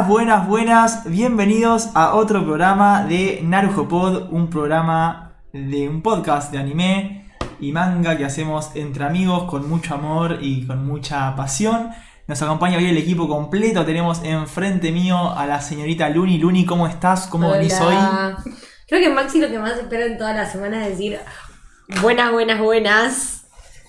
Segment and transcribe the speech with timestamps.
[0.00, 1.04] Buenas, buenas, buenas.
[1.04, 7.72] Bienvenidos a otro programa de Narujo Pod, un programa de un podcast de anime y
[7.72, 11.90] manga que hacemos entre amigos con mucho amor y con mucha pasión.
[12.26, 13.84] Nos acompaña hoy el equipo completo.
[13.84, 16.38] Tenemos enfrente mío a la señorita Luni.
[16.38, 17.26] Luni, ¿cómo estás?
[17.26, 17.94] ¿Cómo venís hoy?
[17.94, 18.38] Hola.
[18.88, 21.18] Creo que Maxi lo que más espera en toda la semana es decir
[22.00, 23.46] buenas, buenas, buenas.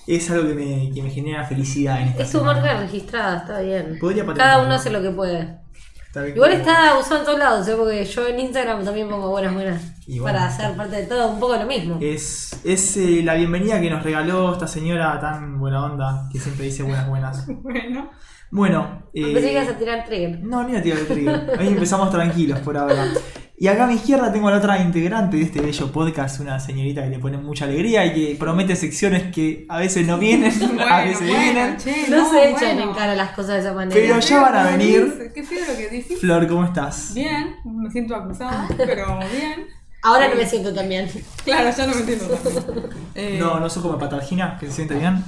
[0.08, 2.60] Es algo que me, que me genera felicidad en esta Es su semana.
[2.62, 3.98] marca registrada, está bien.
[4.02, 4.66] Podría Cada patentarlo.
[4.66, 5.61] uno hace lo que puede.
[6.12, 6.36] Está bien.
[6.36, 7.76] Igual está usado en todos lados, ¿eh?
[7.78, 9.82] porque yo en Instagram también pongo buenas, buenas.
[10.06, 12.00] Bueno, para hacer parte de todo, un poco lo mismo.
[12.02, 16.66] Es, es eh, la bienvenida que nos regaló esta señora tan buena onda que siempre
[16.66, 17.48] dice buenas, buenas.
[17.64, 18.10] Bueno,
[18.52, 20.44] Bueno, eh, Pensé que ibas a tirar trigger.
[20.44, 21.58] No, ni a tirar el trigger.
[21.58, 23.06] Hoy empezamos tranquilos por ahora.
[23.62, 26.60] Y acá a mi izquierda tengo a la otra integrante de este bello podcast, una
[26.60, 30.52] señorita que le pone mucha alegría y que promete secciones que a veces no vienen,
[30.80, 31.78] a veces bueno, vienen.
[31.78, 32.90] che, No, se echan bueno.
[32.90, 33.94] en cara las cosas de esa manera.
[33.94, 35.06] Pero ya van a venir.
[35.06, 36.20] dices, Qué feo lo que decís.
[36.20, 37.14] Flor, ¿cómo estás?
[37.14, 39.68] Bien, me siento acusada, pero bien.
[40.02, 41.08] Ahora no me siento tan bien.
[41.46, 42.90] Claro, ya no me entiendo tanto.
[43.14, 45.24] Eh, No, no sos como Patargina, que se siente bien.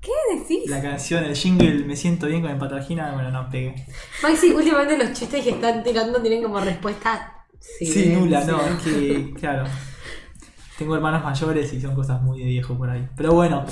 [0.00, 0.68] ¿Qué decís?
[0.68, 3.76] La canción, el jingle, me siento bien con el Patargina, bueno, no pegué.
[4.24, 7.32] Maxi, últimamente los chistes que están tirando tienen como respuesta.
[7.60, 9.64] Sí, nula, no, es que, claro.
[10.78, 13.08] Tengo hermanos mayores y son cosas muy de viejo por ahí.
[13.16, 13.64] Pero bueno.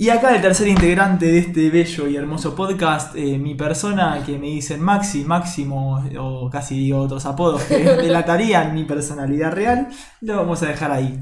[0.00, 4.38] Y acá el tercer integrante de este bello y hermoso podcast, eh, mi persona que
[4.38, 9.88] me dicen Maxi, Máximo, o casi digo otros apodos que delatarían mi personalidad real,
[10.20, 11.20] lo vamos a dejar ahí.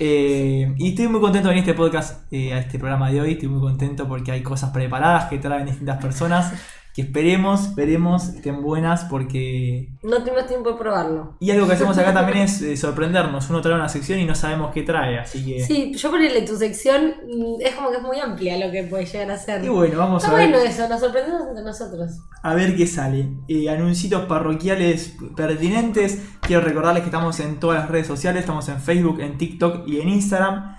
[0.00, 3.20] Eh, y estoy muy contento de venir a este podcast, eh, a este programa de
[3.20, 6.54] hoy, estoy muy contento porque hay cosas preparadas que traen distintas personas,
[6.94, 11.36] que esperemos, esperemos estén buenas porque No tuvimos tiempo de probarlo.
[11.40, 13.50] y algo que hacemos acá también es eh, sorprendernos.
[13.50, 15.64] Uno trae una sección y no sabemos qué trae, así que.
[15.64, 19.06] Sí, yo ponerle tu sección, mm, es como que es muy amplia lo que puede
[19.06, 19.64] llegar a ser.
[19.64, 22.12] Y bueno, vamos Está a ver, bueno eso, nos sorprendemos entre nosotros.
[22.44, 23.28] a ver qué sale.
[23.48, 26.22] Eh, anuncios parroquiales pertinentes.
[26.42, 28.40] Quiero recordarles que estamos en todas las redes sociales.
[28.42, 30.76] Estamos en Facebook, en TikTok y en Instagram.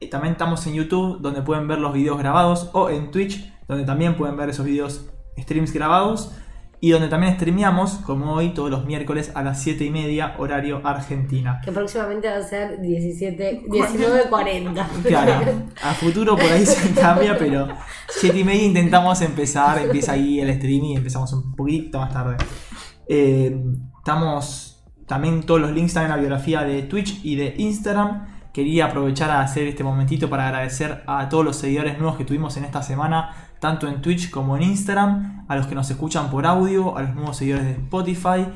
[0.00, 2.70] Eh, también estamos en YouTube, donde pueden ver los videos grabados.
[2.72, 5.10] O en Twitch, donde también pueden ver esos videos,
[5.42, 6.32] streams grabados.
[6.80, 10.80] Y donde también streameamos, como hoy, todos los miércoles a las 7 y media, horario
[10.84, 11.60] Argentina.
[11.64, 14.86] Que próximamente va a ser 17, 19.40.
[15.02, 17.66] Claro, a futuro por ahí se cambia, pero
[18.08, 22.36] 7 y media intentamos empezar, empieza ahí el streaming y empezamos un poquito más tarde.
[23.08, 23.60] Eh,
[23.98, 28.38] estamos, también todos los links están en la biografía de Twitch y de Instagram.
[28.52, 32.56] Quería aprovechar a hacer este momentito para agradecer a todos los seguidores nuevos que tuvimos
[32.56, 36.46] en esta semana, tanto en Twitch como en Instagram, a los que nos escuchan por
[36.46, 38.46] audio, a los nuevos seguidores de Spotify.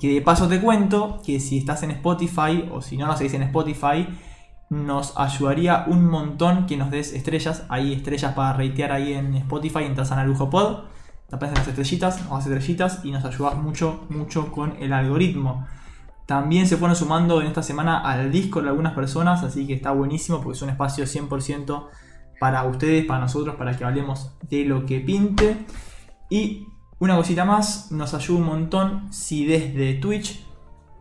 [0.00, 3.34] Que de paso te cuento que si estás en Spotify o si no nos seguís
[3.34, 4.06] en Spotify,
[4.70, 7.64] nos ayudaría un montón que nos des estrellas.
[7.68, 10.84] Hay estrellas para ratear ahí en Spotify, entras a Narujo Pod,
[11.28, 15.66] te aparecen las estrellitas, o las estrellitas y nos ayudas mucho, mucho con el algoritmo.
[16.26, 20.42] También se fueron sumando en esta semana al Discord algunas personas, así que está buenísimo
[20.42, 21.86] porque es un espacio 100%
[22.38, 25.66] para ustedes, para nosotros, para que hablemos de lo que pinte.
[26.30, 26.66] Y
[26.98, 30.44] una cosita más, nos ayuda un montón si desde Twitch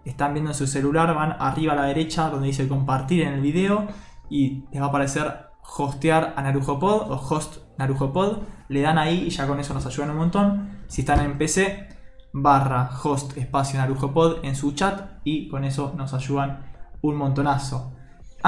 [0.06, 3.42] están viendo en su celular, van arriba a la derecha donde dice compartir en el
[3.42, 3.88] video
[4.30, 5.48] y les va a aparecer
[5.78, 8.44] hostear a NarujoPod o host NarujoPod.
[8.70, 10.84] Le dan ahí y ya con eso nos ayudan un montón.
[10.88, 11.90] Si están en PC,
[12.34, 17.97] barra host espacio NarujoPod en su chat y con eso nos ayudan un montonazo.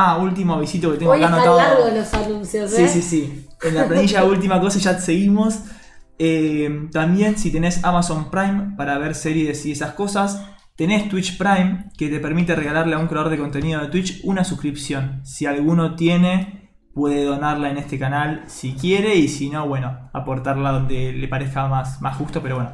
[0.01, 1.91] Ah, último avisito que tengo Hoy acá anotado.
[1.93, 2.87] los anuncios, Sí, ¿eh?
[2.87, 3.47] sí, sí.
[3.63, 5.59] En la planilla última cosa ya seguimos.
[6.17, 10.45] Eh, también si tenés Amazon Prime para ver series y esas cosas,
[10.77, 14.45] tenés Twitch Prime que te permite regalarle a un creador de contenido de Twitch una
[14.45, 15.19] suscripción.
[15.25, 20.71] Si alguno tiene, puede donarla en este canal si quiere y si no, bueno, aportarla
[20.71, 22.71] donde le parezca más, más justo, pero bueno.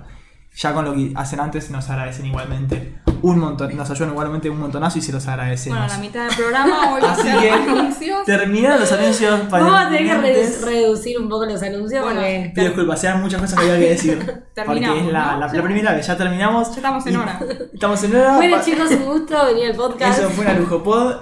[0.56, 2.96] Ya con lo que hacen antes nos agradecen igualmente
[3.32, 5.80] un montón, nos ayudan igualmente un montonazo y se los agradecemos.
[5.80, 8.26] Bueno, la mitad del programa hoy va a Así que- anuncios.
[8.26, 12.20] Terminaron los anuncios para Vamos a tener que redu- reducir un poco los anuncios Bueno,
[12.22, 12.52] porque.
[12.54, 14.18] Pido disculpas, eran muchas cosas que había que decir.
[14.26, 15.32] porque Terminamos, es la, ¿no?
[15.40, 15.64] la- la Ya.
[15.64, 16.70] primera vez, ya terminamos.
[16.70, 17.40] Ya estamos en hora.
[17.74, 18.36] Estamos en hora.
[18.38, 20.20] Bueno, chicos, un gusto venir al podcast.
[20.20, 21.16] Eso fue una lujo pod.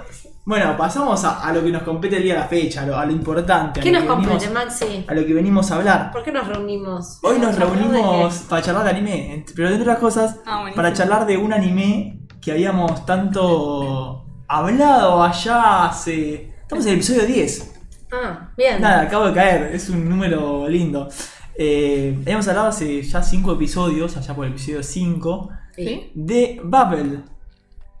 [0.46, 2.98] Bueno, pasamos a, a lo que nos compete el día de la fecha, a lo,
[2.98, 3.80] a lo importante.
[3.80, 5.04] a ¿Qué lo nos que venimos- compete, Maxi?
[5.08, 6.12] A lo que venimos a hablar.
[6.12, 7.18] ¿Por qué nos reunimos?
[7.22, 10.92] Hoy nos ¿Vamos a reunimos para charlar de anime, pero de otras cosas, Ah, para
[10.92, 16.52] charlar de un anime que habíamos tanto hablado allá hace...
[16.60, 17.72] Estamos en el episodio 10.
[18.10, 18.16] qué?
[18.16, 18.80] Ah, bien.
[18.82, 21.08] Nada, acabo de caer, es un número lindo.
[21.56, 26.10] Eh, habíamos hablado hace ya 5 episodios, allá por el episodio 5, ¿Sí?
[26.14, 27.20] de Bubble.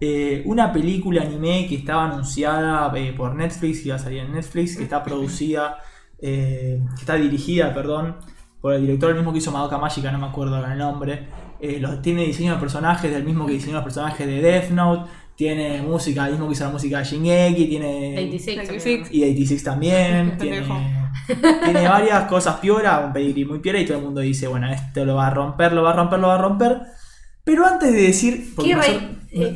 [0.00, 4.32] Eh, una película anime que estaba anunciada eh, por Netflix, que iba a salir en
[4.32, 5.78] Netflix, que está producida,
[6.20, 8.16] eh, que está dirigida, perdón,
[8.60, 11.28] por el director, el mismo que hizo Madoka Mágica, no me acuerdo ahora el nombre.
[11.60, 15.10] Eh, los, tiene diseño de personajes del mismo que diseñó los personajes de Death Note.
[15.36, 17.66] Tiene música, el mismo que hizo la música de Shingeki.
[17.66, 18.56] Tiene 26.
[18.68, 18.84] 26.
[18.94, 19.06] también.
[19.10, 20.38] y 86 también.
[21.64, 25.04] tiene, varias cosas piora, un pedigrí muy piora y todo el mundo dice, bueno, esto
[25.04, 26.82] lo va a romper, lo va a romper, lo va a romper.
[27.44, 29.02] Pero antes de decir, ¿Qué nosotros,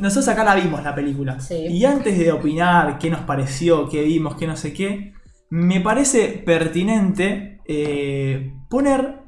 [0.00, 1.54] nosotros acá la vimos la película, Sí.
[1.68, 5.12] y antes de opinar qué nos pareció, qué vimos, qué no sé qué,
[5.50, 9.20] me parece pertinente eh, poner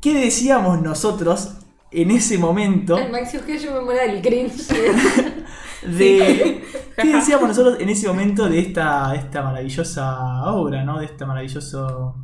[0.00, 1.56] qué decíamos nosotros
[1.90, 4.68] en ese momento Maxi que yo me muero del cringe.
[5.82, 6.62] de
[6.96, 10.98] qué decíamos nosotros en ese momento de esta, esta maravillosa obra, ¿no?
[10.98, 12.16] De esta maravilloso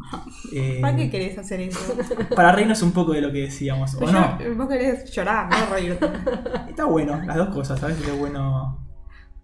[0.52, 1.94] eh, ¿Para qué querés hacer eso?
[2.34, 4.38] para reírnos un poco de lo que decíamos, ¿o no?
[4.56, 6.06] Vos querés llorar, no reírte.
[6.68, 7.98] Está bueno, las dos cosas, ¿sabes?
[8.00, 8.85] Es bueno.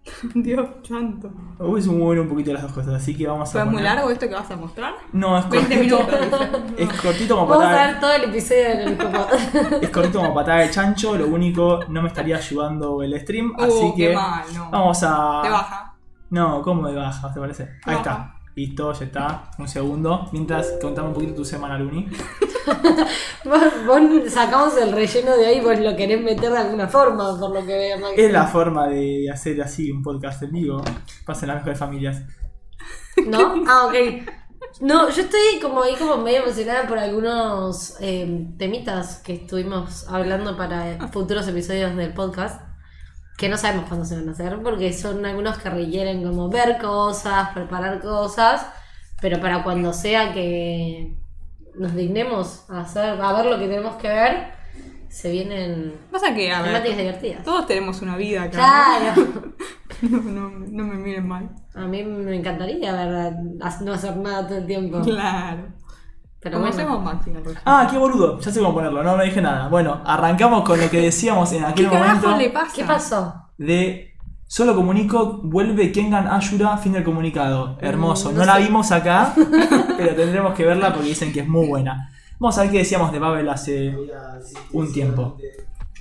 [0.35, 1.31] Dios santo.
[1.59, 3.51] Hoy es un poquito de las dos cosas, así que vamos a.
[3.63, 4.93] ¿Fue muy largo esto que vas a mostrar?
[5.13, 5.97] No, es 20 cortito.
[6.07, 6.49] minutos.
[6.77, 7.87] Es cortito como Vamos a patada.
[7.87, 9.79] ver todo el episodio como.
[9.81, 13.71] Es cortito como patada de chancho, lo único no me estaría ayudando el stream, así
[13.71, 14.69] Uh, que qué mal, no.
[14.71, 15.39] vamos a.
[15.43, 15.93] Te baja.
[16.31, 17.31] No, ¿cómo de baja?
[17.33, 17.63] ¿Te parece?
[17.85, 17.99] Ahí Baja.
[17.99, 18.35] está.
[18.55, 19.51] Listo, ya está.
[19.57, 20.27] Un segundo.
[20.31, 22.07] Mientras contame un poquito tu semana, Luni.
[23.45, 27.51] Vos, vos sacamos el relleno de ahí, vos lo querés meter de alguna forma, por
[27.51, 28.21] lo que veo, Maxi.
[28.21, 30.81] Es la forma de hacer así un podcast en vivo.
[31.25, 32.21] Pasen las mejores familias.
[33.27, 33.53] ¿No?
[33.67, 33.95] Ah, ok.
[34.81, 40.57] No, yo estoy como ahí como medio emocionada por algunos eh, temitas que estuvimos hablando
[40.57, 42.61] para futuros episodios del podcast.
[43.37, 46.77] Que no sabemos cuándo se van a hacer, porque son algunos que requieren como ver
[46.79, 48.65] cosas, preparar cosas,
[49.21, 51.17] pero para cuando sea que
[51.75, 54.53] nos dignemos a hacer, a ver lo que tenemos que ver,
[55.09, 57.43] se vienen Pasa que, a temáticas ver, divertidas.
[57.43, 58.51] todos tenemos una vida acá.
[58.51, 59.23] Claro.
[59.31, 59.53] ¿no?
[60.01, 61.49] No, no, no me miren mal.
[61.75, 63.31] A mí me encantaría, verdad,
[63.81, 65.01] no hacer nada todo el tiempo.
[65.01, 65.67] Claro.
[66.41, 66.73] Pero bueno.
[66.73, 67.53] hacemos ejemplo.
[67.63, 68.37] Ah, qué boludo.
[68.39, 69.01] Ya sé cómo ponerlo.
[69.01, 69.69] No, no dije nada.
[69.69, 72.73] Bueno, arrancamos con lo que decíamos en aquel ¿Qué carajo momento le pasa?
[72.75, 73.33] ¿Qué pasó?
[73.57, 74.12] de
[74.47, 77.77] Solo comunico, vuelve Kengan Ashura, fin del comunicado.
[77.81, 78.29] Hermoso.
[78.31, 78.61] Mm, No, no la sé.
[78.63, 79.33] vimos acá,
[79.97, 82.11] pero tendremos que verla porque dicen que es muy buena.
[82.39, 83.95] Vamos a ver qué decíamos de Babel hace
[84.73, 85.37] un tiempo.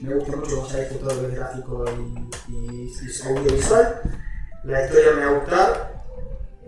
[0.01, 1.85] Me gusta mucho, ya dije, todo lo que es gráfico
[2.49, 4.01] y, y, y audiovisual.
[4.65, 6.03] La historia me va a gustar.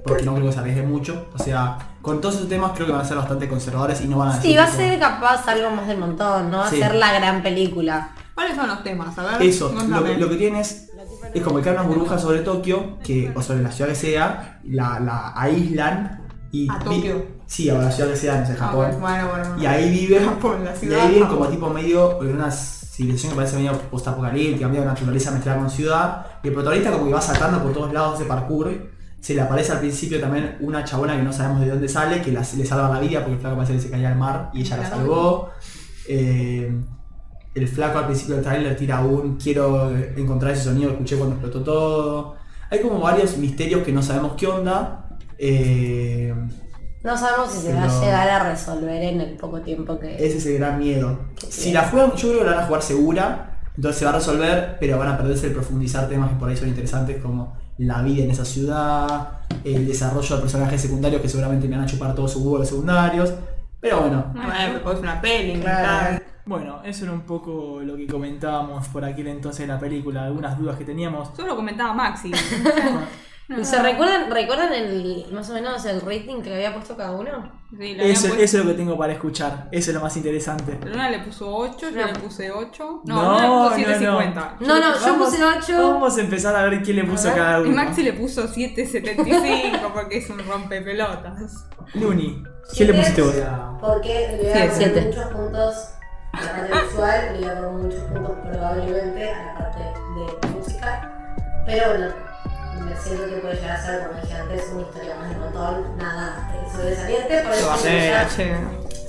[0.06, 1.26] Porque no creo que se arriesgue mucho.
[1.34, 4.18] O sea, con todos esos temas creo que van a ser bastante conservadores y no
[4.18, 4.50] van a decir.
[4.52, 6.80] Sí, va a ser capaz algo más del montón, no va Sí.
[6.80, 8.10] a ser la gran película.
[8.34, 9.18] ¿Cuáles son los temas?
[9.18, 9.42] A ver.
[9.42, 10.93] Eso, lo, que- lo que tienes es
[11.42, 15.00] como que hay una burbuja sobre Tokio, que, o sobre la ciudad que sea, la,
[15.00, 16.68] la aíslan y.
[16.70, 17.26] ¿A Tokio?
[17.46, 18.86] Sí, a la ciudad que sea, no sé, Ah, Japón.
[19.00, 19.62] bueno, bueno, bueno.
[19.62, 23.36] Y ahí viven, Japón, la y ahí viven como tipo medio en una civilización que
[23.36, 26.26] parece medio postapocalíptica, medio naturaleza mezclada con ciudad.
[26.42, 28.72] Y el protagonista como que va saltando por todos lados de parkour.
[29.20, 32.30] Se le aparece al principio también una chabona que no sabemos de dónde sale, que
[32.30, 34.60] la- le salva la vida porque el flaco parece que se caía al mar y
[34.60, 35.50] ella la salvó.
[36.06, 36.70] Eh,
[37.54, 41.36] el flaco al principio del trailer tira un quiero encontrar ese sonido que escuché cuando
[41.36, 42.36] explotó todo.
[42.70, 45.08] Hay como varios misterios que no sabemos qué onda.
[45.38, 46.34] Eh,
[47.02, 50.14] No sabemos si se va a llegar a resolver en el poco tiempo que.
[50.16, 51.18] ese es el gran miedo.
[51.48, 54.14] Si la juegan, yo creo que la van a jugar segura, entonces se va a
[54.14, 58.02] resolver, pero van a perderse el profundizar temas que por ahí son interesantes como la
[58.02, 62.14] vida en esa ciudad, el desarrollo de personajes secundarios que seguramente me van a chupar
[62.14, 63.34] todos sus huevos los secundarios.
[63.80, 66.24] Pero bueno, Bueno, es una peli, Claro.
[66.46, 70.58] Bueno, eso era un poco lo que comentábamos por aquel entonces de la película, algunas
[70.58, 71.30] dudas que teníamos.
[71.36, 72.30] Solo comentaba Maxi.
[73.62, 77.52] ¿Se recuerdan, recuerdan el, más o menos el rating que había puesto cada uno?
[77.70, 80.16] Sí, le Eso, puesto- eso es lo que tengo para escuchar, eso es lo más
[80.16, 80.78] interesante.
[80.86, 82.06] Luna le puso 8, yo No.
[82.06, 83.02] le puse 8.
[83.04, 84.56] No, No, Luna le no, puso 7.50.
[84.60, 85.88] No, no, yo Vamos- puse 8.
[85.92, 87.76] Vamos a empezar a ver quién le puso cada Y uno.
[87.76, 91.66] Maxi le puso 7.75 porque es un rompepelotas.
[91.94, 92.42] Luni,
[92.74, 93.34] ¿qué le pusiste vos?
[93.80, 95.74] Porque le voy a poner muchos puntos
[96.42, 101.10] la parte visual, le poner muchos puntos probablemente a la parte de música.
[101.66, 102.06] Pero bueno,
[102.84, 105.96] me siento que puede llegar a ser, como dije antes, una historia más de montón,
[105.96, 107.42] nada sobresaliente.
[107.42, 107.76] Por eso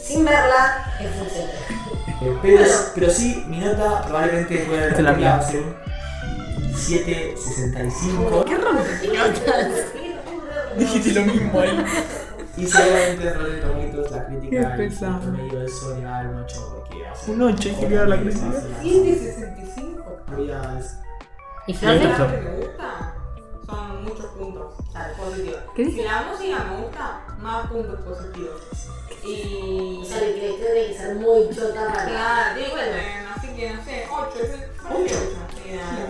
[0.05, 1.49] sin verla, es un 7.
[2.21, 2.63] Eh, Pero,
[2.93, 5.41] pero sí, mi nota probablemente puede haber Esta es la mía.
[5.41, 5.75] ser un
[6.73, 8.45] 7.65.
[8.45, 8.55] ¿Qué?
[10.77, 11.85] Dijiste lo mismo ahí.
[12.57, 13.75] Y seguramente momentos
[14.15, 15.19] la crítica Qué el pesado.
[15.21, 18.07] promedio de Sony va a dar un 8 porque hace un 8 hay que mirar
[18.09, 18.45] la crítica.
[18.83, 20.05] 7.65.
[21.67, 21.95] ¿Y Sí, Flor?
[21.95, 22.27] está.
[22.31, 23.13] que me gusta
[23.65, 24.73] son muchos puntos
[25.17, 25.59] positivos.
[25.75, 28.61] ¿Qué Si la música me gusta, más puntos positivos.
[29.23, 29.99] Y.
[30.01, 32.05] O sea, que tiene que ser muy chota para.
[32.05, 32.97] Claro, Y bueno,
[33.35, 34.29] así que no sé, 8,
[34.91, 35.15] 8.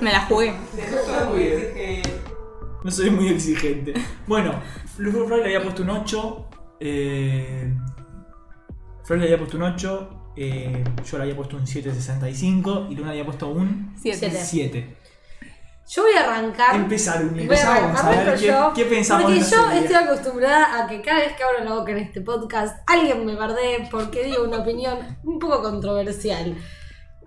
[0.01, 0.53] Me la jugué.
[2.83, 3.93] No soy muy exigente.
[4.27, 4.61] Bueno,
[4.97, 6.45] Luz Fry le había puesto un 8.
[6.81, 7.73] Eh,
[9.05, 13.07] Flor le había puesto un 8, eh, yo le había puesto un 7.65 y Luna
[13.07, 14.31] le había puesto un Siete.
[14.31, 14.43] Siete.
[14.43, 14.97] 7.
[15.87, 16.75] Yo voy a arrancar.
[16.75, 21.19] Empezar, empezamos a ver qué, yo, qué pensamos Porque yo estoy acostumbrada a que cada
[21.19, 24.97] vez que abro la boca en este podcast, alguien me bardee porque digo una opinión
[25.23, 26.57] un poco controversial.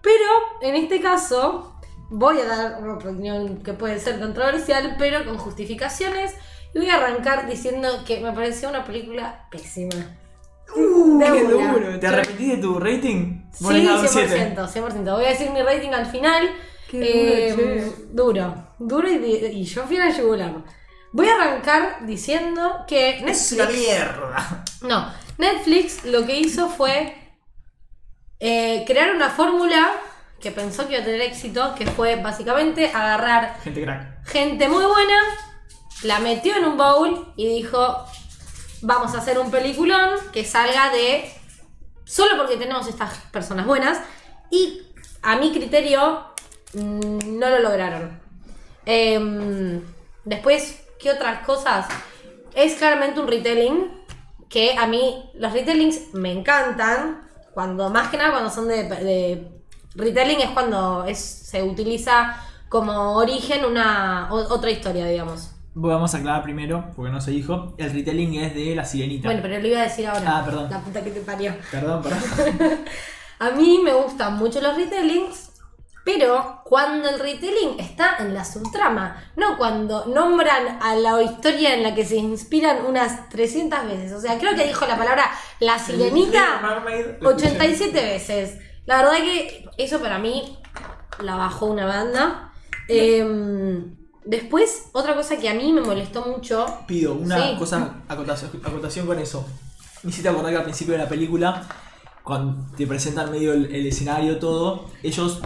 [0.02, 0.24] Pero
[0.62, 1.78] en este caso,
[2.10, 6.34] voy a dar una opinión que puede ser controversial, pero con justificaciones.
[6.74, 10.16] Y voy a arrancar diciendo que me pareció una película pésima.
[10.76, 11.72] Uh, qué una.
[11.72, 11.98] duro.
[11.98, 13.42] ¿Te arrepentís de tu rating?
[13.52, 14.54] Sí, le das un 7.
[14.56, 15.14] 100%, 100%.
[15.16, 16.50] Voy a decir mi rating al final.
[16.90, 17.92] Qué Eh, duro, che.
[18.12, 19.14] duro, duro y,
[19.52, 20.52] y yo fui a la yugular.
[21.12, 24.64] Voy a arrancar diciendo que Es una Netflix, mierda.
[24.82, 27.14] no, Netflix lo que hizo fue
[28.40, 29.90] eh, crear una fórmula
[30.40, 34.26] que pensó que iba a tener éxito, que fue básicamente agarrar Gente crack.
[34.28, 35.18] gente muy buena,
[36.04, 38.04] la metió en un bowl y dijo,
[38.82, 41.30] vamos a hacer un peliculón que salga de...
[42.04, 43.98] Solo porque tenemos estas personas buenas
[44.50, 44.82] y
[45.22, 46.24] a mi criterio
[46.72, 48.18] mm, no lo lograron.
[48.86, 49.82] Em,
[50.24, 51.86] después, ¿qué otras cosas?
[52.54, 53.90] Es claramente un retelling
[54.48, 57.28] que a mí los retellings me encantan.
[57.52, 59.50] Cuando, más que nada cuando son de,
[59.94, 62.36] retelling es cuando se utiliza
[62.68, 65.50] como origen una otra historia, digamos.
[65.80, 67.74] Vamos a aclarar primero, porque no se dijo.
[67.78, 69.28] El retelling es de la sirenita.
[69.28, 70.38] Bueno, pero lo iba a decir ahora.
[70.38, 70.68] Ah, perdón.
[70.70, 71.54] La puta que te parió.
[71.70, 72.20] Perdón, perdón.
[73.38, 75.52] A mí me gustan mucho los retellings,
[76.04, 81.84] pero cuando el retelling está en la subtrama, no cuando nombran a la historia en
[81.84, 84.12] la que se inspiran unas 300 veces.
[84.12, 85.30] O sea, creo que dijo la palabra
[85.60, 87.52] la sirenita Mermaid, lo escuché.
[87.52, 88.58] 87 veces.
[88.86, 90.58] La verdad que eso para mí
[91.20, 92.52] la bajó una banda.
[92.88, 93.97] Em,
[94.28, 96.66] después, otra cosa que a mí me molestó mucho.
[96.86, 97.56] Pido una Sí.
[97.58, 99.44] cosa, acotación, acotación con eso.
[100.02, 101.66] Me hiciste acordar que al principio de la película,
[102.22, 105.40] cuando te presentan medio el, el escenario, todo, ellos.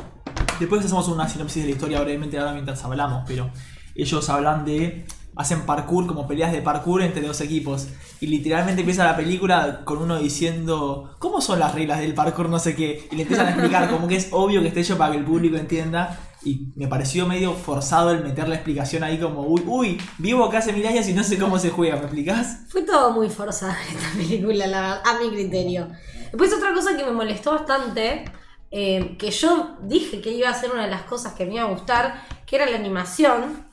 [0.61, 3.51] Después hacemos una sinopsis de la historia brevemente ahora mientras hablamos, pero
[3.95, 5.07] ellos hablan de.
[5.35, 7.89] hacen parkour como peleas de parkour entre dos equipos.
[8.21, 11.15] Y literalmente empieza la película con uno diciendo.
[11.19, 12.49] ¿Cómo son las reglas del parkour?
[12.51, 13.09] No sé qué.
[13.11, 15.25] Y le empiezan a explicar, como que es obvio que esté hecho para que el
[15.25, 16.19] público entienda.
[16.45, 20.59] Y me pareció medio forzado el meter la explicación ahí como, uy, uy, vivo acá
[20.59, 22.63] hace mil años y no sé cómo se juega, ¿me explicás?
[22.69, 25.89] Fue todo muy forzado esta película, la verdad, a mi criterio.
[26.33, 28.25] Después otra cosa que me molestó bastante,
[28.71, 31.63] eh, que yo dije que iba a ser una de las cosas que me iba
[31.63, 33.65] a gustar, que era la animación.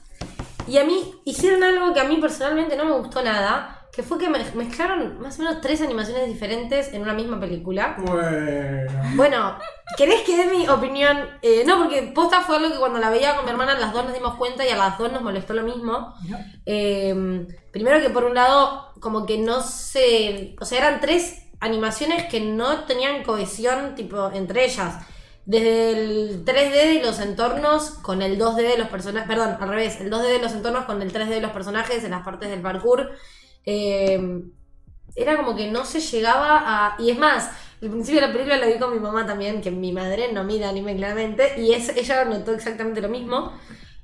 [0.68, 4.18] Y a mí hicieron algo que a mí personalmente no me gustó nada, que fue
[4.20, 7.96] que me- mezclaron más o menos tres animaciones diferentes en una misma película.
[8.06, 8.92] Bueno.
[9.16, 9.58] Bueno,
[9.98, 11.18] ¿querés que dé mi opinión?
[11.42, 14.06] Eh, no, porque posta fue algo que cuando la veía con mi hermana las dos
[14.06, 16.14] nos dimos cuenta y a las dos nos molestó lo mismo.
[16.66, 20.56] Eh, primero que por un lado, como que no se...
[20.62, 24.96] O sea, eran tres animaciones que no tenían cohesión tipo entre ellas.
[25.46, 30.00] Desde el 3D de los entornos con el 2D de los personajes, perdón, al revés,
[30.00, 32.62] el 2D de los entornos con el 3D de los personajes en las partes del
[32.62, 33.12] parkour.
[33.66, 34.44] Eh,
[35.16, 36.96] era como que no se llegaba a...
[37.02, 37.52] Y es más,
[37.82, 40.44] el principio de la película lo vi con mi mamá también, que mi madre no
[40.44, 43.54] mira anime claramente, y es, ella notó exactamente lo mismo.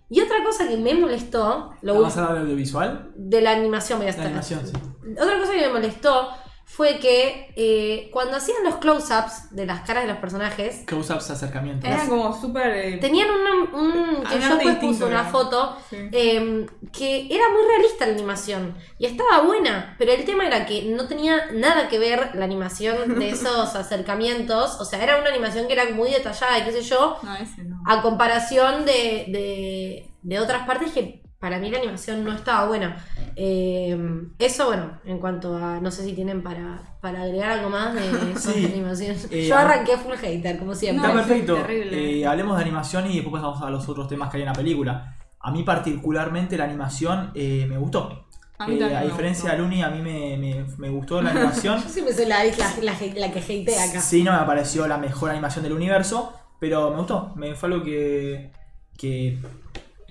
[0.09, 3.11] Y otra cosa que me molestó, lo ¿Vamos a hablar de audiovisual?
[3.15, 4.25] de la animación voy a La estar.
[4.27, 4.73] animación, sí.
[5.19, 6.29] Otra cosa que me molestó
[6.75, 11.89] fue que eh, cuando hacían los close-ups de las caras de los personajes, Close-ups, acercamientos.
[11.89, 12.67] Era como súper.
[12.75, 15.95] eh, tenían un, un- que yo después distinto, puse una foto Sí.
[16.11, 20.83] eh, que era muy realista la animación y estaba buena, pero el tema era que
[20.83, 25.67] no tenía nada que ver la animación de esos acercamientos, o sea, era una animación
[25.67, 27.81] que era muy detallada y qué sé yo, No, ese no.
[27.87, 32.97] a comparación de, de, de otras partes que para mí la animación no estaba buena.
[33.35, 33.95] Eh,
[34.39, 38.01] eso, bueno, en cuanto a, no sé si tienen para, para agregar algo más de
[38.31, 38.65] esas Sí.
[38.65, 39.27] animaciones.
[39.29, 41.05] Eh, Yo a- arranqué full hater, como siempre.
[41.05, 41.63] Está No, perfecto.
[41.69, 44.53] Eh, hablemos de animación y después pasamos a los otros temas que hay en la
[44.53, 45.15] película.
[45.39, 48.25] A mí particularmente la animación eh, me gustó.
[48.57, 49.57] A mí Eh, también a diferencia de.
[49.59, 51.79] Luni, a mí me, me- me gustó la animación.
[51.83, 54.01] Yo siempre soy la, la, la, la que hatea acá.
[54.01, 57.33] Sí, no me pareció la mejor animación del universo, pero me gustó.
[57.35, 58.51] Me fue algo que,
[58.97, 59.37] que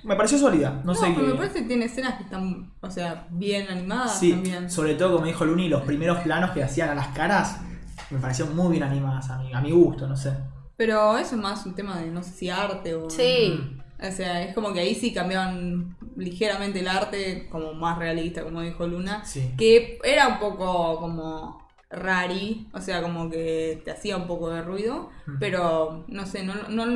[0.05, 0.81] me pareció sólida.
[0.85, 1.33] No, No, sé pero qué.
[1.33, 4.71] me parece que tiene escenas que están, o sea, bien animadas Sí, también.
[4.71, 7.61] sobre todo como dijo Luni, los primeros planos que hacían a las caras
[8.11, 10.33] me parecieron muy bien animadas a mi, a mi gusto, no sé.
[10.77, 13.09] Pero eso es más un tema de, no sé si arte o...
[13.11, 13.79] Sí.
[14.03, 18.61] O sea, es como que ahí sí cambiaban ligeramente el arte, como más realista, como
[18.61, 19.25] dijo Luna.
[19.25, 19.53] Sí.
[19.57, 24.63] Que era un poco como rari, o sea, como que te hacía un poco de
[24.63, 26.87] ruido, pero no sé, no, no,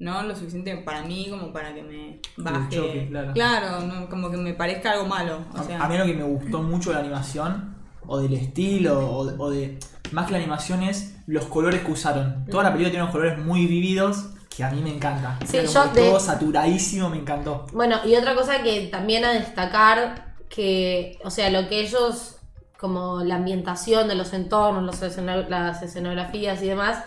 [0.00, 2.76] no lo suficiente para mí como para que me baje.
[2.76, 3.80] choque, claro.
[3.82, 5.38] no, como que me parezca algo malo.
[5.54, 7.76] O A- sea, A mí lo que me gustó mucho de la animación,
[8.06, 9.78] o del estilo, o, o de.
[10.10, 12.44] más que la animación es los colores que usaron.
[12.50, 15.38] Toda la película tiene unos colores muy vividos que a mí me encanta.
[15.46, 17.66] Sí, yo de- todo saturadísimo, me encantó.
[17.72, 22.38] Bueno, y otra cosa que también a destacar, que, o sea, lo que ellos,
[22.78, 27.04] como la ambientación de los entornos, los esceno- las escenografías y demás,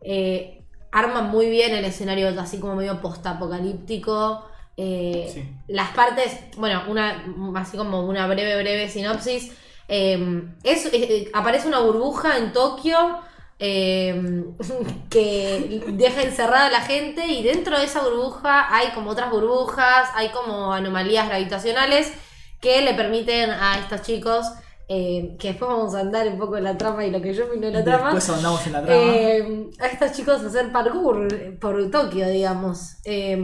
[0.00, 0.63] eh,
[0.94, 4.46] arman muy bien el escenario así como medio post-apocalíptico.
[4.76, 5.48] eh, Sí.
[5.68, 7.24] Las partes, bueno, una
[7.56, 9.52] así como una breve, breve sinopsis.
[9.88, 13.18] eh, es, eh, aparece una burbuja en Tokio
[13.58, 14.44] eh,
[15.10, 20.08] que deja encerrada a la gente y dentro de esa burbuja hay como otras burbujas,
[20.14, 22.12] hay como anomalías gravitacionales
[22.60, 24.46] que le permiten a estos chicos,
[24.88, 27.46] eh, que después vamos a andar un poco en la trama y lo que yo
[27.46, 29.02] opino de la trama, Después ahondamos en la trama.
[29.02, 32.96] eh, a estos chicos hacer parkour por Tokio, digamos.
[33.04, 33.36] Eh,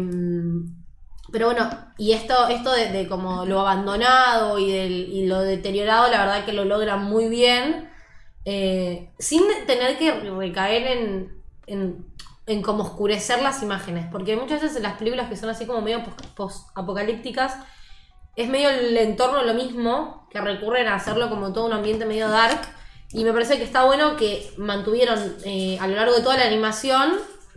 [1.33, 6.11] pero bueno, y esto, esto de, de como lo abandonado y, del, y lo deteriorado,
[6.11, 7.89] la verdad que lo logran muy bien,
[9.19, 12.07] sin tener que recaer en, en,
[12.47, 15.83] en como oscurecer las imágenes, porque muchas veces en las películas que son así como
[15.83, 16.03] medio
[16.35, 17.55] post-apocalípticas,
[18.43, 22.29] es medio el entorno lo mismo, que recurren a hacerlo como todo un ambiente medio
[22.29, 22.61] dark.
[23.13, 26.47] Y me parece que está bueno que mantuvieron eh, a lo largo de toda la
[26.47, 27.15] animación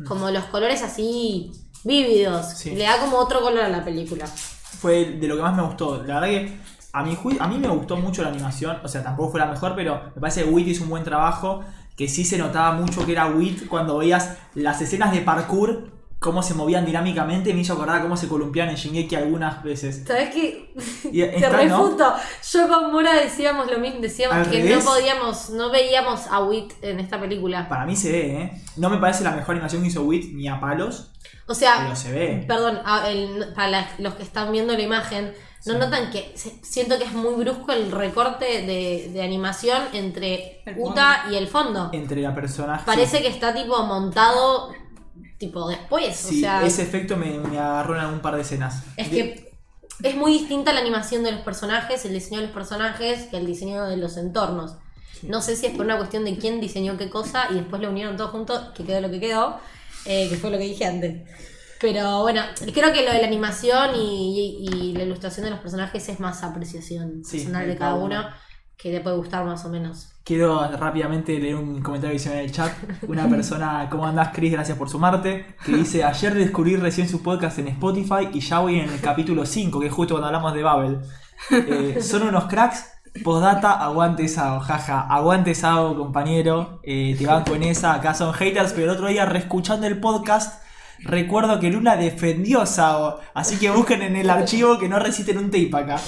[0.08, 1.52] como los colores así
[1.84, 2.48] vívidos.
[2.58, 2.72] Sí.
[2.72, 4.26] Le da como otro color a la película.
[4.26, 6.04] Fue de lo que más me gustó.
[6.04, 6.58] La verdad que
[6.91, 8.78] a mi a mí me gustó mucho la animación.
[8.84, 11.63] O sea, tampoco fue la mejor, pero me parece que Wit hizo un buen trabajo.
[11.96, 15.91] Que sí se notaba mucho que era Wit cuando veías las escenas de parkour,
[16.23, 17.53] cómo se movían dinámicamente.
[17.53, 20.03] Me hizo acordar cómo se columpiaban en Shingeki algunas veces.
[20.07, 20.73] ¿Sabes qué?
[21.12, 21.57] Y Te está, ¿no?
[21.83, 22.13] refuto.
[22.51, 24.83] Yo con Mora decíamos lo mismo, decíamos Al que revés.
[24.86, 27.67] no podíamos, no veíamos a Wit en esta película.
[27.67, 28.62] Para mí se ve, ¿eh?
[28.77, 31.12] No me parece la mejor animación que hizo Wit ni a palos,
[31.45, 32.45] O sea, pero se ve.
[32.47, 35.33] Perdón, a- el- para la- los que están viendo la imagen,
[35.65, 35.79] ¿no Sí.
[35.79, 41.25] notan que se- siento que es muy brusco el recorte de, de animación entre Uta
[41.29, 41.89] y el fondo?
[41.91, 42.83] Entre la personaje.
[42.86, 44.71] Parece que está tipo montado
[45.47, 48.84] tipo después, Sí, o sea, ese efecto me, me agarró en algún par de escenas.
[48.97, 49.51] es que
[50.03, 53.45] es muy distinta la animación de los personajes, el diseño de los personajes que el
[53.45, 54.75] diseño de los entornos.
[55.19, 55.27] Sí.
[55.27, 57.89] No sé si es por una cuestión de quién diseñó qué cosa y después lo
[57.89, 59.60] unieron todo junto, que quedó lo que quedó,
[60.06, 61.21] eh, que fue lo que dije antes.
[61.79, 62.41] Pero bueno,
[62.73, 66.19] creo que lo de la animación y, y- y la ilustración de los personajes es
[66.19, 68.29] más apreciación Sí, personal de de cada cada uno, uno.
[68.77, 70.09] Que le puede gustar más o menos.
[70.23, 72.71] Quiero rápidamente leer un comentario hicieron en el chat.
[73.07, 74.53] Una persona, ¿cómo andás, Chris?
[74.53, 75.45] Gracias por sumarte.
[75.65, 79.45] Que dice: Ayer descubrí recién su podcast en Spotify y ya voy en el capítulo
[79.45, 80.99] 5, que es justo cuando hablamos de Babel.
[81.51, 82.89] Eh, son unos cracks.
[83.21, 85.01] Postdata, aguante Sao, jaja.
[85.01, 86.79] Aguante Sao, compañero.
[86.83, 87.93] Eh, te banco en esa.
[87.93, 90.62] Acá son haters, pero el otro día, reescuchando el podcast,
[90.99, 93.19] recuerdo que Luna defendió a Sao.
[93.34, 95.99] Así que busquen en el archivo que no resisten un tape acá.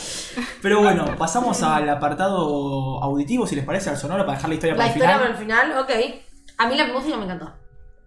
[0.62, 4.74] Pero bueno, pasamos al apartado auditivo, si les parece, al sonoro, para dejar la historia
[4.76, 5.28] La para el historia final.
[5.34, 6.22] para el final, ok.
[6.58, 7.52] A mí la música me encantó.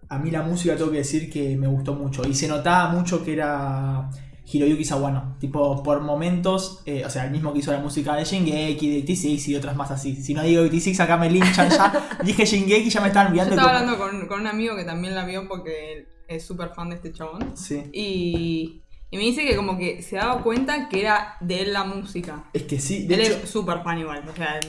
[0.09, 2.27] A mí la música tengo que decir que me gustó mucho.
[2.27, 4.09] Y se notaba mucho que era
[4.51, 5.37] Hiroyuki Sawano.
[5.39, 9.03] Tipo, por momentos, eh, o sea, el mismo que hizo la música de Shingeki, de
[9.03, 10.15] 86 y otras más así.
[10.15, 11.93] Si no digo 86, acá me linchan ya.
[12.23, 13.53] Dije Shingeki y ya me estaban Yo enviando.
[13.53, 16.89] estaba como- hablando con, con un amigo que también la vio porque es súper fan
[16.89, 17.57] de este chabón.
[17.57, 17.83] Sí.
[17.91, 21.83] Y, y me dice que como que se daba cuenta que era de él la
[21.83, 22.45] música.
[22.53, 24.23] Es que sí, de Él hecho, es súper fan igual.
[24.31, 24.59] O sea,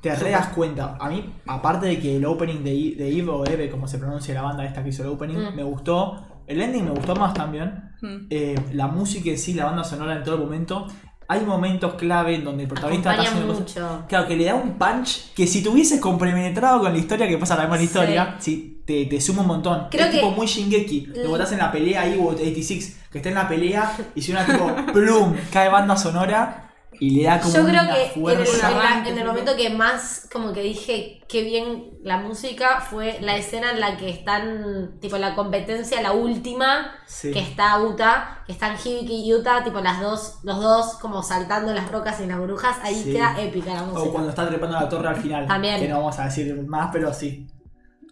[0.00, 0.96] te re das cuenta.
[0.98, 4.34] A mí, aparte de que el opening de, de Eve o Eve, como se pronuncia
[4.34, 5.54] la banda esta que hizo el opening, Mm.
[5.56, 6.26] me gustó.
[6.46, 7.90] El ending me gustó más también.
[8.02, 8.26] Mm.
[8.30, 10.86] Eh, la música en sí, la banda sonora en todo momento.
[11.26, 14.06] Hay momentos clave en donde el protagonista está Acompaña haciendo cosas- mucho.
[14.08, 17.38] Claro, que le da un punch que si te hubieses compenetrado con la historia, que
[17.38, 17.84] pasa la misma Sí.
[17.84, 19.88] historia, sí, te, te suma un montón.
[19.90, 21.12] Creo es que- tipo muy Shingeki.
[21.12, 21.30] Te Mm.
[21.30, 24.44] botás en la pelea ahí, o 86, que está en la pelea y si una
[24.46, 26.60] tipo, plum, cae banda sonora
[27.00, 28.70] y le da como Yo creo una que en el, fuerza.
[28.70, 29.26] en la- Arranque, en el sí.
[29.28, 33.96] momento que más como que dije qué bien la música fue la escena en la
[33.96, 37.32] que están, tipo la competencia, la última, Sí.
[37.32, 41.72] que está Uta, que están Hibiki y Uta, tipo las dos, los dos como saltando
[41.74, 43.12] las rocas y en las brujas, ahí Sí.
[43.12, 44.10] queda épica la O música.
[44.12, 45.46] cuando está trepando la torre al final.
[45.48, 45.80] También.
[45.80, 47.48] Que no vamos a decir más, pero sí.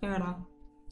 [0.00, 0.37] Es verdad.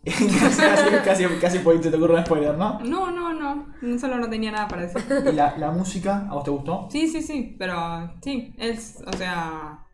[0.05, 2.81] casi, casi, casi, por ahí te ocurre un spoiler, ¿no?
[2.81, 3.99] No, no, no.
[3.99, 5.03] Solo no tenía nada para decir.
[5.29, 6.89] ¿Y la, la música, a vos te gustó?
[6.91, 7.55] Sí, sí, sí.
[7.59, 9.87] Pero sí, es, o sea,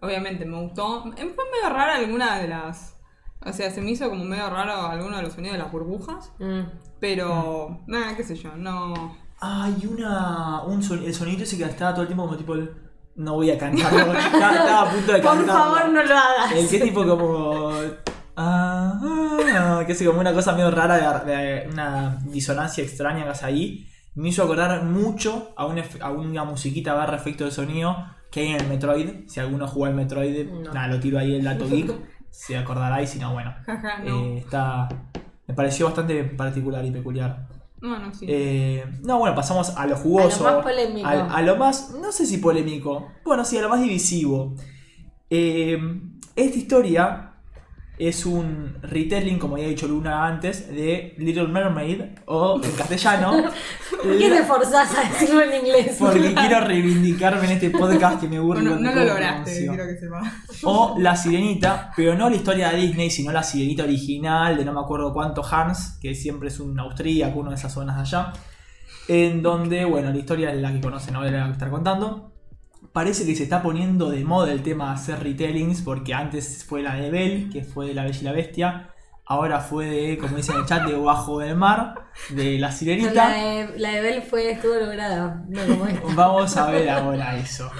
[0.00, 1.02] obviamente me gustó.
[1.02, 2.98] Fue medio rara alguna de las...
[3.46, 6.32] O sea, se me hizo como medio raro alguno de los sonidos de las burbujas.
[6.38, 6.60] Mm.
[6.98, 9.14] Pero, nada, qué sé yo, no...
[9.40, 10.62] Hay una.
[10.62, 12.74] Un son- el sonidito ese que estaba todo el tiempo como tipo el.
[13.16, 14.14] No voy a cantarlo.
[14.14, 15.52] estaba, estaba a punto de Por cantarlo.
[15.52, 16.52] favor, no lo hagas.
[16.52, 17.72] El que tipo como.
[18.36, 19.00] Ah,
[19.80, 23.46] ah, que es como una cosa medio rara, de, de una disonancia extraña que hace
[23.46, 23.88] ahí.
[24.14, 27.96] Me hizo acordar mucho a, un ef- a una musiquita barra efecto de sonido
[28.30, 29.08] que hay en el Metroid.
[29.28, 30.72] Si alguno jugó al Metroid, No.
[30.72, 31.92] nada, lo tiro ahí el dato geek.
[32.30, 33.54] se acordará y si no, bueno.
[34.04, 34.20] No.
[34.24, 34.88] Eh, está.
[35.46, 37.48] Me pareció bastante particular y peculiar.
[37.80, 38.24] Bueno, sí.
[38.28, 40.46] Eh, no, bueno, pasamos a lo jugoso.
[40.46, 41.06] A lo más polémico.
[41.08, 43.08] A, a lo más, no sé si polémico.
[43.24, 44.54] Bueno, sí, a lo más divisivo.
[45.28, 45.78] Eh,
[46.36, 47.33] esta historia
[47.96, 53.32] es un retelling, como había dicho Luna antes, de Little Mermaid, o en castellano.
[53.90, 55.96] ¿Por qué la- te forzás a decirlo en inglés?
[55.98, 58.72] porque quiero reivindicarme en este podcast que me burlo.
[58.72, 60.22] Bueno, no lo lograste, quiero que sepa.
[60.64, 64.72] O La Sirenita, pero no la historia de Disney, sino la Sirenita original de no
[64.72, 68.32] me acuerdo cuánto Hans, que siempre es un austríaco, uno de esas zonas de allá.
[69.06, 72.33] En donde, bueno, la historia es la que conocen, no voy a estar contando.
[72.94, 76.80] Parece que se está poniendo de moda el tema de hacer retellings, porque antes fue
[76.82, 78.90] la de Belle, que fue de La Bella y la Bestia.
[79.26, 81.94] Ahora fue de, como dice en el chat, de Bajo del Mar,
[82.30, 83.28] de La La Sirenita.
[83.30, 85.44] de, la de Bell fue, estuvo lograda.
[85.48, 86.00] No como esta.
[86.14, 87.70] Vamos a ver ahora eso.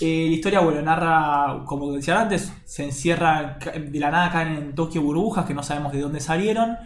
[0.00, 4.74] Eh, la historia, bueno, narra, como decía antes, se encierra, de la nada caen en
[4.74, 6.76] Tokio burbujas que no sabemos de dónde salieron.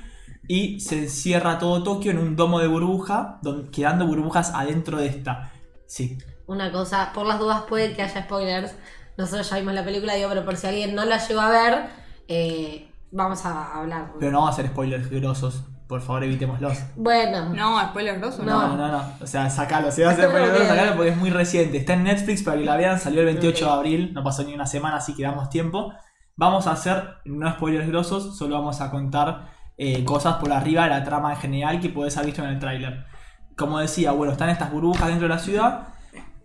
[0.47, 5.07] Y se encierra todo Tokio en un domo de burbuja, don- quedando burbujas adentro de
[5.07, 5.53] esta.
[5.87, 6.19] Sí.
[6.47, 8.75] Una cosa, por las dudas puede que haya spoilers.
[9.17, 11.87] Nosotros ya vimos la película, digo, pero por si alguien no la llegó a ver,
[12.29, 14.13] eh, vamos a hablar.
[14.19, 15.65] Pero no vamos a hacer spoilers grosos.
[15.87, 16.79] Por favor, evitémoslos.
[16.97, 18.77] Bueno, No, spoiler grosso, No, no.
[18.77, 19.05] no, no.
[19.21, 19.91] O sea, sacalo.
[19.91, 21.77] Si vas a hacer spoilers, sacalo porque es muy reciente.
[21.77, 22.99] Está en Netflix para que la vean.
[22.99, 24.15] Salió el 28 de abril.
[24.15, 25.93] No pasó ni una semana, así que damos tiempo.
[26.35, 30.91] Vamos a hacer no spoilers grosos, solo vamos a contar eh, cosas por arriba de
[30.91, 33.05] la trama en general que podés haber visto en el tráiler.
[33.55, 35.89] Como decía, bueno, están estas burbujas dentro de la ciudad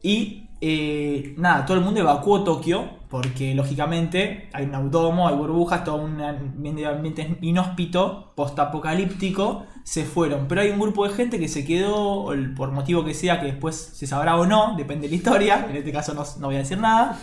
[0.08, 5.84] y eh, nada, todo el mundo evacuó Tokio porque lógicamente hay un autodomo, hay burbujas,
[5.84, 10.48] todo un ambiente inhóspito, postapocalíptico, se fueron.
[10.48, 13.76] Pero hay un grupo de gente que se quedó, por motivo que sea, que después
[13.76, 16.60] se sabrá o no, depende de la historia, en este caso no, no voy a
[16.60, 17.20] decir nada,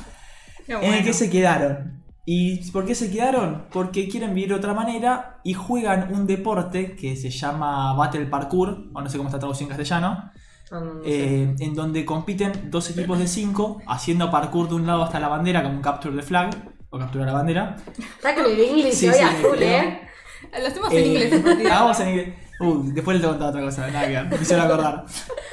[0.69, 2.03] en el que se quedaron.
[2.27, 3.65] ¿Y por qué se quedaron?
[3.73, 8.91] Porque quieren vivir de otra manera y juegan un deporte que se llama Battle Parkour,
[8.93, 10.31] o no sé cómo está traducido en castellano,
[10.81, 11.43] no, no, no sé.
[11.43, 15.29] eh, en donde compiten dos equipos de cinco haciendo parkour de un lado hasta la
[15.29, 16.51] bandera como un capture the flag,
[16.91, 17.77] o captura la bandera.
[17.99, 19.83] Está con el inglés Sí, hoy sí, a me full, creo.
[19.83, 20.01] ¿eh?
[20.61, 21.41] Lo hacemos en Eh, inglés.
[21.43, 21.73] partido.
[21.73, 22.35] Hagamos en inglés.
[22.61, 25.05] Uh, después les contaba otra cosa, nada que ver, me hicieron acordar.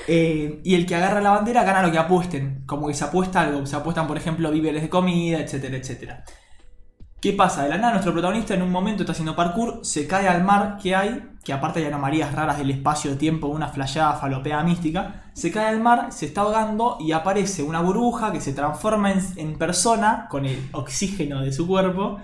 [0.08, 2.64] Eh, y el que agarra la bandera gana lo que apuesten.
[2.68, 3.66] Como que se apuesta algo.
[3.66, 6.24] Se apuestan, por ejemplo, víveres de comida, etcétera, etcétera.
[7.22, 7.64] ¿Qué pasa?
[7.64, 10.78] De la nada, nuestro protagonista en un momento está haciendo parkour, se cae al mar
[10.82, 15.26] que hay, que aparte hay anomalías raras del espacio-tiempo, una flasheada falopea mística.
[15.34, 19.20] Se cae al mar, se está ahogando y aparece una burbuja que se transforma en,
[19.38, 22.18] en persona con el oxígeno de su cuerpo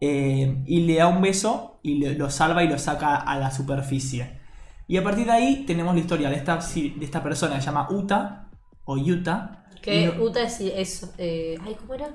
[0.00, 4.40] eh, y le da un beso y lo salva y lo saca a la superficie.
[4.88, 7.66] Y a partir de ahí tenemos la historia de esta, de esta persona que se
[7.66, 8.48] llama Uta
[8.84, 9.64] o Yuta.
[9.80, 10.60] Que no- Uta es.
[10.60, 12.08] es eh, ay, ¿cómo era?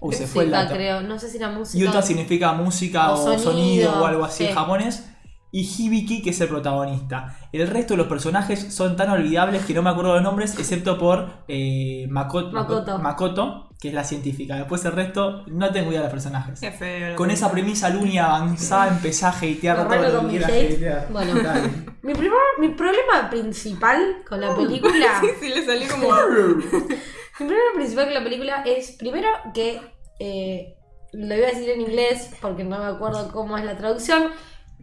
[0.00, 0.74] Uy, se fue el dato.
[0.74, 1.00] creo.
[1.02, 1.84] No sé si era música.
[1.84, 4.54] Yuta significa música O o, sonido, sonido, o algo así en sí.
[4.54, 5.04] japonés.
[5.50, 7.34] Y Hibiki, que es el protagonista.
[7.52, 10.98] El resto de los personajes son tan olvidables que no me acuerdo los nombres, excepto
[10.98, 12.98] por eh, Makoto, Makoto.
[12.98, 14.56] Makoto, que es la científica.
[14.56, 16.60] Después el resto, no tengo idea de los personajes.
[16.60, 17.16] Qué feo.
[17.16, 21.08] Con esa premisa, Luni avanzada, empezó a hatear todo lo con que mi hatear.
[21.10, 21.40] Bueno.
[21.42, 21.70] Dale.
[22.02, 24.94] Mi, primer- mi problema principal con la película.
[25.20, 26.08] Sí, sí, le salió como.
[27.40, 29.80] Mi problema principal con la película es, primero, que
[30.18, 30.74] eh,
[31.12, 34.30] lo iba a decir en inglés porque no me acuerdo cómo es la traducción,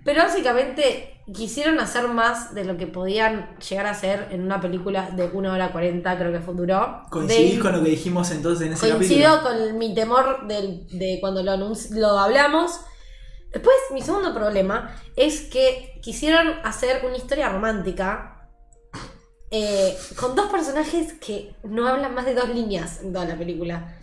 [0.03, 5.09] pero básicamente quisieron hacer más de lo que podían llegar a hacer en una película
[5.11, 7.01] de 1 hora 40, creo que fue duró.
[7.09, 9.69] ¿Coincidís De- con lo que dijimos entonces en ese Coincido capítulo?
[9.71, 12.79] con mi temor del- de cuando lo, lo hablamos.
[13.51, 18.34] Después, mi segundo problema es que quisieron hacer una historia romántica
[19.51, 23.95] eh, con dos personajes que no hablan más de dos líneas en toda la película.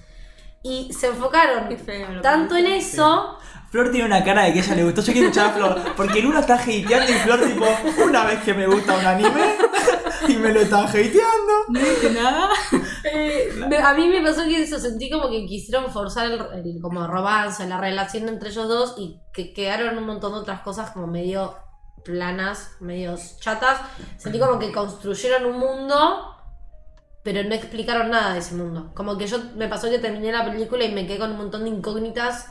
[0.62, 3.36] Y se enfocaron feo tanto en eso.
[3.70, 5.00] Flor tiene una cara de que ella le gustó.
[5.00, 5.82] Yo quiero escuchar a Flor.
[5.96, 7.64] Porque Luna está hateando y Flor, tipo,
[8.04, 9.56] una vez que me gusta un anime
[10.28, 11.52] y me lo están hateando.
[11.68, 12.50] No dije nada.
[13.02, 13.50] eh,
[13.82, 17.66] a mí me pasó que eso sentí como que quisieron forzar el, el como romance,
[17.66, 21.56] la relación entre ellos dos y que quedaron un montón de otras cosas como medio
[22.04, 23.80] planas, medio chatas.
[24.16, 26.36] Sentí como que construyeron un mundo,
[27.22, 28.90] pero no explicaron nada de ese mundo.
[28.94, 31.64] Como que yo me pasó que terminé la película y me quedé con un montón
[31.64, 32.46] de incógnitas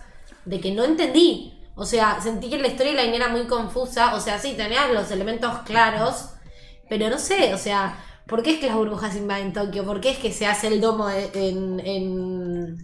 [0.45, 1.57] de que no entendí.
[1.75, 4.15] O sea, sentí que la storyline era muy confusa.
[4.15, 6.29] O sea, sí, tenías los elementos claros,
[6.89, 9.85] pero no sé, o sea, ¿por qué es que las burbujas invaden Tokio?
[9.85, 12.77] ¿Por qué es que se hace el domo en, en,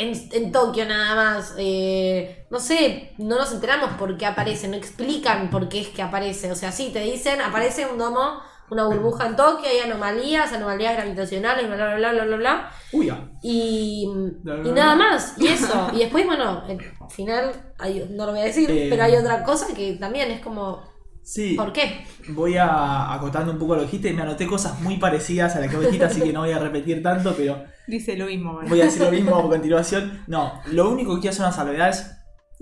[0.00, 1.54] en, en Tokio nada más?
[1.58, 6.02] Eh, no sé, no nos enteramos por qué aparece, no explican por qué es que
[6.02, 6.50] aparece.
[6.50, 10.94] O sea, sí, te dicen, aparece un domo una burbuja en Tokio, hay anomalías, anomalías
[10.94, 12.70] gravitacionales, bla, bla, bla, bla, bla, bla.
[12.92, 13.28] Uy, ya.
[13.42, 14.06] Y,
[14.44, 14.72] bla, y bla.
[14.72, 15.90] nada más, y eso.
[15.92, 16.78] Y después, bueno, al
[17.10, 18.86] final, hay- no lo voy a decir, Eh.
[18.88, 20.88] pero hay otra cosa que también es como,
[21.22, 21.54] Sí.
[21.54, 22.06] ¿por qué?
[22.28, 24.12] Voy a acotando un poco lo que dijiste.
[24.12, 26.58] Me anoté cosas muy parecidas a las que vos dijiste, así que no voy a
[26.60, 28.68] repetir tanto, pero Dice lo mismo, ¿vale?
[28.68, 30.22] voy a decir lo mismo a continuación.
[30.28, 32.10] No, lo único que quiero hacer una salvedad es,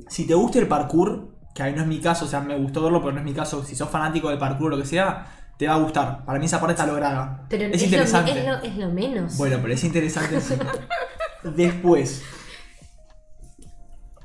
[0.09, 2.83] si te gusta el parkour, que ahí no es mi caso, o sea, me gustó
[2.83, 5.27] verlo, pero no es mi caso, si sos fanático del parkour o lo que sea,
[5.59, 6.25] te va a gustar.
[6.25, 7.45] Para mí esa parte está lograda.
[7.49, 8.33] Pero es, es, interesante.
[8.33, 9.37] Lo, es, lo, es lo menos.
[9.37, 10.41] Bueno, pero es interesante.
[10.41, 10.55] sí.
[11.43, 12.23] Después.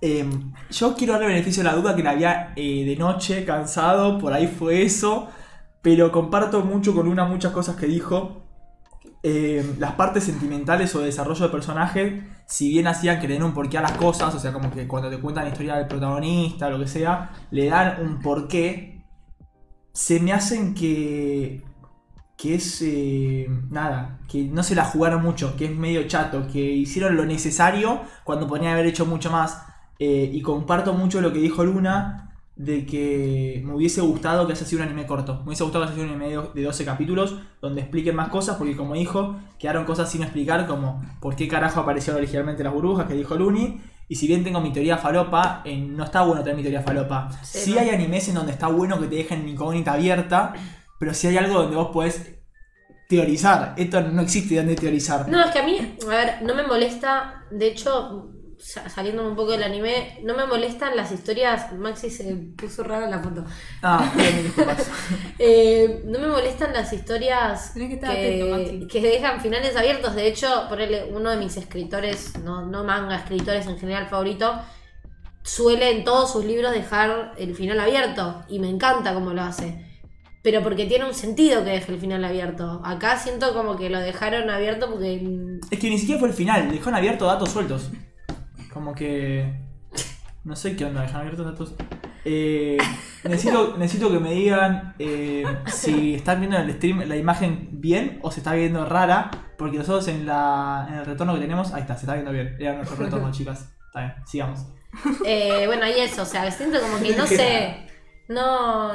[0.02, 4.20] em, yo quiero darle beneficio a la duda que la había eh, de noche, cansado,
[4.20, 5.28] por ahí fue eso.
[5.82, 8.43] Pero comparto mucho con una muchas cosas que dijo.
[9.26, 13.44] Em, las partes sentimentales o de desarrollo de personaje, si bien hacían que le den
[13.44, 15.88] un porqué a las cosas, o sea, como que cuando te cuentan la historia del
[15.88, 19.06] protagonista, lo que sea, le dan un porqué,
[19.94, 21.64] se me hacen que
[22.38, 26.60] que es eh, nada, que no se la jugaron mucho, que es medio chato, que
[26.60, 29.64] hicieron lo necesario cuando podrían haber hecho mucho más.
[30.00, 34.66] Eh, y comparto mucho lo que dijo Luna de que me hubiese gustado que haya
[34.66, 35.38] sido un anime corto.
[35.40, 38.30] Me hubiese gustado que haya sido un anime de- de 12 capítulos donde expliquen más
[38.30, 42.74] cosas, porque como dijo, quedaron cosas sin explicar, como por qué carajo aparecieron originalmente las
[42.74, 43.82] burbujas, que dijo Luni.
[44.08, 47.30] Y si bien tengo mi teoría falopa, eh, no está bueno tener mi teoría falopa.
[47.42, 47.80] Sí, Sí no.
[47.80, 50.54] hay animes en donde está bueno que te dejen incógnita abierta,
[51.00, 52.36] pero si hay algo donde vos podés
[53.10, 53.74] teorizar.
[53.78, 55.28] Esto no existe donde teorizar.
[55.30, 58.30] No, es que a mí, a ver, no me molesta, de hecho,
[58.64, 63.20] saliéndome un poco del anime, no me molestan las historias, Maxi se puso rara la
[63.20, 63.44] foto,
[63.82, 64.12] Ah.
[65.40, 71.06] Eh, no me molestan las historias que atento, que dejan finales abiertos, de hecho, ponerle
[71.12, 74.54] uno de mis escritores, no, no manga, escritores en general favorito,
[75.44, 79.90] suele en todos sus libros dejar el final abierto, y me encanta cómo lo hace.
[80.42, 82.82] Pero porque tiene un sentido que deje el final abierto.
[82.84, 85.22] Acá siento como que lo dejaron abierto porque
[85.72, 87.92] Es que ni siquiera fue el final, dejaron abiertos datos sueltos.
[88.74, 89.60] Como que.
[90.44, 91.74] No sé qué onda, dejaron abiertos datos.
[92.26, 92.78] Eh,
[93.24, 98.20] necesito, necesito que me digan eh, si están viendo en el stream la imagen bien
[98.24, 99.32] o se está viendo rara.
[99.58, 101.72] Porque nosotros en, la, en el retorno que tenemos.
[101.74, 102.56] Ahí está, se está viendo bien.
[102.60, 103.70] Era nuestro retorno, chicas.
[103.88, 104.66] Está bien, sigamos.
[105.26, 107.88] Eh, bueno, y eso, o sea, siento como que no sé.
[108.28, 108.94] No.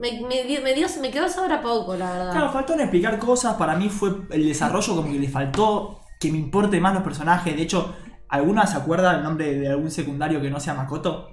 [0.00, 2.32] Me, me, dio- me, dio, me quedó sabor a poco, la verdad.
[2.32, 3.54] Claro, faltó en explicar cosas.
[3.54, 7.54] Para mí fue el desarrollo como que le faltó que me importe más los personajes.
[7.56, 7.94] De hecho,
[8.32, 11.28] ¿alguna se acuerda el nombre de algún secundario que no sea Makoto?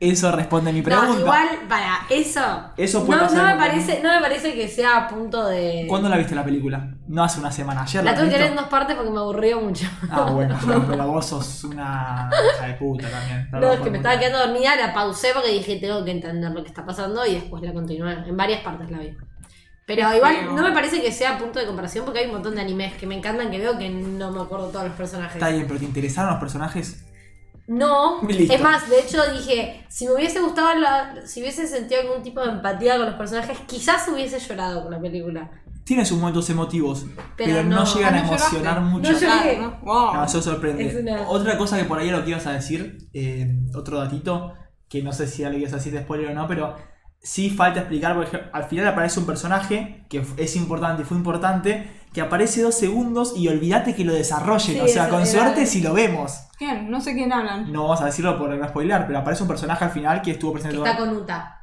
[0.00, 1.08] Eso responde a mi pregunta.
[1.08, 2.40] No, igual, para, eso.
[2.76, 5.86] Eso puede no, no, me parece, no me parece que sea a punto de.
[5.88, 6.94] ¿Cuándo la viste la película?
[7.06, 7.84] No hace una semana.
[7.84, 9.86] ¿Ayer La la, tuve que ver en dos partes porque me aburrió mucho.
[10.10, 13.48] Ah, bueno, no, pero vos sos una hija de puta también.
[13.52, 16.62] No, es que me estaba quedando dormida, la pausé porque dije tengo que entender lo
[16.62, 18.12] que está pasando y después la continué.
[18.26, 19.16] En varias partes la vi.
[19.86, 20.52] Pero igual feo.
[20.52, 23.06] no me parece que sea punto de comparación porque hay un montón de animes que
[23.06, 25.34] me encantan que veo que no me acuerdo todos los personajes.
[25.36, 27.04] Está bien, pero ¿te interesaron los personajes?
[27.66, 28.52] No, Listo.
[28.54, 32.40] es más, de hecho dije, si me hubiese gustado, la- si hubiese sentido algún tipo
[32.42, 35.50] de empatía con los personajes, quizás hubiese llorado con la película.
[35.84, 37.04] Tiene sus momentos emotivos,
[37.36, 37.94] pero, Pero no, no.
[37.94, 38.90] llegan Ah, a ¿no emocionar lloraste?
[38.90, 39.12] mucho.
[39.12, 39.58] No lloré.
[39.58, 39.80] ¿no?
[39.82, 40.14] Wow.
[40.14, 40.96] No, eso sorprende.
[41.00, 44.54] Una- Otra cosa que por ahí lo que ibas a decir, eh, otro datito,
[44.88, 46.74] que no sé si ya lo ibas a decir de spoiler o no, pero
[47.24, 51.90] sí falta explicar, porque al final aparece un personaje que es importante y fue importante,
[52.12, 54.76] que aparece dos segundos y olvídate que lo desarrollen.
[54.76, 56.46] Sí, o sea, con suerte si lo vemos.
[56.58, 56.90] ¿Quién?
[56.90, 57.72] No sé quién hablan.
[57.72, 60.52] No vamos a decirlo por no spoiler, pero aparece un personaje al final que estuvo
[60.52, 61.62] presente Que está con Uta.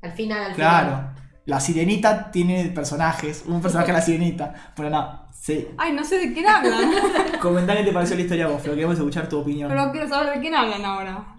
[0.00, 0.54] Al final, al final.
[0.54, 1.10] Claro.
[1.46, 4.54] La sirenita tiene personajes, un personaje de la sirenita.
[4.74, 5.68] Pero no, sí.
[5.78, 6.90] Ay, no sé de quién hablan.
[7.40, 9.68] Comentá qué te pareció la historia a vos, pero queremos escuchar tu opinión.
[9.68, 11.35] Pero quiero saber de quién hablan ahora.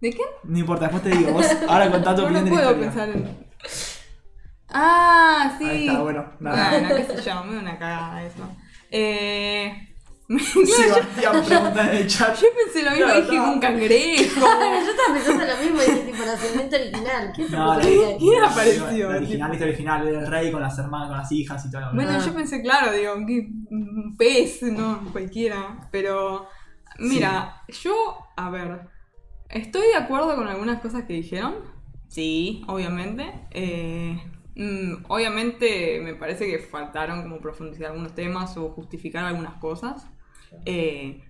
[0.00, 0.28] ¿De quién?
[0.44, 2.86] No importa, después te digo, vos ahora contá tu No, opinión no de la puedo
[2.86, 2.90] historia.
[2.90, 3.48] pensar en.
[4.70, 5.64] Ah, sí.
[5.64, 6.70] Ahí está, bueno, nada.
[6.70, 8.48] Bueno, qué sé yo, me da una cagada eso.
[8.90, 9.84] Eh.
[10.30, 12.36] En el chat.
[12.40, 13.52] Yo pensé lo mismo, dije no.
[13.54, 14.40] un cangrejo.
[14.40, 17.32] Yo estaba pensando lo mismo dije tipo nacimiento original.
[17.34, 17.78] ¿Qué No?
[18.18, 19.08] ¿Quién apareció?
[19.10, 21.70] La original, la historia original, era el rey con las hermanas, con las hijas y
[21.70, 21.80] todo.
[21.80, 22.22] lo Bueno, Ah.
[22.24, 25.88] yo pensé, claro, digo, un pez, no, cualquiera.
[25.90, 26.46] Pero,
[26.98, 27.94] mira, yo,
[28.36, 28.80] a ver,
[29.48, 31.54] estoy de acuerdo con algunas cosas que dijeron.
[32.08, 33.32] Sí, obviamente.
[33.50, 34.20] Eh,
[34.56, 40.06] mm, obviamente me parece que faltaron como profundizar algunos temas o justificar algunas cosas.
[40.64, 41.22] Eh,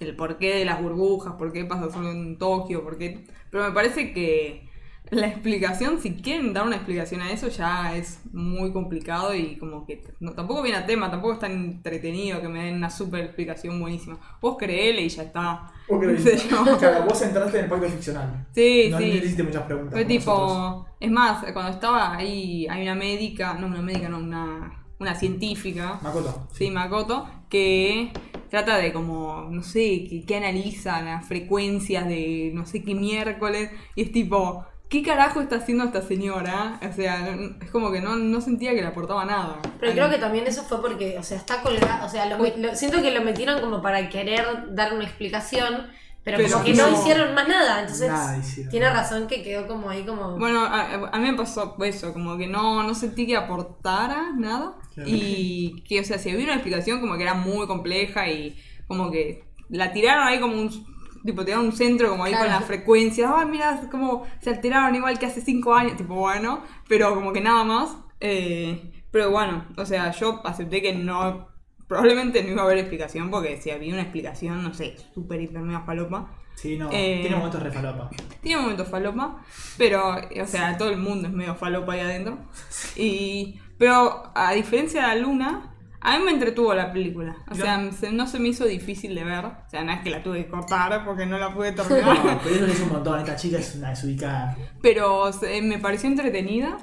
[0.00, 3.24] el porqué de las burbujas, por qué pasa solo en Tokio, por qué...
[3.50, 4.67] Pero me parece que
[5.10, 9.86] la explicación, si quieren dar una explicación a eso, ya es muy complicado y como
[9.86, 13.24] que no, tampoco viene a tema, tampoco es tan entretenido que me den una super
[13.24, 14.18] explicación buenísima.
[14.40, 15.72] Vos creele y ya está.
[15.88, 16.78] No yo.
[16.78, 18.46] Claro, vos entraste en el pacto ficcional.
[18.52, 19.08] Sí, no, sí.
[19.08, 19.92] no hiciste muchas preguntas.
[19.92, 20.78] Fue como nosotros.
[20.84, 25.14] tipo, es más, cuando estaba ahí, hay una médica, no una médica, no, una, una
[25.14, 26.48] científica, Makoto.
[26.52, 28.12] sí, Makoto, que
[28.50, 33.70] trata de como, no sé, que, que analiza las frecuencias de no sé qué miércoles,
[33.94, 36.80] y es tipo, ¿qué carajo está haciendo esta señora?
[36.88, 39.58] O sea, es como que no, no sentía que le aportaba nada.
[39.80, 42.74] Pero creo que también eso fue porque, o sea, está colgado, o sea, lo lo-
[42.74, 45.86] siento que lo metieron como para querer dar una explicación,
[46.24, 49.66] pero, Pero como que no no- hicieron más nada, entonces Nada tiene razón que quedó
[49.66, 50.36] como ahí como...
[50.38, 54.74] Bueno, a, a mí me pasó eso, como que no, no sentí que aportara nada.
[54.94, 55.08] Claro.
[55.10, 59.10] Y que, o sea, si había una explicación como que era muy compleja y como
[59.10, 60.97] que la tiraron ahí como un...
[61.24, 62.46] Tipo, tiraron un centro como ahí Claro.
[62.46, 63.30] con las frecuencias.
[63.34, 65.96] Ay, mira, como se alteraron igual que hace cinco años.
[65.96, 67.96] Tipo, bueno, pero como que nada más.
[68.20, 71.48] Eh, pero bueno, o sea, yo acepté que no...
[71.86, 75.62] Probablemente no iba a haber explicación porque si había una explicación, no sé, súper hiper
[75.62, 76.30] mega falopa.
[76.54, 76.90] Sí, no.
[76.92, 78.10] Eh, Tiene momentos re falopa.
[78.42, 79.38] Tiene momentos falopa,
[79.78, 82.38] pero, o sea, todo el mundo es medio falopa ahí adentro.
[82.96, 87.36] Y, pero a diferencia de la luna, a mí me entretuvo la película.
[87.50, 89.44] O sea, se- no se me hizo difícil de ver.
[89.44, 92.40] O sea, no es que la tuve que cortar porque no la pude No, terminar.
[92.42, 93.18] pero eso le hizo un montón.
[93.18, 94.56] Esta chica es una desubicada.
[94.80, 96.78] pero se- me pareció entretenida.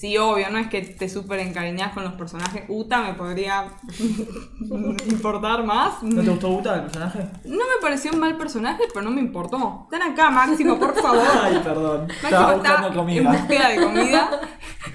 [0.00, 2.62] Sí, obvio, no es que te súper encariñas con los personajes.
[2.68, 3.66] Uta me podría
[5.08, 6.02] importar más.
[6.02, 7.18] ¿No te gustó Uta el personaje?
[7.44, 9.86] No me pareció un mal personaje, pero no me importó.
[9.92, 11.22] Están acá, Máximo, por favor.
[11.42, 12.06] Ay, perdón.
[12.06, 13.32] Máximo Estaba está buscando en comida.
[13.32, 14.30] búsqueda de comida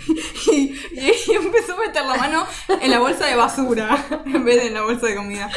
[0.52, 2.44] y, y empezó a meter la mano
[2.82, 5.50] en la bolsa de basura en vez de en la bolsa de comida.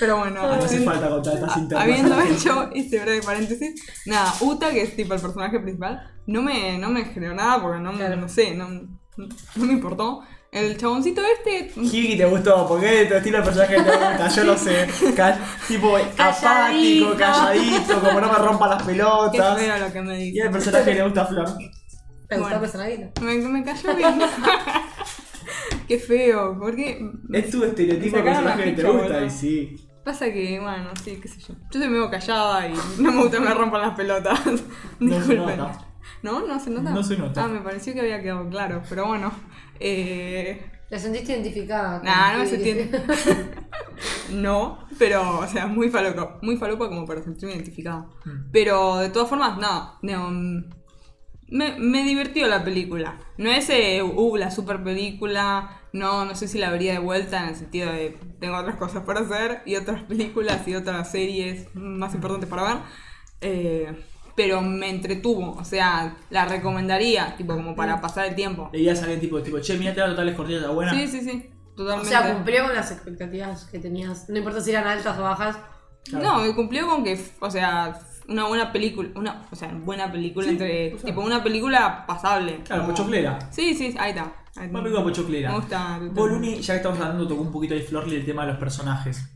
[0.00, 1.84] Pero bueno, No hace falta contar estas internas.
[1.84, 6.78] habiendo hecho este breve paréntesis, nada, Uta, que es tipo el personaje principal, no me,
[6.78, 8.16] no me generó nada porque no, Claro.
[8.16, 10.22] no sé, no, no me importó.
[10.52, 14.28] El chaboncito este, Higi te gustó, porque es tu estilo de personaje que te gusta,
[14.28, 14.86] yo lo sé.
[15.14, 18.00] Ca- tipo apático, Calladito.
[18.00, 19.58] como no me rompa las qué pelotas.
[19.58, 20.46] feo lo que me Y dice.
[20.46, 21.48] el personaje que le gusta a Flor.
[22.28, 23.12] ¿Te gustó bueno.
[23.20, 24.18] Me, me cayó bien.
[25.88, 27.00] qué feo, porque
[27.32, 29.26] Es tu estereotipo de Me la personaje que te ficha, gusta, boludo.
[29.26, 29.88] y sí.
[30.04, 31.54] Pasa que, bueno, sí, qué sé yo.
[31.72, 34.40] Yo soy medio callada y no me gusta que me rompan las pelotas.
[35.00, 35.60] No Disculpen.
[36.32, 36.90] ¿No se nota?
[36.90, 37.44] No se nota.
[37.44, 39.32] Ah, me pareció que había quedado claro, pero bueno.
[39.78, 42.00] Eh, ¿Te sentiste identificada?
[42.02, 42.90] Nah, no me sentí.
[44.32, 48.08] no, pero, o sea, muy falopa, muy falopa como para sentirme identificada.
[48.24, 48.50] Mm.
[48.52, 49.98] Pero de todas formas, no.
[50.02, 50.30] no,
[51.48, 53.18] me, me divirtió la película.
[53.36, 55.80] No es, eh, uh, la super película.
[55.92, 59.04] No, no sé si la vería de vuelta en el sentido de tengo otras cosas
[59.04, 62.76] para hacer y otras películas y otras series más importantes para ver.
[63.40, 64.04] Eh,
[64.36, 68.68] pero me entretuvo, o sea, la recomendaría, tipo, como para pasar el tiempo.
[68.72, 70.92] Le dirías a alguien tipo, tipo, che, mira, te da totales cortitas, está buena.
[70.92, 72.08] Sí, sí, sí, O totalmente.
[72.10, 74.28] sea, cumplió con las expectativas que tenías.
[74.28, 75.56] No importa si eran altas o bajas.
[76.04, 76.24] Claro.
[76.24, 80.44] No, me cumplió con que, o sea, una buena película, una, o sea, buena película
[80.46, 81.06] Sí, entre, o sea.
[81.06, 82.60] tipo, una película pasable.
[82.64, 83.38] Claro, como- pochoclera.
[83.50, 84.22] Sí, sí, ahí está.
[84.56, 84.70] ahí está.
[84.70, 85.50] Una película pochoclera.
[85.50, 85.98] Me gusta.
[86.12, 88.58] Vos, Luni, ya que estamos hablando, tocó un poquito ahí Florly el tema de los
[88.60, 89.28] personajes.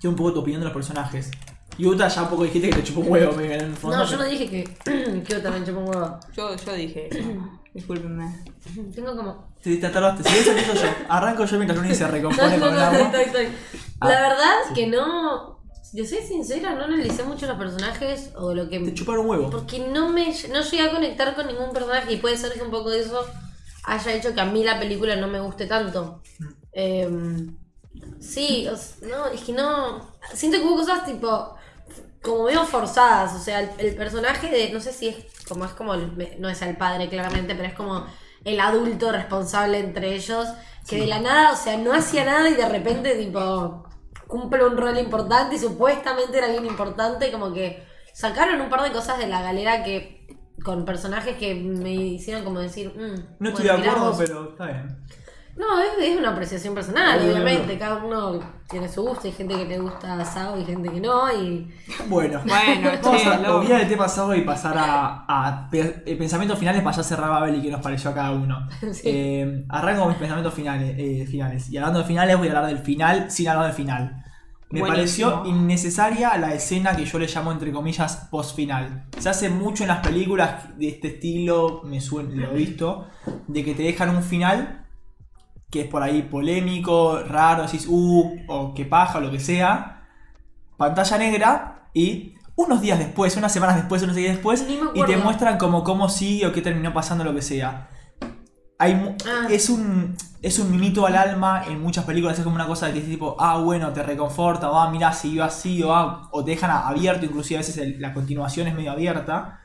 [0.00, 1.30] Quiero un poco tu opinión de los personajes.
[1.76, 3.96] Y Uta ya un poco dijiste que te chupó un huevo, me en el fondo.
[3.98, 4.64] No, yo no dije que.
[5.24, 6.18] que yo también chupo un huevo.
[6.36, 7.28] Yo, yo dije eso.
[7.74, 8.44] Discúlpenme.
[8.94, 9.52] Tengo como.
[9.62, 10.22] Te, te tardaste.
[10.28, 10.88] Si ves empiezo yo.
[11.08, 12.98] Arranco yo mientras Luni se No, recompone no, con el no, agua.
[13.00, 13.48] estoy, estoy.
[14.00, 14.74] Ah, La verdad sí.
[14.74, 15.54] que no.
[15.92, 18.78] Te soy sincera, no analicé mucho los personajes o lo que.
[18.80, 19.50] Te chuparon un huevo.
[19.50, 22.70] Porque no me no llegué a conectar con ningún personaje y puede ser que un
[22.70, 23.24] poco de eso
[23.84, 26.20] haya hecho que a mí la película no me guste tanto.
[26.72, 27.56] Em,
[28.20, 30.12] sí, o no, es que no.
[30.32, 31.54] Siento que hubo cosas tipo.
[32.22, 33.34] como medio forzadas.
[33.34, 34.70] O sea, el, el personaje de.
[34.72, 35.16] no sé si es
[35.48, 35.94] como es como.
[35.94, 38.06] el- no es el padre claramente, pero es como
[38.44, 40.46] el adulto responsable entre ellos.
[40.86, 43.84] Que de la nada, o sea, no hacía nada y de repente, tipo.
[44.26, 47.30] cumple un rol importante y supuestamente era bien importante.
[47.32, 47.82] Como que
[48.12, 50.26] sacaron un par de cosas de la galera que.
[50.64, 52.88] con personajes que me hicieron como decir.
[52.96, 54.16] "Mm, No estoy de acuerdo, miramos".
[54.18, 54.98] pero está bien.
[55.56, 57.78] No, es, es una apreciación personal, obviamente.
[57.78, 59.26] Cada uno tiene su gusto.
[59.26, 61.32] Hay gente que le gusta Sao y gente que no.
[61.32, 61.72] Y
[62.08, 62.40] Bueno.
[62.44, 66.96] Bueno, Vamos che, a el tema sábado y pasar a, a eh, pensamientos finales para
[66.96, 68.68] ya cerrar Babel y qué nos pareció a cada uno.
[68.92, 69.02] Sí.
[69.04, 71.70] Eh, arranco con mis pensamientos finales, eh, finales.
[71.70, 74.24] Y hablando de finales, voy a hablar del final sin hablar del final.
[74.70, 75.30] Me Buenísimo.
[75.30, 79.04] pareció innecesaria la escena que yo le llamo entre comillas post final.
[79.18, 83.06] Se hace mucho en las películas de este estilo, me suena, lo he visto,
[83.46, 84.83] de que te dejan un final
[85.74, 90.06] que es por ahí polémico, raro, decís, uh, o que paja, o lo que sea.
[90.76, 95.16] Pantalla negra y unos días después, unas semanas después, unos días después, me y te
[95.16, 97.88] muestran como cómo sigue o qué terminó pasando, lo que sea.
[98.78, 99.46] Hay, Ah.
[99.50, 103.00] es, un, es un mimito al alma en muchas películas, es como una cosa que
[103.00, 106.52] es tipo, ah, bueno, te reconforta, o ah, mirá, siguió así, o, ah, o te
[106.52, 109.60] dejan abierto, inclusive a veces el- la continuación es medio abierta.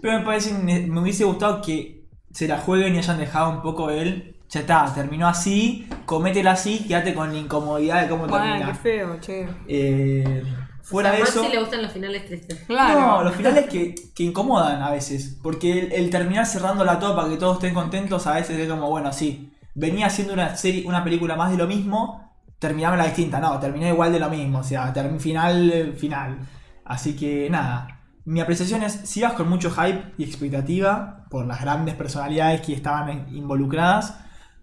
[0.00, 3.90] Pero me parece, me hubiese gustado que se la jueguen y hayan dejado un poco
[3.90, 8.50] el, ya está, terminó así, cométela así, quédate con la incomodidad de cómo Bueno, qué
[8.50, 8.74] termina.
[8.74, 9.48] feo, che.
[9.66, 10.42] Eh,
[10.82, 11.48] fuera a de Maxi eso...
[11.48, 12.58] le gustan los finales tristes.
[12.66, 13.00] Claro.
[13.00, 15.38] No, los finales que, que incomodan a veces.
[15.42, 18.90] Porque el, el terminar cerrando la topa, que todos estén contentos, a veces es como,
[18.90, 19.54] bueno, sí.
[19.74, 23.40] Venía haciendo una serie, una película más de lo mismo, terminaba la distinta.
[23.40, 24.58] No, terminó igual de lo mismo.
[24.58, 26.40] O sea, final, final.
[26.84, 28.00] Así que nada.
[28.26, 32.74] Mi apreciación es, si vas con mucho hype y expectativa por las grandes personalidades que
[32.74, 34.18] estaban involucradas,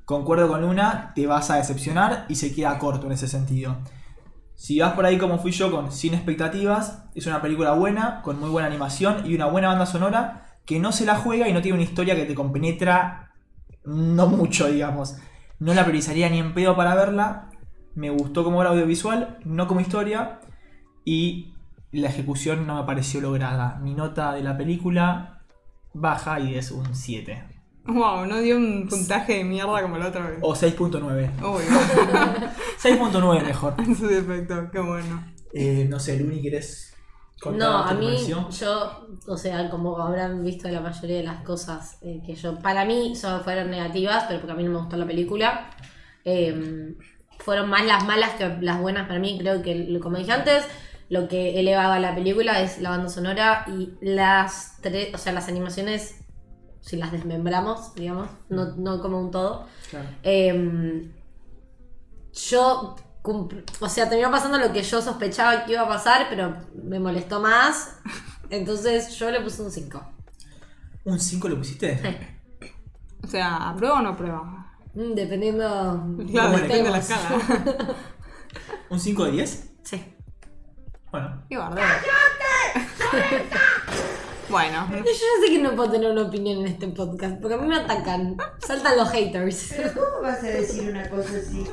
[0.09, 3.77] concuerdo con Luna, te vas a decepcionar y se queda corto en ese sentido.
[4.55, 8.39] Si vas por ahí como fui yo, con sin expectativas, es una película buena, con
[8.39, 11.61] muy buena animación y una buena banda sonora que no se la juega y no
[11.61, 13.33] tiene una historia que te compenetra
[13.85, 15.15] no mucho, digamos.
[15.59, 17.51] No la priorizaría ni en pedo para verla.
[17.93, 20.39] Me gustó como obra audiovisual, no como historia.
[21.05, 21.53] Y
[21.91, 23.77] la ejecución no me pareció lograda.
[23.83, 25.43] Mi nota de la película
[25.93, 27.58] baja y es un 7.
[27.93, 30.39] Wow, no dio un puntaje de mierda como la otra vez.
[30.41, 31.31] O 6.9.
[31.41, 31.63] Uy,
[32.81, 33.73] 6.9 mejor.
[33.79, 35.23] en su defecto, qué bueno.
[35.53, 36.93] Eh, no sé, Luni, ¿querés
[37.41, 41.97] contar No, a mí, yo, o sea, como habrán visto la mayoría de las cosas
[42.01, 44.97] eh, que yo, para mí, son, fueron negativas, pero porque a mí no me gustó
[44.97, 45.71] la película.
[46.25, 46.95] Eh,
[47.39, 49.37] fueron más las malas que las buenas para mí.
[49.39, 50.65] Creo que, como dije antes,
[51.09, 55.47] lo que elevaba la película es la banda sonora y las tres, o sea, las
[55.47, 56.19] animaciones,
[56.81, 59.67] si las desmembramos, digamos, no, no como un todo.
[59.89, 60.07] Claro.
[60.23, 61.11] Eh,
[62.33, 62.95] yo,
[63.79, 67.39] o sea, terminó pasando lo que yo sospechaba que iba a pasar, pero me molestó
[67.39, 67.97] más.
[68.49, 70.13] Entonces yo le puse un 5.
[71.05, 72.37] ¿Un 5 le pusiste?
[73.23, 74.73] O sea, ¿aprueba o no aprueba?
[74.93, 75.65] Mm, Dependiendo.
[76.31, 77.95] Claro, Bueno, depende de la escala.
[78.89, 79.69] ¿Un 5 de 10?
[79.83, 80.15] Sí.
[81.11, 81.43] Bueno.
[81.49, 81.87] Qué bardero.
[84.49, 87.57] Bueno, Yo ya sé que no puedo tener una opinión en este podcast, porque a
[87.57, 88.35] mí me atacan.
[88.59, 89.73] Saltan los haters.
[89.75, 91.63] Pero ¿cómo vas a decir una cosa así?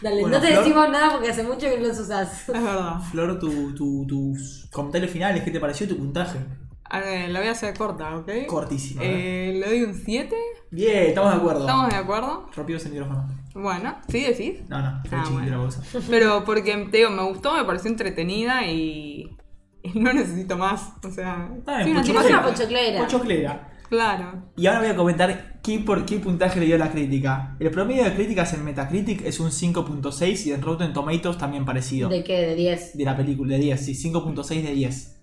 [0.00, 0.64] Dale, Bueno, no te Flor.
[0.64, 2.48] decimos nada porque hace mucho que no los usás.
[2.48, 3.00] es verdad.
[3.10, 6.38] Flor, tu, tu- tus comentarios finales, ¿qué te pareció tu puntaje?
[6.84, 8.30] A ver, la voy a hacer corta, ¿ok?
[8.46, 9.00] Cortísimo.
[9.02, 9.54] ¿eh?
[9.58, 10.36] Le doy un 7.
[10.70, 11.60] Bien, estamos de acuerdo.
[11.60, 12.50] ¿Estamos de acuerdo?
[12.54, 13.28] Rompimos el micrófono.
[13.54, 14.60] Bueno, ¿sí decís?
[14.68, 15.50] No, no, fue Ah, bueno.
[15.50, 15.82] la bolsa.
[16.10, 19.36] Pero porque, te digo, me gustó, me pareció entretenida y
[19.94, 20.92] no necesito más.
[21.04, 22.38] O sea, Está bien, sí, una pochoclera.
[22.38, 23.04] Una pochoclera.
[23.04, 23.68] Pochoclera.
[23.92, 24.44] Claro.
[24.56, 27.56] Y ahora voy a comentar qué, por qué puntaje le dio la crítica.
[27.60, 32.08] El promedio de críticas en Metacritic es un 5.6 y en Rotten Tomatoes también parecido.
[32.08, 32.40] ¿De qué?
[32.40, 32.96] ¿De 10?
[32.96, 35.20] de la película, de 10, sí, 5.6 de 10.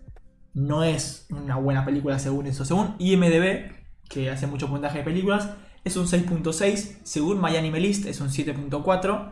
[0.53, 2.64] No es una buena película según eso.
[2.64, 3.72] Según IMDB,
[4.07, 5.49] que hace mucho puntaje de películas,
[5.84, 6.99] es un 6.6.
[7.01, 9.32] Según MyAnimeList es un 7.4,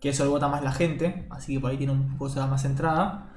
[0.00, 2.46] que eso lo vota más la gente, así que por ahí tiene un poco de
[2.48, 3.30] más entrada.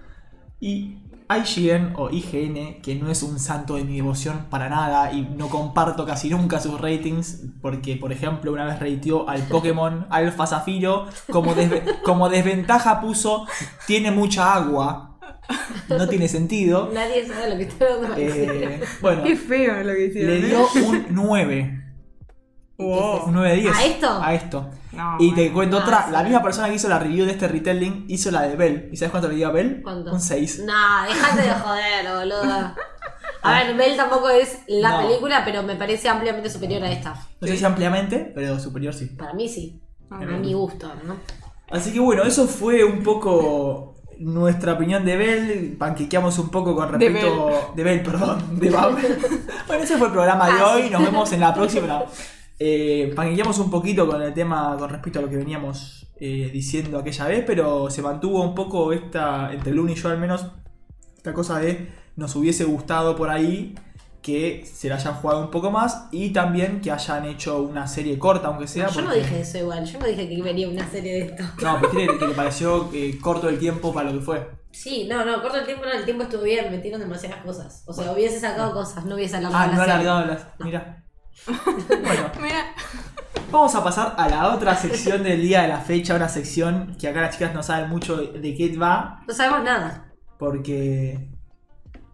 [0.60, 0.98] Y
[1.30, 5.50] IGN o IGN, que no es un santo de mi devoción para nada y no
[5.50, 11.06] comparto casi nunca sus ratings, porque por ejemplo una vez rateó al Pokémon Alfa Zafiro,
[11.32, 13.46] como, desve- como desventaja puso,
[13.88, 15.18] tiene mucha agua,
[15.90, 16.90] no tiene sentido.
[16.94, 18.16] Nadie sabe lo que estoy hablando.
[18.18, 20.32] Eh, bueno, Qué feo lo que hicieron.
[20.32, 20.46] le ¿eh?
[20.48, 21.84] dio un 9.
[22.78, 23.26] Wow.
[23.26, 23.76] Un 9 de 10.
[23.76, 24.22] ¿A esto?
[24.24, 24.70] A esto.
[24.92, 26.12] No, Y te cuento Ah, otra, sí.
[26.12, 28.90] la misma persona que hizo la review de este retelling hizo la de Bell.
[28.92, 29.82] ¿Y sabes cuánto le dio a Bell?
[29.84, 30.12] ¿Cuánto?
[30.12, 30.64] Un 6.
[30.66, 30.74] No,
[31.08, 32.74] dejate de joder, boludo.
[33.44, 35.08] A ver, Bell tampoco es la No.
[35.08, 37.16] película, pero me parece ampliamente superior a esta.
[37.42, 39.06] No sé si ampliamente, pero superior sí.
[39.08, 39.82] Para mí sí.
[40.10, 41.18] Ah, A mi gusto, ¿no?
[41.70, 45.76] Así que bueno, eso fue un poco nuestra opinión de Bell.
[45.78, 47.74] Panquequeamos un poco con De respecto.
[47.76, 48.60] De Bell, perdón.
[48.60, 48.94] De Bab.
[49.68, 50.90] bueno, ese fue el programa de Ah, hoy.
[50.90, 52.04] Nos vemos en la próxima.
[52.60, 56.98] Eh, panquequeamos un poquito con el tema con respecto a lo que veníamos eh, diciendo
[56.98, 60.48] aquella vez, pero se mantuvo un poco esta, entre Luna y yo al menos,
[61.16, 63.76] esta cosa de nos hubiese gustado por ahí
[64.24, 68.18] que se la hayan jugado un poco más y también que hayan hecho una serie
[68.18, 68.90] corta, aunque sea.
[68.90, 71.44] yo no dije eso igual, yo no dije que venía una serie de esto.
[71.62, 74.50] No, pero que, que le pareció eh, corto el tiempo para lo que fue.
[74.72, 77.84] Sí, no, no, corto el tiempo, no, el tiempo estuvo bien, metieron demasiadas cosas.
[77.86, 80.46] O sea, hubiese sacado cosas, no hubiese alargado Ah, no alargado las.
[80.60, 81.04] Mira.
[81.88, 82.66] Bueno, Mira,
[83.52, 87.08] vamos a pasar a la otra sección del día de la fecha, una sección que
[87.08, 90.12] acá las chicas no saben mucho de, qué va, No sabemos nada.
[90.38, 91.30] porque.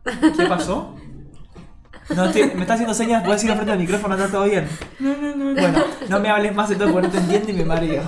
[0.04, 0.96] ¿Qué pasó?
[2.16, 4.68] No, estoy- me está haciendo señas, puedes ir enfrente del micrófono, está todo bien.
[5.00, 5.54] no, no, no.
[5.54, 8.04] Bueno, no me hables más de todo porque no te entiendo y me mareo.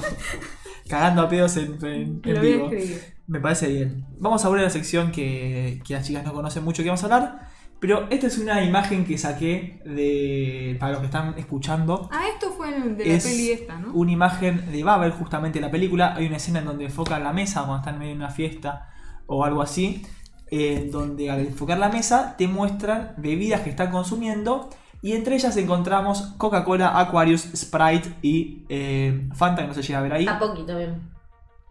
[0.90, 2.66] cagando a pedos en, en- en Lo voy a vivo.
[2.70, 3.16] escribir.
[3.28, 4.06] Me parece bien.
[4.20, 7.06] Vamos a abrir la sección que, que las chicas no conocen mucho que vamos a
[7.06, 7.48] hablar.
[7.80, 10.78] Pero esta es una imagen que saqué de.
[10.80, 12.10] para los que están escuchando.
[12.12, 13.94] Ah, esto fue el de la Es peli esta, ¿no?
[13.94, 16.16] Una imagen de Babel, justamente en la película.
[16.16, 18.90] Hay una escena en donde enfocan la mesa cuando están en medio de una fiesta
[19.28, 20.06] o algo así.
[20.50, 24.70] En donde al enfocar la mesa te muestran bebidas que están consumiendo.
[25.02, 30.02] Y entre ellas encontramos Coca-Cola, Aquarius, Sprite y eh, Fanta, que no se llega a
[30.02, 30.28] ver ahí.
[30.28, 31.00] A Poki también.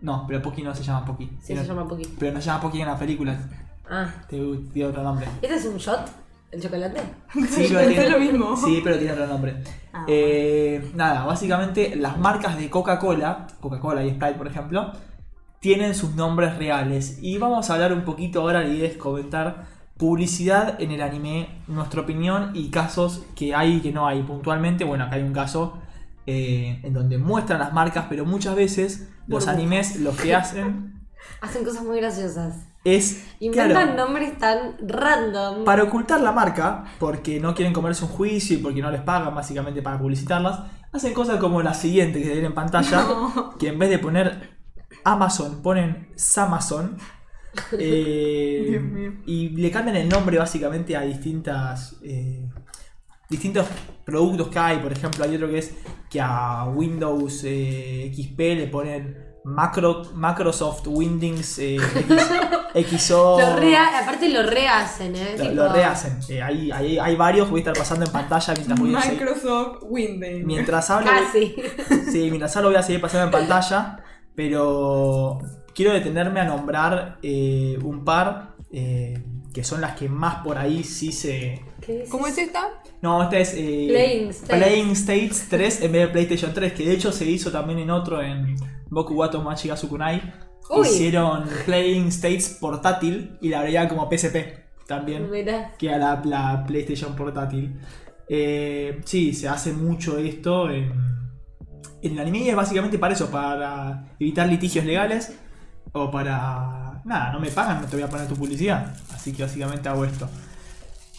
[0.01, 1.31] No, pero Poki no se llama Poki.
[1.41, 2.07] Sí, se llama Poki.
[2.19, 3.37] Pero no se llama Poki en la película.
[3.89, 4.13] Ah.
[4.29, 4.39] Te
[4.73, 5.27] tiene otro nombre.
[5.43, 6.09] ¿Este es un shot?
[6.51, 7.01] ¿El chocolate?
[7.49, 8.57] Sí, pero tiene, lo mismo.
[8.57, 9.63] Sí, pero tiene otro nombre.
[9.93, 14.93] Ah, Eh, nada, básicamente las marcas de Coca-Cola, Coca-Cola y Sprite por ejemplo,
[15.61, 17.19] tienen sus nombres reales.
[17.23, 19.67] Y vamos a hablar un poquito ahora, la idea es comentar
[19.97, 24.23] publicidad en el anime, nuestra opinión y casos que hay y que no hay.
[24.23, 25.79] Puntualmente, bueno, acá hay un caso
[26.27, 29.51] eh, en donde muestran las marcas, pero muchas veces los Burbuja.
[29.53, 30.93] animes lo que hacen
[31.41, 32.67] Hacen cosas muy graciosas.
[32.85, 33.27] Es...
[33.41, 35.65] Inventan claro, nombres tan random.
[35.65, 39.35] Para ocultar la marca, porque no quieren comerse un juicio y porque no les pagan
[39.35, 40.61] básicamente para publicitarlas,
[40.93, 43.05] hacen cosas como la siguiente que se ven en pantalla,
[43.59, 44.55] que en vez de poner
[45.05, 46.97] Amazon ponen Samazon.
[47.79, 49.13] eh, Dios mío.
[49.27, 52.49] y le cambian el nombre básicamente a distintas eh,
[53.29, 53.67] distintos
[54.05, 54.79] productos que hay.
[54.79, 55.75] Por ejemplo, hay otro que es
[56.11, 61.77] que a Windows eh, XP le ponen Macro, Microsoft Windings eh,
[62.75, 63.39] X- XO.
[63.39, 65.37] Lo rea- aparte lo rehacen, ¿eh?
[65.39, 66.19] Lo, lo rehacen.
[66.29, 69.01] Eh, hay, hay, hay varios que voy a estar pasando en pantalla mientras voy a
[69.03, 70.45] seguir- Microsoft Windows.
[70.45, 71.11] Mientras hablo.
[71.11, 71.55] Casi.
[72.11, 73.99] Sí, mientras hablo voy a seguir pasando en pantalla.
[74.35, 75.39] Pero
[75.75, 79.23] quiero detenerme a nombrar eh, un par eh,
[79.55, 81.63] que son las que más por ahí sí se.
[82.11, 82.83] ¿Cómo es esta?
[83.01, 83.55] No, esta es.
[83.57, 84.65] eh, Playing States.
[84.65, 87.91] Playing States 3 en vez de PlayStation 3, que de hecho se hizo también en
[87.91, 88.57] otro en
[88.91, 90.21] Boku Wato Machi Gasukunai.
[90.71, 90.87] Uy.
[90.89, 94.37] Hicieron Playing States portátil y la agregaron como PSP
[94.87, 95.31] también.
[95.31, 95.73] Mirá.
[95.79, 97.79] que a la, la PlayStation portátil.
[98.29, 100.91] Eh, sí, se hace mucho esto en,
[102.03, 105.39] en el anime y es básicamente para eso, para evitar litigios legales
[105.93, 106.94] o para...
[107.05, 108.97] Nada, no me pagan, no te voy a poner tu publicidad.
[109.15, 110.29] Así que básicamente hago esto.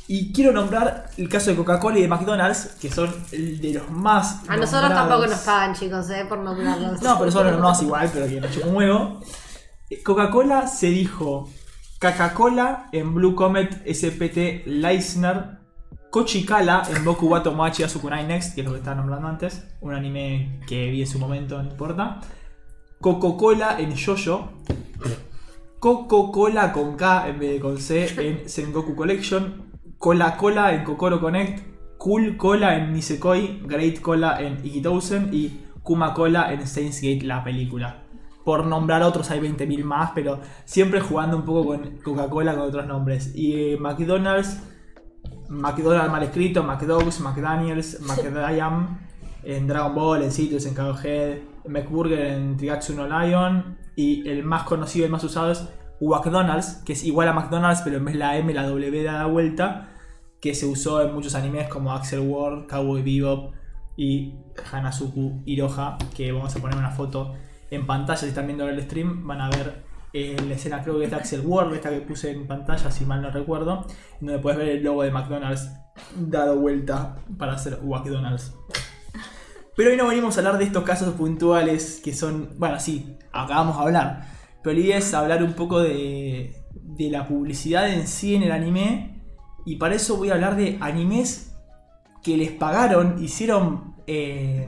[0.08, 3.90] Y quiero nombrar el caso de Coca-Cola y de McDonald's, que son el de los
[3.90, 4.48] más...
[4.48, 6.26] A nosotros tampoco nos pagan, chicos, ¿eh?
[6.30, 7.02] Por nombrarlos.
[7.02, 9.22] No, pero son los nombrados igual, pero que no chupa un huevo.
[10.04, 11.50] Coca-Cola se dijo
[12.00, 15.58] Coca-Cola en Blue Comet SPT Leisner,
[16.12, 19.94] Kochikala en Boku wa Tomodachi Asukunai Next, que es lo que estaba nombrando antes, un
[19.94, 22.22] anime que vi en su momento, no importa.
[23.02, 24.52] Coca-Cola en Jojo,
[25.86, 29.70] Coca-Cola con K en vez de con C en Sengoku Collection,
[30.00, 31.62] Cola-Cola en Kokoro Connect,
[32.00, 37.44] Cool Cola en Nisekoi, Great Cola en Ikitousen y Kuma Cola en Steins Gate, la
[37.44, 38.02] película.
[38.44, 42.88] Por nombrar otros hay 20.000 más, pero siempre jugando un poco con Coca-Cola con otros
[42.88, 43.36] nombres.
[43.36, 44.60] Y eh, McDonald's,
[45.50, 49.02] McDonald's mal escrito, McDogs, McDaniels, McDiam,
[49.44, 53.85] en Dragon Ball, en Citrus, en Cowhead, McBurger, en Trigatsu no Lion.
[53.96, 55.68] Y el más conocido y más usado es
[56.02, 59.14] McDonald's, que es igual a McDonald's, pero en vez de la M, la W da
[59.14, 59.90] la vuelta.
[60.42, 63.54] Que se usó en muchos animes como Axel World, Cowboy Bebop
[63.98, 64.36] y
[64.72, 65.98] Hanazuku Iroha.
[66.16, 67.34] Que vamos a poner una foto
[67.72, 68.20] en pantalla.
[68.20, 71.18] Si están viendo el stream, van a ver eh, la escena, creo que es de
[71.18, 73.86] Axel World, esta que puse en pantalla, si mal no recuerdo.
[74.20, 75.70] Donde puedes ver el logo de McDonald's
[76.16, 78.54] dado vuelta para hacer McDonald's.
[79.76, 83.78] Pero hoy no venimos a hablar de estos casos puntuales que son, bueno, sí, acabamos
[83.78, 84.28] de hablar.
[84.64, 88.52] Pero la idea es hablar un poco de, de la publicidad en sí en el
[88.52, 89.22] anime.
[89.66, 91.56] Y para eso voy a hablar de animes
[92.24, 94.68] que les pagaron, hicieron, eh,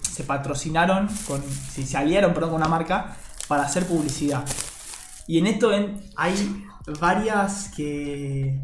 [0.00, 3.16] se patrocinaron, con, se, aliaron con una marca
[3.46, 4.44] para hacer publicidad.
[5.28, 5.70] Y en esto
[6.16, 6.64] hay
[6.98, 8.60] varias que,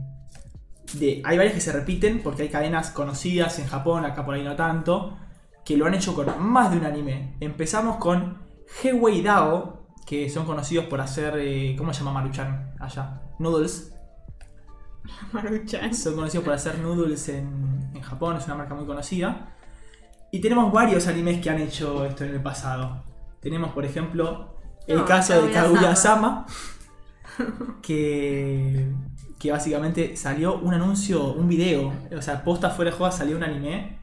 [0.94, 4.42] de- hay varias que se repiten porque hay cadenas conocidas en Japón, acá por ahí
[4.44, 5.16] no tanto,
[5.64, 7.36] que lo han hecho con más de un anime.
[7.40, 8.38] Empezamos con
[8.82, 13.20] Hewei Dao, que son conocidos por hacer, eh, ¿cómo se llama Maruchan allá?
[13.38, 13.94] Noodles.
[15.32, 15.94] Maruchan.
[15.94, 19.54] Son conocidos por hacer noodles en, en Japón, es una marca muy conocida.
[20.30, 23.04] Y tenemos varios animes que han hecho esto en el pasado.
[23.40, 26.46] Tenemos, por ejemplo, el No, caso de Kaguya-sama.
[26.46, 26.46] Kaguya-sama,
[27.82, 28.90] que,
[29.38, 33.44] que básicamente salió un anuncio, un video, o sea, posta fuera de juego salió un
[33.44, 34.00] anime,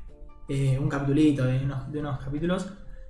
[0.47, 2.67] eh, un capitulito de unos, de unos capítulos,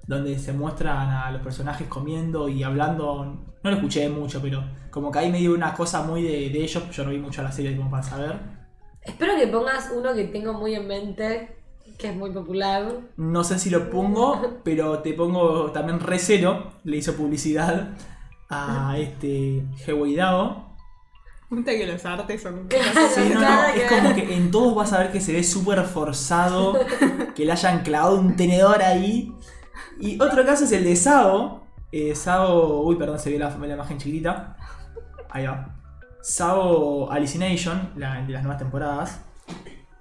[0.07, 3.53] donde se muestran a los personajes comiendo y hablando.
[3.63, 6.63] No lo escuché mucho, pero como que ahí me dio una cosa muy de, de
[6.63, 8.55] ellos, yo no vi mucho la serie como para saber.
[9.01, 11.57] Espero que pongas uno que tengo muy en mente.
[11.97, 12.91] que es muy popular.
[13.17, 16.71] No sé si lo pongo, pero te pongo también Recero.
[16.83, 17.89] Le hizo publicidad
[18.49, 20.15] a este Hewei
[21.63, 25.11] Que los artes son Sí, no, no, es como que en todos vas a ver
[25.11, 26.77] que se ve súper forzado,
[27.35, 29.33] que le hayan clavado un tenedor ahí.
[29.99, 31.63] Y otro caso es el de Sao.
[31.91, 34.57] Eh, Sao, uy, perdón, se la, la imagen chiquitita.
[35.29, 35.75] Ahí va.
[36.21, 39.21] Sao Hallucination, la, de las nuevas temporadas.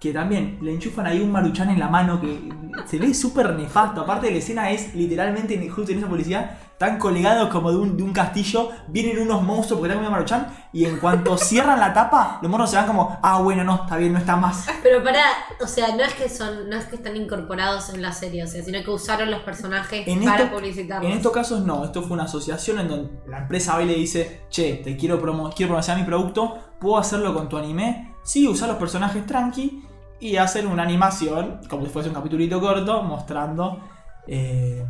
[0.04, 2.50] Que también le enchufan ahí un maruchan en la mano que
[2.84, 4.02] se ve súper nefasto.
[4.02, 7.96] Aparte, la escena es literalmente, en- justo en esa publicidad, tan colgados como de un,
[7.96, 8.68] de un castillo.
[8.88, 10.68] Vienen unos monstruos porque están comiendo maruchan.
[10.74, 13.96] Y en cuanto cierran la tapa, los monstruos se van como, ah, bueno, no, está
[13.96, 14.66] bien, no está más.
[14.82, 15.22] Pero para,
[15.62, 18.46] o sea, no es que son, no es que están incorporados en la serie, o
[18.46, 21.10] sea, sino que usaron los personajes En, para esto- publicitarlos.
[21.10, 23.94] en estos casos no, esto fue una asociación en donde la empresa va y le
[23.94, 28.12] dice, che, te quiero, promo quiero promocionar mi producto, ¿puedo hacerlo con tu anime?
[28.22, 29.82] Sí, usar los personajes tranqui
[30.24, 33.78] y hacer una animación, como si fuese un capitulito corto, mostrando
[34.26, 34.82] eh,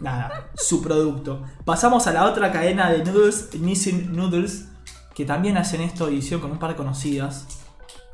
[0.00, 1.44] nada, su producto.
[1.64, 4.70] Pasamos a la otra cadena de noodles, Nissin Noodles,
[5.14, 7.46] que también hacen esto edición con un par de conocidas,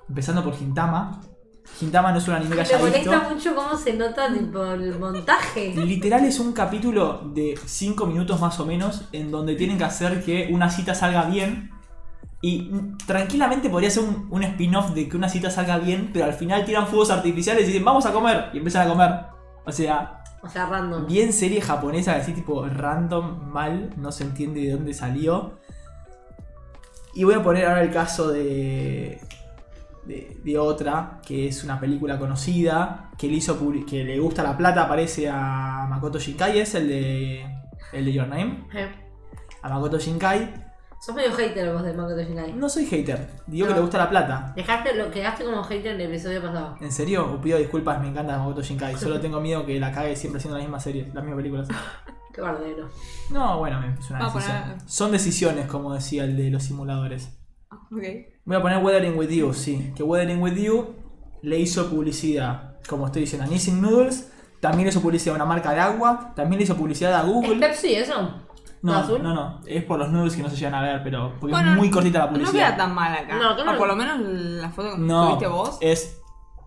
[0.07, 1.23] empezando por Hintama.
[1.81, 3.11] Hintama no es un anime que Me haya visto.
[3.11, 5.75] molesta mucho cómo se nota tipo el montaje.
[5.75, 10.23] Literal es un capítulo de 5 minutos más o menos en donde tienen que hacer
[10.23, 11.71] que una cita salga bien.
[12.43, 12.71] Y
[13.07, 16.65] tranquilamente podría ser un, un spin-off de que una cita salga bien, pero al final
[16.65, 19.11] tiran fuegos artificiales y dicen vamos a comer y empiezan a comer.
[19.67, 21.07] O sea, O sea, random.
[21.07, 25.59] bien serie japonesa, así tipo random, mal, no se entiende de dónde salió.
[27.15, 29.21] Y voy a poner ahora el caso de,
[30.07, 34.57] de, de otra, que es una película conocida, que le, hizo que le gusta la
[34.57, 37.47] plata, aparece a Makoto Shinkai, es el de,
[37.93, 38.89] el de Your Name, Eh,
[39.63, 40.70] a Makoto Shinkai.
[41.01, 42.53] Sos medio hater vos de Makoto Shinkai.
[42.53, 44.53] No soy hater, digo que le gusta la plata.
[44.55, 46.77] Dejaste, lo quedaste como hater en el episodio pasado.
[46.81, 47.41] ¿En serio?
[47.41, 48.97] Pido disculpas, me encanta Makoto Shinkai.
[48.99, 51.69] Solo tengo miedo que la cague siempre siendo la misma serie, las mismas películas.
[52.35, 52.89] Qué bardero.
[53.31, 54.57] No, bueno, es una a decisión.
[54.63, 57.31] poner- Son decisiones, como decía el de los simuladores.
[57.71, 58.03] Ok.
[58.45, 59.93] Voy a poner Weathering with You, sí.
[59.97, 60.95] Que Weathering with You
[61.43, 64.31] le hizo publicidad, como estoy diciendo, a Nissin Noodles.
[64.61, 66.33] También le hizo publicidad a una marca de agua.
[66.37, 67.57] También le hizo publicidad a ¿Es Google.
[67.59, 68.35] Pepsi eso?
[68.83, 69.23] No, azul?
[69.23, 69.61] no, no.
[69.67, 71.91] Es por los noodles que no se llegan a ver, pero porque Bueno, es muy
[71.91, 72.77] cortita la No queda publicidad.
[72.77, 73.37] tan mal acá.
[73.37, 73.73] No, claro.
[73.75, 75.79] O por lo menos la foto que No, subiste vos.
[75.81, 76.17] es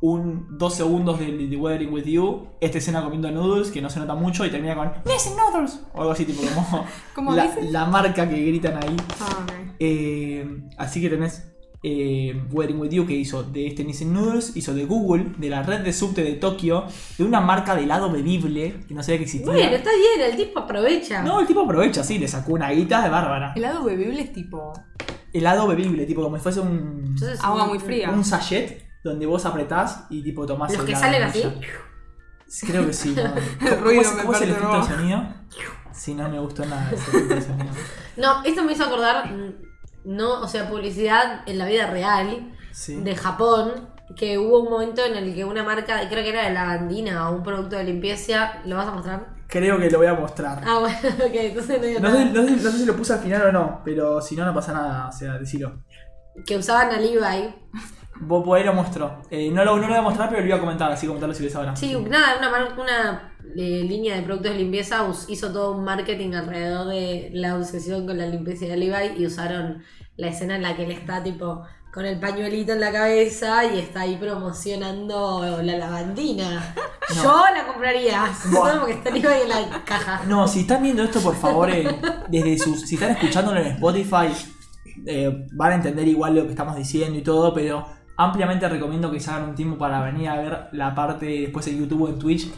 [0.02, 2.48] un dos segundos de, de Weathering with You.
[2.62, 5.82] Esta escena comiendo noodles que no se nota mucho y termina con Nissin Noodles.
[5.94, 6.86] O algo así, tipo como
[7.16, 8.96] ¿Cómo la, la marca que gritan ahí.
[9.22, 9.52] Ah, ok.
[9.80, 11.53] Eh, así que tenés
[11.84, 15.64] eh, Weathering with You que hizo de este Nissin Noodles, hizo de Google, de la
[15.64, 16.86] red de subte de Tokio,
[17.18, 19.52] de una marca de helado bebible que no sabía que existía.
[19.52, 21.22] Bueno, está bien, el tipo aprovecha.
[21.22, 23.54] No, el tipo aprovecha, sí, le sacó una guita de bárbara.
[23.56, 24.72] Helado bebible es tipo.
[25.34, 28.10] Helado bebible, tipo como si fuese un, Entonces, Agua un- muy fría.
[28.12, 31.44] un sachet donde vos apretás y tipo tomás Los el que salen así.
[32.68, 33.16] Creo que sí.
[33.16, 33.24] ¿no?
[33.70, 35.24] ¿Cómo, ruido es, me cómo es el efecto de sonido?
[35.92, 37.74] Sí, no me gustó nada ese efecto de sonido.
[38.18, 39.54] No, esto me hizo acordar, mm,
[40.06, 42.96] no, o sea, publicidad en la vida real Sí.
[43.02, 46.52] de Japón, que hubo un momento en el que una marca, creo que era de
[46.54, 49.28] lavandina o un producto de limpieza, ¿lo vas a mostrar?
[49.48, 50.62] Creo que lo voy a mostrar.
[50.66, 53.14] Ah, bueno, ok, entonces no digo No sé, no sé- no sé si lo puse
[53.14, 55.08] al final o no, pero si no, no pasa nada.
[55.08, 55.84] O sea, decilo.
[56.46, 57.54] Que usaban a Levi.
[58.22, 59.22] Vos por ahí lo muestro.
[59.30, 61.36] Eh, no, lo, no lo voy a mostrar, pero lo iba a comentar, así comentarlo
[61.36, 61.76] si ves ahora.
[61.76, 66.88] Sí, nada, una, una eh, línea de productos de limpieza hizo todo un marketing alrededor
[66.88, 69.84] de la obsesión con la limpieza de Levi y usaron
[70.18, 71.64] la escena en la que él está tipo
[71.94, 76.74] con el pañuelito en la cabeza y está ahí promocionando la lavandina.
[77.16, 77.24] No.
[77.24, 80.24] Yo la compraría, solo porque está Levi en la caja.
[80.28, 81.88] No, si están viendo esto, por favor, eh,
[82.30, 82.82] desde sus.
[82.82, 84.34] Si están escuchándolo en Spotify,
[85.06, 87.86] eh, van a entender igual lo que estamos diciendo y todo, pero
[88.18, 91.80] ampliamente recomiendo que se hagan un tiempo para venir a ver la parte después en
[91.80, 92.52] YouTube o en Twitch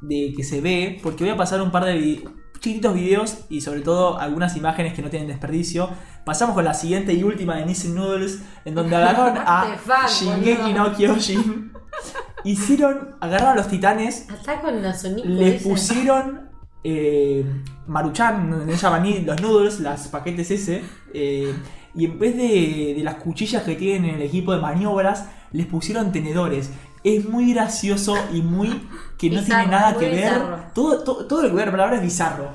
[0.00, 2.24] de que se ve, porque voy a pasar un par de
[2.60, 5.90] chiquitos videos y sobre todo algunas imágenes que no tienen desperdicio.
[6.24, 9.76] Pasamos con la siguiente y última de Nissin Noodles, en donde agarraron a
[10.08, 11.72] Shingeki no Kyojin.
[12.44, 14.26] Hicieron, agarraron a los titanes
[14.62, 15.24] con la Sonic.
[15.24, 16.48] le pusieron
[16.84, 17.44] eh,
[17.86, 20.82] Maruchan, no llaman ni los noodles, las paquetes ese.
[21.12, 21.52] eh,
[21.94, 25.66] y en vez de, de las cuchillas que tienen en el equipo de maniobras, les
[25.66, 26.70] pusieron tenedores.
[27.04, 28.68] Es muy gracioso y muy.
[29.18, 30.72] que no Bizarro, tiene nada que ver.
[30.74, 32.50] Todo, todo, todo lo que ve la palabra es bizarro.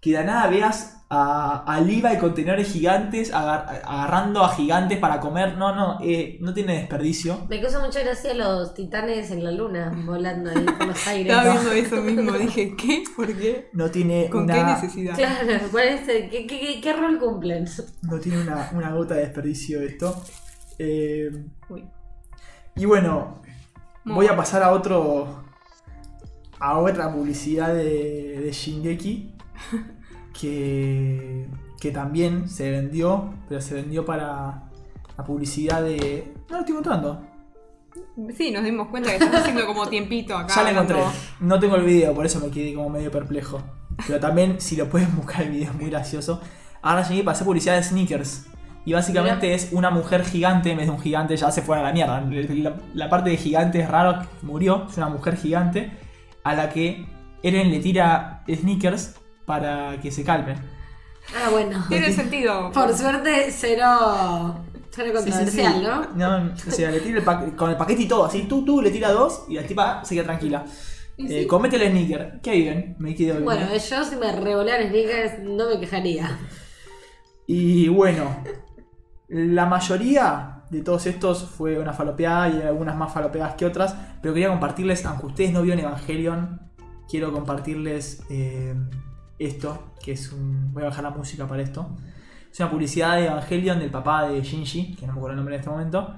[0.00, 5.20] Que de nada veas a, a Levi con tenedores gigantes agar- agarrando a gigantes para
[5.20, 5.56] comer.
[5.56, 7.46] No, no, eh, no tiene desperdicio.
[7.48, 11.32] Me causa mucha gracia los titanes en la luna volando ahí por los aires.
[11.34, 12.32] Estaba viendo eso mismo.
[12.32, 13.04] Dije, ¿qué?
[13.16, 13.70] ¿Por qué?
[13.72, 14.54] No tiene ¿Con una.
[14.54, 15.14] qué necesidad?
[15.16, 17.66] Claro, ¿cuál es el- qué, qué- qué- qué rol cumplen?
[18.02, 20.22] No tiene una, una gota de desperdicio esto.
[20.78, 21.30] Eh,
[21.70, 21.88] Uy.
[22.76, 23.40] y bueno,
[24.04, 25.42] voy a pasar a otro.
[26.60, 29.34] a otra publicidad de, de Shingeki.
[30.32, 31.48] Que.
[31.80, 34.70] que también se vendió, pero se vendió para
[35.16, 36.32] la publicidad de.
[36.48, 37.28] No lo estoy encontrando.
[38.36, 40.54] Sí, nos dimos cuenta que estás haciendo como tiempito acá.
[40.54, 41.02] Ya lo encontré.
[41.40, 43.60] No tengo el video, por eso me quedé como medio perplejo.
[44.06, 46.40] Pero también, si lo pueden buscar, el video es muy gracioso.
[46.82, 48.46] Ahora llegué para hacer publicidad de sneakers.
[48.84, 51.82] Y básicamente es una mujer gigante, en vez de un gigante, ya se fue a
[51.82, 52.20] la mierda.
[52.20, 54.86] La, la parte de gigante es raro, murió.
[54.88, 55.90] Es una mujer gigante
[56.42, 57.06] a la que
[57.42, 59.16] Eren le tira sneakers
[59.48, 60.54] para que se calme.
[61.34, 61.84] Ah, bueno.
[61.88, 62.70] Tiene sentido.
[62.70, 64.54] Por suerte, cero.
[64.90, 65.82] Cero controversial, Sí, sí, sí.
[65.82, 66.06] ¿no?
[66.40, 68.80] No, o sea, le tira el pa- con el paquete y todo, así, tú, tú,
[68.82, 70.64] le tira dos y la tipa se queda tranquila.
[71.18, 72.40] Eh, comete el sneaker.
[72.42, 72.96] ¿Qué bien?
[72.98, 73.44] Me quedo bien.
[73.44, 76.38] Bueno, yo si me revolaran sneakers no me quejaría.
[77.46, 78.24] Y bueno,
[79.28, 84.34] la mayoría de todos estos fue una falopeada y algunas más falopeadas que otras, pero
[84.34, 86.60] quería compartirles, aunque ustedes no vieron Evangelion,
[87.08, 88.74] quiero compartirles eh,
[89.39, 90.73] esto, que es un...
[90.73, 91.95] Voy a bajar la música para esto.
[92.51, 95.55] Es una publicidad de Evangelion del papá de Shinji, que no me acuerdo el nombre
[95.55, 96.15] en este momento,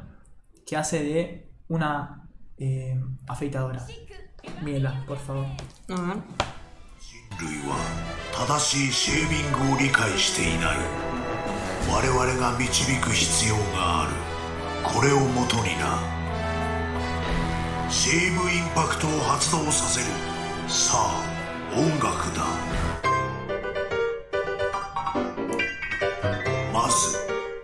[0.65, 2.27] que hace de una
[2.57, 3.85] eh, afeitadora.
[4.61, 5.45] Mírenla, por favor.
[5.89, 6.55] A ver.
[7.41, 7.75] 類は
[8.31, 10.77] 正しいシェービングを理解していない
[11.91, 14.13] 我々が導く必要がある
[14.83, 15.99] これをもとにな
[17.89, 20.07] シェーブインパクトを発動させる
[20.67, 21.35] さあ
[21.75, 22.43] 音楽だ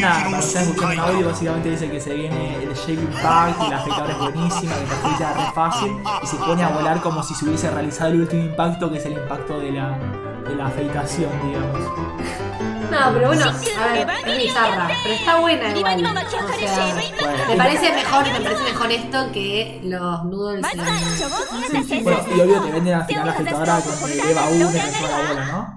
[0.00, 3.70] Nada, para ustedes escuchando el audio, básicamente dice que se viene el Shady Bug y
[3.70, 5.92] la fecabre es buenísima, que la frita re fácil
[6.22, 9.04] y se pone a volar como si se hubiese realizado el último impacto, que es
[9.06, 9.98] el impacto de la,
[10.48, 11.78] de la afeitación, digamos.
[12.90, 16.02] No, pero bueno, a ver, es bizarra, pero está buena igual.
[16.44, 16.94] O sea,
[17.48, 20.66] me parece mejor, me parece mejor esto que los noodles.
[20.74, 24.78] en- Bueno, y obvio te venden al final la afeitadora con el Eva 1 que
[24.78, 25.76] es la bola, ¿no?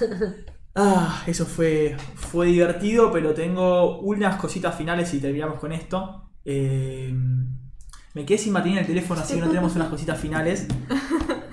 [0.74, 6.30] Ah, eso fue, fue divertido, pero tengo unas cositas finales y terminamos con esto.
[6.46, 7.14] Eh,
[8.14, 10.66] me quedé sin batería en el teléfono, así que no tenemos unas cositas finales.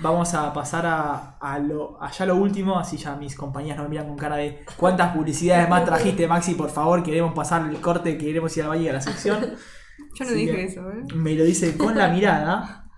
[0.00, 3.90] Vamos a pasar a, a lo, allá lo último, así ya mis compañías no me
[3.90, 6.54] miran con cara de ¿cuántas publicidades más trajiste, Maxi?
[6.54, 9.54] Por favor, queremos pasar el corte, queremos ir al valle a la sección.
[10.18, 11.04] Yo no dije eso, ¿eh?
[11.14, 12.88] Me lo dice con la mirada.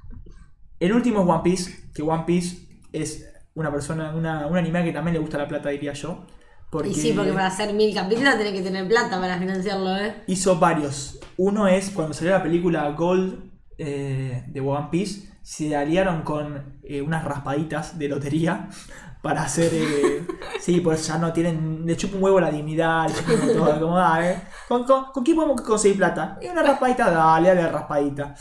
[0.78, 4.92] El último es One Piece, que One Piece es una persona, una, un anime que
[4.92, 6.26] también le gusta la plata, diría yo.
[6.70, 10.22] Porque, Y sí, porque para hacer mil capítulos tenés que tener plata para financiarlo, ¿eh?
[10.26, 11.18] hizo varios.
[11.36, 17.02] Uno es cuando salió la película Gold eh, de One Piece, se aliaron con eh,
[17.02, 18.68] unas raspaditas de lotería
[19.22, 19.70] para hacer.
[19.74, 20.26] eh,
[20.60, 21.84] sí, pues ya no tienen.
[21.86, 25.24] Le chupa un huevo la dignidad, le chupa todo, como, ah, eh, ¿con, con, con
[25.24, 26.38] quién podemos conseguir plata?
[26.40, 28.34] Y una raspadita, dale, dale raspadita.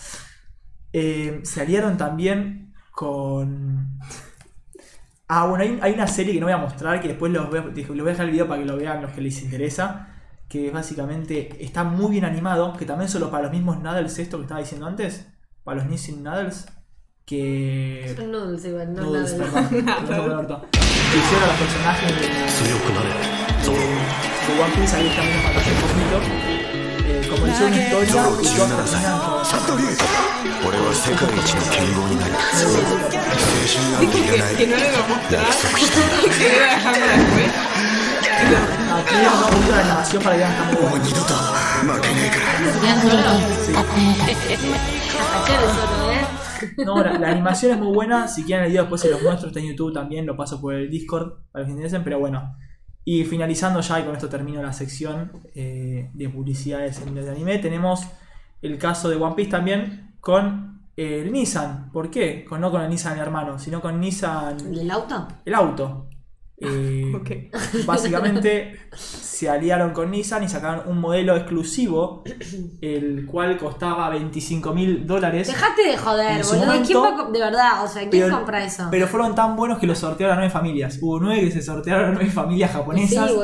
[0.93, 3.97] Eh, se aliaron también con.
[5.34, 7.61] Ah, bueno, hay, una serie que no voy a mostrar, que después los voy a,
[7.63, 10.09] dejar el video para que lo vean los que les interesa.
[10.49, 14.43] Que básicamente está muy bien animado, que también solo para los mismos Nuddles, esto que
[14.43, 15.25] estaba diciendo antes,
[15.63, 16.67] para los Nissin Nuddles,
[17.25, 18.13] que.
[18.13, 18.29] Son
[18.65, 19.86] igual, no los personajes de.
[24.59, 26.67] One Piece, ahí.
[27.30, 29.87] Eh, como hicieron una historia, y todos terminan con- サントリー
[30.66, 32.66] 俺は世界一の剣豪になる青
[33.62, 35.47] 春なんていらない Que no le iba a mostrar.
[36.26, 37.51] que iba a dejarlo después.
[38.97, 41.05] Aquí no un poquito de animación para que vean que está muy もう bueno.
[41.07, 41.34] 二度と
[41.87, 42.47] 負けねえから
[44.26, 46.26] Ayer solo, ¿eh?
[46.84, 48.26] No, la, la animación es muy buena.
[48.28, 49.49] Si quieren el video después se los muestro.
[49.49, 50.26] Está en YouTube también.
[50.26, 52.03] Lo paso por el Discord para los que interesen.
[52.03, 52.57] Pero bueno.
[53.04, 57.58] y finalizando ya, y con esto termino la sección eh, de publicidades en de anime.
[57.58, 58.08] Tenemos
[58.62, 61.91] el caso de One Piece también con el Nissan.
[61.91, 62.45] ¿Por qué?
[62.45, 65.28] Con, no con el Nissan hermano, sino con Nissan ¿El auto?
[65.45, 66.08] el auto.
[66.62, 67.12] Eh.
[67.86, 72.24] Básicamente se aliaron con Nissan y sacaron un modelo exclusivo,
[72.82, 75.47] el cual costaba 25 mil dólares.
[75.47, 76.84] Dejate de joder, boludo.
[76.86, 78.88] ¿Quién va de verdad, o sea, ¿quién Pero- compra eso?
[78.91, 80.99] Pero fueron tan buenos que los sortearon a nueve familias.
[81.01, 83.36] Hubo nueve que se sortearon a nueve familias japonesas sí,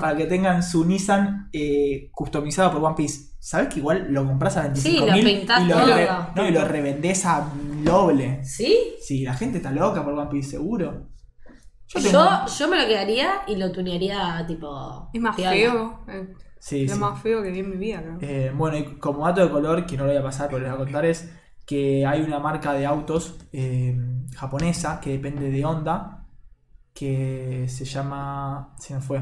[0.00, 3.34] para que tengan su Nissan eh, customizado por One Piece.
[3.38, 6.48] ¿Sabes que igual lo compras a 25 Sí, lo mil pintás y lo, re- no,
[6.48, 7.46] y lo revendés a
[7.84, 8.42] doble?
[8.42, 8.94] ¿Sí?
[9.02, 11.10] Sí, la gente está loca por One Piece, seguro.
[11.88, 15.08] Yo, yo me lo quedaría y lo tunearía tipo.
[15.12, 16.04] Es más feo.
[16.08, 16.98] eh, Sí, lo sí.
[17.00, 18.18] más feo que vi en mi vida, creo.
[18.22, 20.70] Eh, bueno, y como dato de color, que no lo voy a pasar, pero les
[20.70, 21.30] voy a contar, es
[21.66, 23.94] que hay una marca de autos eh,
[24.34, 26.26] japonesa que depende de Honda,
[26.94, 28.74] que se llama...
[28.78, 29.18] Se me fue.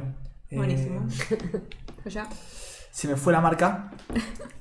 [0.51, 1.07] Eh, Buenísimo.
[2.93, 3.91] Se me fue la marca.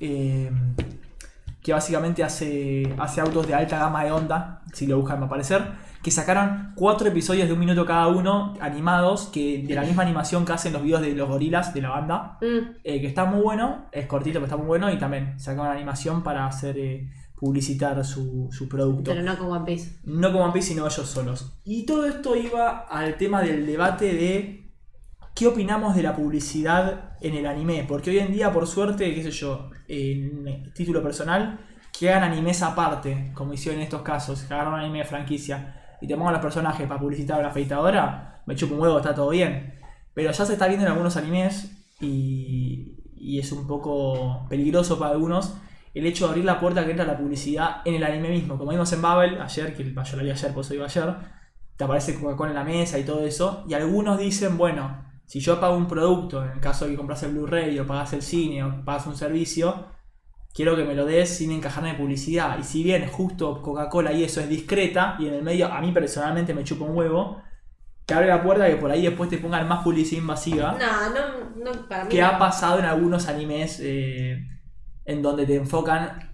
[1.62, 5.26] que básicamente hace, hace autos de alta gama de Honda, si lo buscan va a
[5.26, 5.62] aparecer.
[6.02, 10.44] Que sacaron cuatro episodios de un minuto cada uno, animados, que de la misma animación
[10.44, 12.38] que hacen los videos de los gorilas de la banda.
[12.40, 14.90] Mm, Eh, que está muy bueno, es cortito, pero está muy bueno.
[14.92, 19.12] Y también sacaron animación para hacer eh, publicitar su, su producto.
[19.12, 20.00] pero no con One Piece.
[20.04, 21.60] No como One Piece, sino ellos solos.
[21.64, 24.72] Y todo esto iba al tema del debate de
[25.34, 27.84] qué opinamos de la publicidad en el anime.
[27.86, 31.58] Porque hoy en día, por suerte, qué sé yo, en título personal,
[31.96, 35.96] que hagan animes aparte, como hicieron en estos casos, que agarran un anime de franquicia
[36.00, 39.14] y te pongan los personajes para publicitar a la afeitadora, me chupo un huevo, está
[39.14, 39.74] todo bien.
[40.14, 45.12] Pero ya se está viendo en algunos animes y, y es un poco peligroso para
[45.12, 45.54] algunos
[45.94, 48.56] el hecho de abrir la puerta que entra la publicidad en el anime mismo.
[48.56, 51.14] Como vimos en Babel ayer, que yo lo vi ayer, por eso iba ayer,
[51.76, 53.64] te aparece Coca-Cola en la mesa y todo eso.
[53.68, 57.22] Y algunos dicen, bueno, si yo pago un producto, en el caso de que compras
[57.22, 59.86] el Blu-ray o pagas el cine o pagas un servicio,
[60.54, 62.58] quiero que me lo des sin encajarme de publicidad.
[62.58, 65.92] Y si bien justo Coca-Cola y eso es discreta, y en el medio a mí
[65.92, 67.42] personalmente me chupa un huevo,
[68.04, 71.64] te abre la puerta que por ahí después te pongan más publicidad invasiva No, no,
[71.72, 72.10] no, para mí.
[72.10, 72.26] que no.
[72.26, 74.44] ha pasado en algunos animes eh,
[75.04, 76.32] en donde te enfocan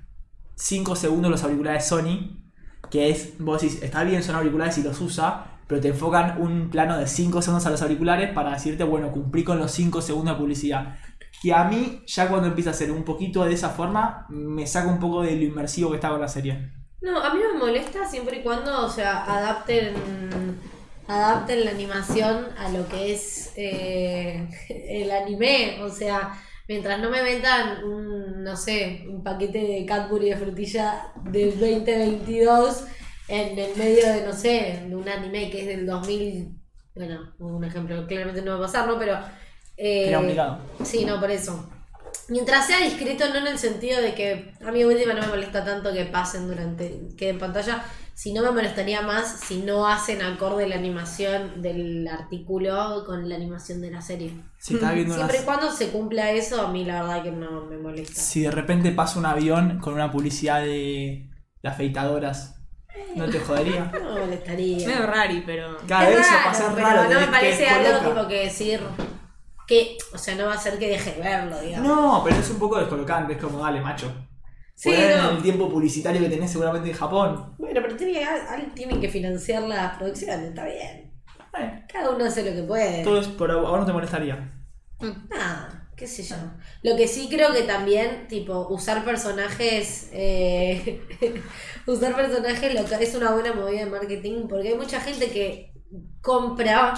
[0.57, 2.43] 5 segundos los auriculares Sony,
[2.91, 6.71] que es, vos decís, está bien, son auriculares y los usa, pero te enfocan un
[6.71, 10.35] plano de 5 segundos a los auriculares para decirte, bueno, cumplí con los 5 segundos
[10.35, 10.97] de publicidad.
[11.43, 14.89] Que a mí, ya cuando empieza a hacer un poquito de esa forma, me saca
[14.89, 16.73] un poco de lo inmersivo que está con la serie.
[17.03, 19.95] No, a mí me molesta siempre y cuando, o sea, adapten,
[21.07, 25.83] adapten la animación a lo que es eh, el anime.
[25.83, 26.33] O sea,
[26.67, 32.85] mientras no me vendan un, no sé, un paquete de Cadbury de frutilla del 2022
[33.29, 36.49] en el medio de, no sé, de un anime que es del 2000.
[36.95, 38.99] Bueno, un ejemplo, claramente no va a pasar, ¿no?
[38.99, 39.19] Pero.
[39.77, 40.59] eh, Era obligado.
[40.85, 41.69] Sí, no, por eso.
[42.29, 45.65] Mientras sea discreto, no en el sentido de que a mí última no me molesta
[45.65, 47.83] tanto que pasen durante, quede en pantalla,
[48.15, 53.37] si no me molestaría más si no hacen acorde la animación del artículo con la
[53.37, 54.33] animación de la serie.
[54.59, 57.65] Si estás viendo Siempre y cuando se cumpla eso, a mí la verdad que no
[57.67, 58.21] me molesta.
[58.21, 61.31] Si de repente pasa un avión con una publicidad de,
[61.63, 62.58] de afeitadoras,
[63.15, 63.91] ¿no te jodería?
[64.03, 64.87] No me molestaría.
[64.89, 65.77] Medio rari, pero.
[65.87, 67.11] Cada Es vez eso raro, pasa pero raro.
[67.15, 68.81] no me parece algo tipo que decir
[69.67, 71.87] que, o sea, no va a ser que deje de verlo, digamos.
[71.89, 74.11] No, pero es un poco descolocante, es como, dale, macho.
[74.75, 75.31] Sí, no.
[75.31, 77.55] el tiempo publicitario que tenés seguramente en Japón.
[77.59, 81.13] Bueno, pero tiene que, alguien tiene que financiar las producciones, está bien.
[81.59, 83.03] Eh, Cada uno hace lo que puede.
[83.03, 84.55] todo es por ahora no te molestaría.
[85.29, 86.37] Nada, qué sé yo.
[86.83, 90.09] Lo que sí creo que también, tipo, usar personajes.
[90.13, 91.03] eh,
[91.87, 95.73] usar personajes lo que es una buena movida de marketing porque hay mucha gente que
[96.21, 96.93] compra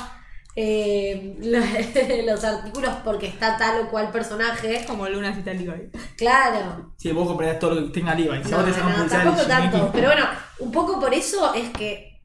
[0.56, 1.36] eh,
[2.26, 4.84] lo- los artículos porque está tal o cual personaje.
[4.86, 5.76] Como lunas itálicas.
[6.16, 6.92] Claro.
[6.96, 8.44] Si vos comprarías todo lo que tenga Levi.
[8.44, 9.90] Si No, te no, tampoco tanto.
[9.92, 10.26] Pero bueno,
[10.58, 12.20] un poco por eso es que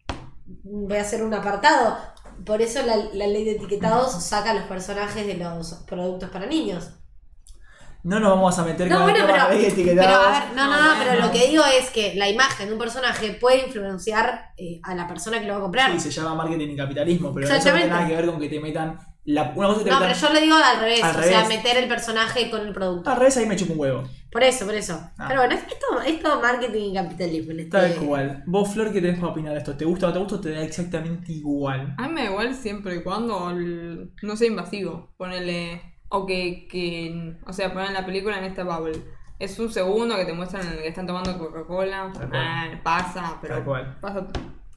[0.64, 1.98] voy a hacer un apartado.
[2.46, 6.90] Por eso la, la ley de etiquetados saca los personajes de los productos para niños.
[8.04, 10.28] No nos vamos a meter No, con bueno, el tema pero, de pero etiquetados.
[10.28, 12.80] a ver, no, no, no, pero lo que digo es que la imagen de un
[12.80, 15.92] personaje puede influenciar eh, a la persona que lo va a comprar.
[15.92, 18.50] Sí, se llama marketing y capitalismo, pero eso no tiene nada que ver con que
[18.50, 19.00] te metan.
[19.26, 21.24] La, una cosa es que te No, pero yo le digo al revés, Al o
[21.24, 23.10] sea, meter el personaje con el producto.
[23.10, 24.04] Al revés ahí me chupo un huevo.
[24.32, 25.00] Por eso, por eso.
[25.18, 25.26] Ah.
[25.28, 27.52] Pero bueno, es, es todo, es todo marketing y capitalismo.
[27.54, 28.44] este- Tal cual.
[28.46, 29.76] Vos, Flor, ¿qué tenés para opinar de esto?
[29.76, 30.42] ¿Te gusta o no te gusta?
[30.42, 31.96] Te da exactamente igual.
[31.98, 35.14] A mí me da igual siempre y cuando el- no sea invasivo.
[35.18, 35.82] Ponerle.
[36.10, 37.36] O que, que.
[37.48, 39.02] O sea, poner la película en esta bubble.
[39.40, 42.12] Es un segundo que te muestran que están tomando Coca-Cola.
[42.32, 43.56] Ah, pasa, pero.
[43.56, 43.98] Tal cual.
[44.02, 44.28] Pasa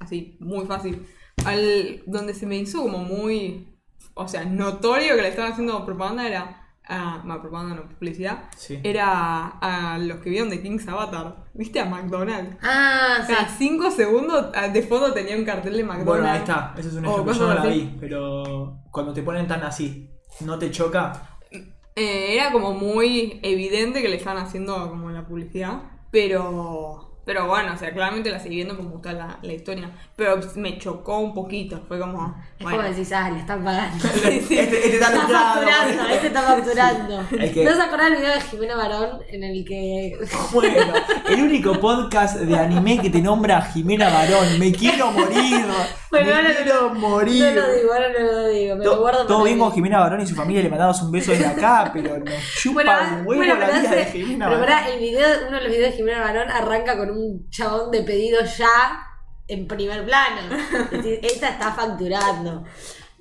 [0.00, 1.06] así, muy fácil.
[1.44, 3.74] Al, donde se me hizo como muy.
[4.18, 8.80] O sea, notorio que le estaban haciendo propaganda era a, bueno, propaganda no, publicidad, Sí.
[8.82, 11.44] era a los que vieron de King's Avatar.
[11.54, 12.56] ¿Viste a McDonald's?
[12.62, 13.32] Ah, sí.
[13.32, 16.06] Cada 5 segundos ah, de fondo tenía un cartel de McDonald's.
[16.06, 16.74] Bueno, ahí está.
[16.78, 17.32] Ese es un O ejemplo.
[17.34, 20.10] Yo no la vi, pero cuando te ponen tan así,
[20.40, 21.38] ¿no te choca?
[21.50, 27.74] Eh, era como muy evidente que le estaban haciendo como la publicidad, pero pero bueno,
[27.74, 31.34] o sea, claramente la seguí viendo como gusta la, la historia, pero me chocó un
[31.34, 34.02] poquito, fue como, Es bueno, como decís, ah, le están pagando.
[34.08, 34.58] Sí, sí.
[34.58, 37.20] Este, este está Está facturando, este está facturando.
[37.38, 40.18] Es que- ¿No se acuerdan del video de Jimena Barón en el que
[40.54, 40.94] Bueno,
[41.28, 44.58] el único podcast de anime que te nombra Jimena Barón.
[44.58, 45.66] Me quiero morir.
[46.10, 47.54] Bueno, me ahora no- quiero morir.
[47.54, 49.64] No lo digo, ahora no lo digo, me lo To- guardo Todo para bien mí.
[49.64, 52.74] con Jimena Barón y su familia, le mandamos un beso desde acá, pero nos chupa
[52.82, 54.74] Bueno, un huevo bueno, la pero, vida hace- de Jimena pero Barón.
[54.74, 57.17] pará, el video, uno de los videos de Jimena Barón arranca con un
[57.50, 59.06] chabón de pedido ya
[59.48, 60.40] en primer plano.
[60.72, 62.64] Es decir, esta está facturando.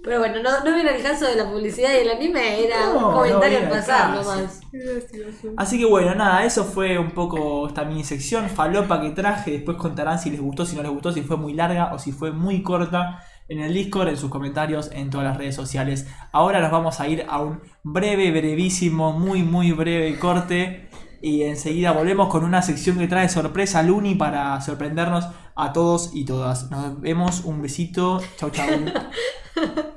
[0.04, 3.08] Pero bueno, no, no viene el caso de la publicidad y el anime, era No,
[3.08, 4.62] un comentario no al pasar nomás.
[5.58, 9.52] Así que bueno, nada, eso fue un poco esta mini sección falopa que traje.
[9.52, 12.12] Después contarán si les gustó, si no les gustó, si fue muy larga o si
[12.12, 13.24] fue muy corta.
[13.50, 16.08] En el Discord, en sus comentarios, en todas las redes sociales.
[16.32, 20.90] Ahora nos vamos a ir a un breve, brevísimo, muy, muy breve corte.
[21.22, 26.26] Y enseguida volvemos con una sección que trae sorpresa Luni para sorprendernos a todos y
[26.26, 26.70] todas.
[26.72, 28.22] Nos vemos, un besito.
[28.38, 28.68] Chau, chau.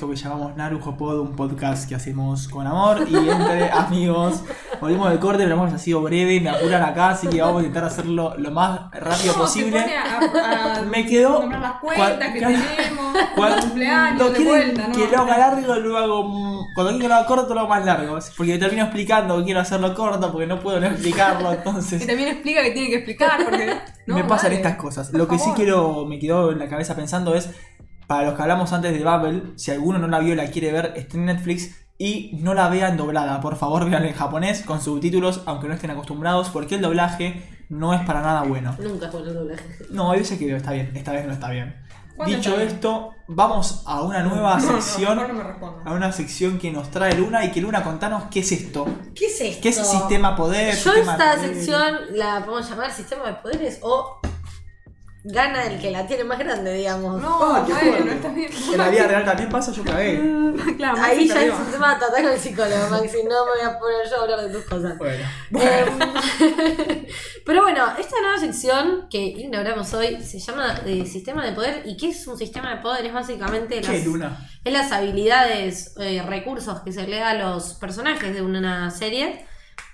[0.00, 4.42] esto que llamamos Narujo Pod, un podcast que hacemos con amor y entre amigos.
[4.80, 7.84] Volvimos del corte, pero hemos sido breve, me apuran acá, así que vamos a intentar
[7.84, 9.78] hacerlo lo más rápido No, posible.
[9.78, 14.94] a- a Me quedó- las cuentas que tenemos, los cumpleaños de vuelta, ¿no?
[14.94, 16.66] que lo haga largo, lo hago.
[16.74, 18.18] Cuando quiero que lo haga corto, lo hago más largo.
[18.38, 21.52] Porque termino explicando que quiero hacerlo corto porque no puedo no explicarlo.
[21.52, 23.76] Y Entonces, también explica que tiene que explicar, porque...
[24.06, 25.10] no, me pasan estas cosas.
[25.10, 27.50] por Lo que sí quiero, me quedó en la cabeza pensando es.
[28.10, 30.72] Para los que hablamos antes de Babel, si alguno no la vio y la quiere
[30.72, 33.40] ver, está en Netflix y no la vean doblada.
[33.40, 37.94] Por favor, vean en japonés con subtítulos, aunque no estén acostumbrados, porque el doblaje no
[37.94, 38.74] es para nada bueno.
[38.80, 39.62] Nunca fue el doblaje.
[39.90, 41.76] No, hay veces que está bien, esta vez no está bien.
[42.16, 42.74] ¿Cuándo Dicho está bien?
[42.74, 45.16] esto, vamos a una nueva No, no, sección.
[45.16, 45.82] mejor no me respondo.
[45.84, 48.86] a una sección que nos trae Luna y que Luna contanos qué es esto.
[49.14, 49.60] ¿Qué es esto?
[49.62, 50.74] ¿Qué es sistema poder?
[50.74, 51.54] Yo sistema esta poder?
[51.54, 54.18] sección la podemos llamar sistema de poderes o
[55.24, 57.20] gana el que la tiene más grande, digamos.
[57.20, 58.50] No, Ah, qué bueno, está bien.
[58.72, 60.18] En la vida real también pasa, yo cagué.
[60.76, 61.52] claro, Ahí ya perdió.
[61.54, 63.22] es un tema de tratar con el psicólogo, Maxi.
[63.24, 64.96] No me voy a poner yo a hablar de tus cosas.
[64.98, 65.24] Bueno.
[65.50, 65.98] Em,
[67.46, 71.82] Pero bueno, esta nueva sección que inauguramos hoy se llama eh, Sistema de Poder.
[71.86, 73.04] ¿Y qué es un sistema de poder?
[73.06, 74.48] Es básicamente ¿Qué, las, Luna?
[74.64, 79.44] es las habilidades, eh, recursos que se le da a los personajes de una serie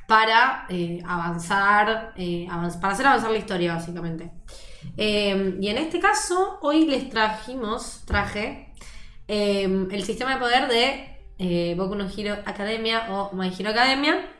[0.08, 4.30] para eh, avanzar, eh, avanz- para hacer avanzar la historia, básicamente.
[4.96, 8.72] Eh, y en este caso, hoy les trajimos, traje
[9.28, 14.32] eh, el sistema de poder de eh, Boku no Hero Academia o My Hero Academia.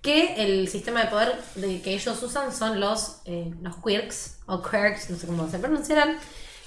[0.00, 4.62] Que el sistema de poder de, que ellos usan son los, eh, los quirks o
[4.62, 6.18] quirks, no sé cómo se pronunciarán.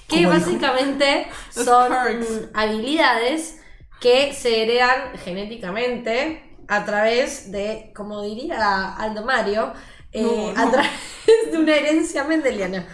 [0.06, 2.50] Que básicamente son quirks.
[2.52, 3.58] habilidades
[4.00, 9.72] que se heredan genéticamente a través de, como diría Aldo Mario,
[10.12, 10.90] eh, No, a través
[11.50, 12.86] de una herencia mendeliana.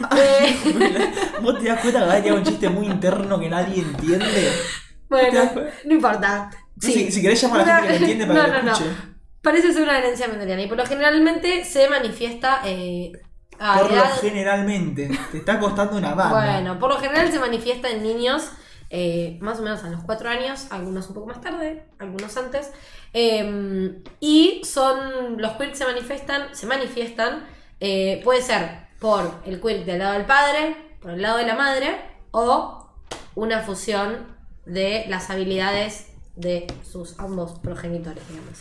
[1.42, 4.66] ¿Vos te das cuenta que tiene un chiste muy interno que nadie entiende?
[5.08, 5.52] bueno,
[5.84, 6.50] no importa.
[6.78, 8.62] Si, si querés llamar a la gente que lo entiende para No, que lo no,
[8.62, 8.72] no.
[8.72, 8.96] escuche.
[9.42, 13.12] Parece ser una herencia mendeliana y por lo generalmente se manifiesta eh,
[13.58, 15.10] a Por lo generalmente.
[15.30, 16.52] Te está costando una banda.
[16.54, 18.50] Bueno, por lo general se manifiesta en niños
[18.90, 22.70] eh, más o menos a los 4 años, algunos un poco más tarde, algunos antes.
[23.14, 25.40] eh, y son.
[25.40, 26.54] Los quirks se manifiestan.
[26.54, 27.46] Se manifiestan.
[27.80, 31.56] eh, puede ser por el quirk del lado del padre, por el lado de la
[31.56, 32.00] madre,
[32.30, 32.88] o
[33.34, 34.28] una fusión
[34.64, 38.60] de las habilidades de sus ambos progenitores, digamos.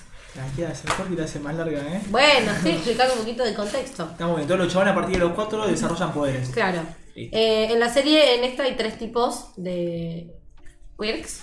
[0.72, 2.02] Hacer corta y la hace más larga, ¿eh?
[2.10, 4.08] Bueno, estoy explicando un poquito de contexto.
[4.12, 6.50] Estamos bien, todos los chavales a partir de los 4 desarrollan poderes.
[6.50, 6.82] Claro.
[7.16, 10.34] Eh, en la serie, en esta hay tres tipos de
[11.00, 11.42] quirks.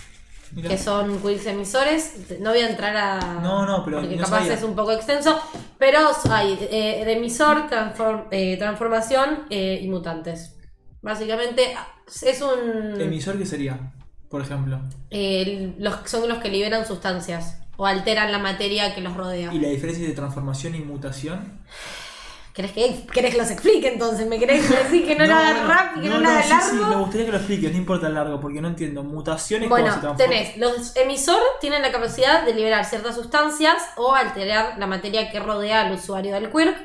[0.53, 0.68] Mirá.
[0.70, 2.14] Que son quirks emisores.
[2.40, 3.18] No voy a entrar a.
[3.42, 4.55] No, no, pero Porque no capaz sabía.
[4.55, 5.38] es un poco extenso.
[5.78, 5.99] Pero
[6.30, 10.57] hay eh, de emisor, transform- eh, transformación eh, y mutantes.
[11.03, 11.74] Básicamente
[12.22, 13.01] es un.
[13.01, 13.92] ¿Emisor qué sería?
[14.30, 14.80] Por ejemplo.
[15.78, 19.53] los, son los que liberan sustancias o alteran la materia que los rodea.
[19.55, 21.61] ¿Y la diferencia de transformación y mutación?
[22.59, 24.26] ¿Querés que, ¿Querés que los explique entonces?
[24.26, 25.68] ¿Me querés decir que no, haga bueno.
[25.68, 26.66] rápido, que no, lo haga sí, largo?
[26.70, 29.04] sí, me gustaría que lo expliques, no importa el largo, porque no entiendo.
[29.04, 34.76] Mutaciones Bueno, se tenés, los emisor tienen la capacidad de liberar ciertas sustancias o alterar
[34.76, 36.76] la materia que rodea al usuario del quirk.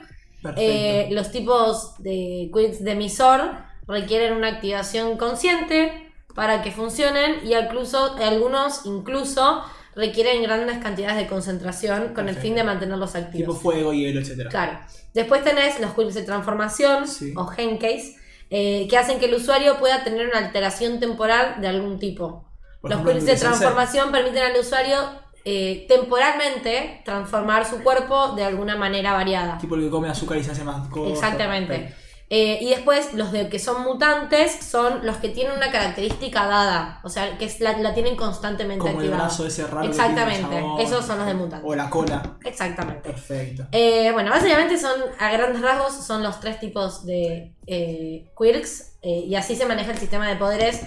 [0.58, 3.42] Eh, los tipos de quirks de emisor
[3.88, 9.64] requieren una activación consciente para que funcionen y incluso, algunos incluso
[9.96, 13.62] requieren grandes cantidades de concentración con el fin de mantenerlos tipo activos.
[13.62, 14.50] fuego, hielo, etc.
[14.50, 14.80] Claro.
[15.14, 17.34] Después tenés los quirks de transformación Sí.
[17.36, 18.16] o gencase,
[18.50, 22.50] eh, que hacen que el usuario pueda tener una alteración temporal de algún tipo.
[22.82, 24.98] Por los ejemplo, de transformación permiten al usuario
[25.46, 29.58] eh, temporalmente transformar su cuerpo de alguna manera variada.
[29.58, 31.12] Tipo el que come azúcar y se hace más corto.
[31.14, 31.94] Exactamente.
[32.30, 37.00] Eh, y después los de que son mutantes son los que tienen una característica dada,
[37.04, 39.24] o sea, que es la, la tienen constantemente Como el activada.
[39.26, 39.82] brazo ese raro.
[39.82, 40.82] que tiene el Exactamente, chabón.
[40.82, 41.70] esos son los de mutantes.
[41.70, 42.38] O la cola.
[42.44, 43.10] Exactamente.
[43.10, 43.68] Perfecto.
[43.72, 49.10] Eh, bueno, básicamente son, a grandes rasgos, son los tres tipos de eh, quirks eh,
[49.28, 50.82] y así se maneja el sistema de poderes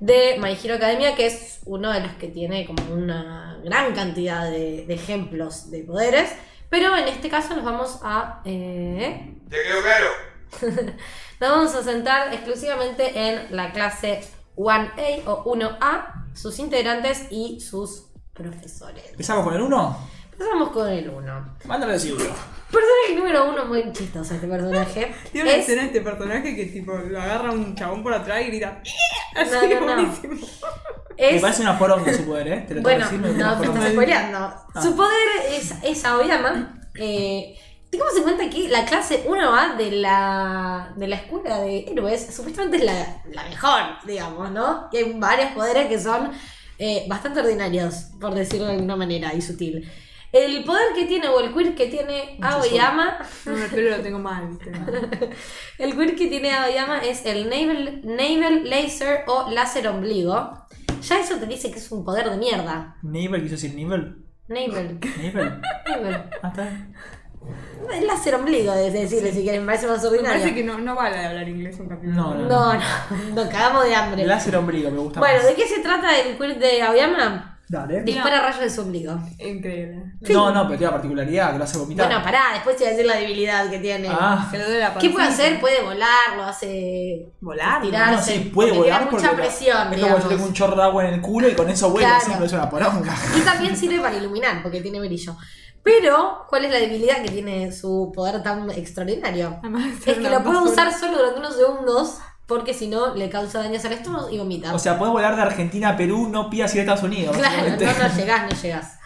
[0.00, 4.44] de My Hero Academia, que es uno de los que tiene como una gran cantidad
[4.50, 6.30] de, de ejemplos de poderes,
[6.70, 8.40] pero en este caso nos vamos a...
[8.46, 10.06] eh, Te quedó claro.
[11.40, 14.20] nos vamos a centrar exclusivamente en la clase
[14.56, 19.04] 1A o 1A, sus integrantes y sus profesores.
[19.10, 20.08] ¿Empezamos con el 1?
[20.32, 21.56] Empezamos con el 1.
[21.64, 22.24] Mándale el uno.
[22.70, 25.14] Personaje número 1, muy chistoso este personaje.
[25.32, 28.46] Tiene una Es- escena este personaje que tipo lo agarra un chabón por atrás y
[28.48, 28.82] grita.
[29.34, 29.86] No, Así no, no.
[29.94, 30.34] buenísimo.
[31.18, 32.64] Me es parece una poronga su poder, ¿eh?
[32.68, 33.78] Te lo tengo bueno, decir, me no, poronga.
[33.78, 34.38] estás spoileando.
[34.74, 34.82] Ah.
[34.82, 36.80] Su poder es, es Aoyama.
[36.96, 37.58] Eh,
[37.90, 42.78] tengamos en cuenta que la clase 1A de la, de la escuela de héroes supuestamente
[42.78, 44.88] es la, la mejor, digamos, ¿no?
[44.92, 46.30] Y hay varios poderes que son
[46.78, 49.88] eh, bastante ordinarios, por decirlo de alguna manera, y sutil.
[50.32, 54.02] El poder que tiene, o el queer que tiene Mucho Aoyama, No, el pelo lo
[54.02, 54.70] tengo mal, ¿viste?
[55.78, 60.66] el queer que tiene Aoyama es el Naval, Naval Laser o Láser Ombligo.
[61.00, 62.96] Ya eso te dice que es un poder de mierda.
[63.02, 64.24] ¿Nivel quiso decir nivel?
[64.48, 64.98] Naval.
[65.22, 65.60] ¿Nivel?
[65.86, 66.30] Naval.
[66.42, 66.94] Ah, está bien.
[67.92, 70.40] El láser ombligo, de decirle si quieren, me parece más Me ordinario.
[70.40, 72.14] parece que no, no vale hablar inglés un capítulo.
[72.16, 72.48] No, no.
[72.48, 72.80] No, no,
[73.34, 74.26] nos cagamos de hambre.
[74.26, 75.46] Láser ombligo, me gusta Bueno, más.
[75.46, 77.52] ¿de qué se trata el queer de Aoyama?
[77.68, 78.02] Dale.
[78.04, 79.18] Dispara rayos de su ombligo.
[79.40, 80.12] Increíble.
[80.20, 82.06] No, no, pero tiene la particularidad que lo hace vomitar.
[82.06, 84.08] Bueno, pará, después te voy a decir la debilidad que tiene.
[84.08, 85.58] Ah, Se lo doy la ¿Qué puede hacer?
[85.60, 87.82] Puede volar, lo hace Volar.
[87.82, 88.12] tirar.
[88.12, 90.52] no, sí, puede porque volar tiene porque mucha la- presión, Es como yo tengo un
[90.52, 92.24] chorro de agua en el culo y con eso vuelo, Claro.
[92.34, 93.14] pero es una poronga.
[93.36, 95.36] Y también sirve para iluminar, porque tiene brillo.
[95.86, 99.60] Pero, ¿cuál es la debilidad que tiene su poder tan extraordinario?
[100.04, 103.84] Es que lo puede usar solo durante unos segundos, porque si no le causa daños
[103.84, 104.74] al estómago y vomita.
[104.74, 107.36] O sea, puedes volar de Argentina a Perú, no pidas ir a Estados Unidos.
[107.36, 108.98] claro, no, no llegás, no llegás.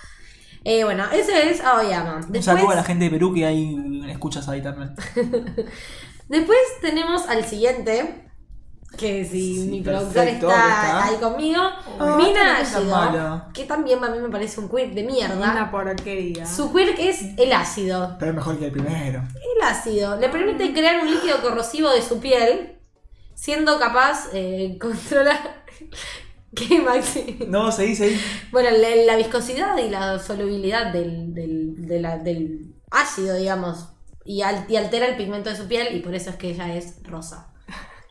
[0.64, 2.14] Eh, bueno, ese es Aoyama.
[2.14, 4.94] Un Después, saludo a la gente de Perú que hay escuchas ahí también.
[6.28, 8.29] después tenemos al siguiente.
[8.96, 11.62] Que si Sí, mi productor perfecto, está, ahí conmigo,
[12.18, 13.44] Mina no es tan Ácido, malo.
[13.54, 15.36] que también a mí me parece un quirk de mierda.
[15.52, 16.44] Una porquería.
[16.44, 18.16] Su quirk es el ácido.
[18.18, 19.22] Pero es mejor que el primero.
[19.56, 22.78] El ácido le permite crear un líquido corrosivo de su piel,
[23.34, 25.64] siendo capaz eh, controlar.
[26.54, 27.38] ¿Qué, Maxi?
[27.48, 28.20] No, seguí, seguí.
[28.50, 33.90] Bueno, la, la viscosidad y la solubilidad del, del, de la- del ácido, digamos,
[34.24, 36.74] y, al- y altera el pigmento de su piel y por eso es que ella
[36.74, 37.49] es rosa.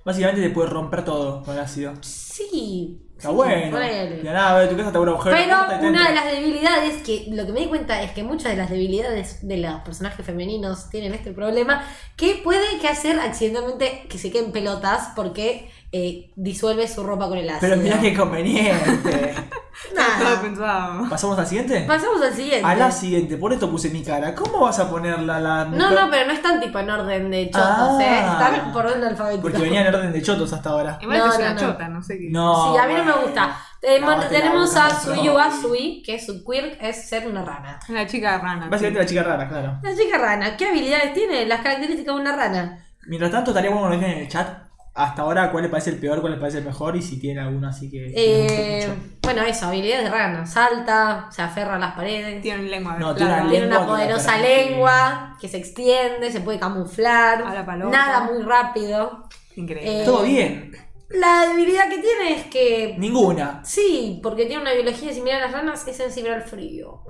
[0.10, 1.94] Básicamente te puede romper todo con el ácido.
[2.02, 3.00] Sí.
[3.16, 3.78] Está sí, bueno.
[4.24, 5.36] Y a nada, ve tu casa te un agujero.
[5.38, 8.58] Pero una de las debilidades, que lo que me di cuenta es que muchas de
[8.58, 11.84] las debilidades de los personajes femeninos tienen este problema,
[12.16, 17.38] que puede que hacer accidentalmente que se queden pelotas porque eh, disuelve su ropa con
[17.38, 17.62] el ácido.
[17.62, 19.36] Pero mirá qué conveniente.
[19.96, 20.42] Nada.
[20.42, 21.10] pensado.
[21.10, 21.86] ¿Pasamos al siguiente?
[21.88, 22.66] Pasamos al siguiente.
[22.66, 24.36] A la siguiente, por esto puse mi cara.
[24.36, 27.46] ¿Cómo vas a poner la, la No, no, pero no están tipo en orden de
[27.50, 27.98] chotos, Ah.
[28.02, 28.20] ¿eh?
[28.20, 29.42] Están por orden alfabético.
[29.44, 30.98] Porque venía en orden de chotos hasta ahora.
[31.02, 31.60] Igual No, es no, una no.
[31.60, 32.28] chota, no sé qué.
[32.30, 32.74] No.
[32.74, 33.58] Sí, a mí no me gusta.
[33.82, 34.90] Eh, No, mon- te la tenemos a.
[34.90, 37.80] Suyu Asui, que su quirk es ser una rana.
[37.88, 38.68] La chica rana.
[38.68, 39.80] Básicamente la chica rara, claro.
[39.82, 41.46] La chica rana, ¿qué habilidades tiene?
[41.46, 42.86] Las características de una rana.
[43.08, 45.92] Mientras tanto, estaría bueno que nos dejen en el chat hasta ahora cuál le parece
[45.92, 48.12] el peor, cuál le parece el mejor y si tiene alguno así que.
[48.16, 50.46] Eh, les bueno, eso, habilidades de rana.
[50.46, 52.42] Salta, se aferra a las paredes.
[52.42, 56.32] Tiene una lengua No, tiene una Tiene una lengua la poderosa lengua que se extiende,
[56.32, 57.44] se puede camuflar.
[57.44, 57.92] Habla paloma.
[57.92, 59.28] Nada muy rápido.
[59.56, 60.02] Increíble.
[60.02, 60.72] Eh, Todo bien.
[61.10, 62.96] La debilidad que tiene es que.
[62.98, 63.62] Ninguna.
[63.64, 67.04] Sí, porque tiene una biología similar a las ranas, es sensible al frío.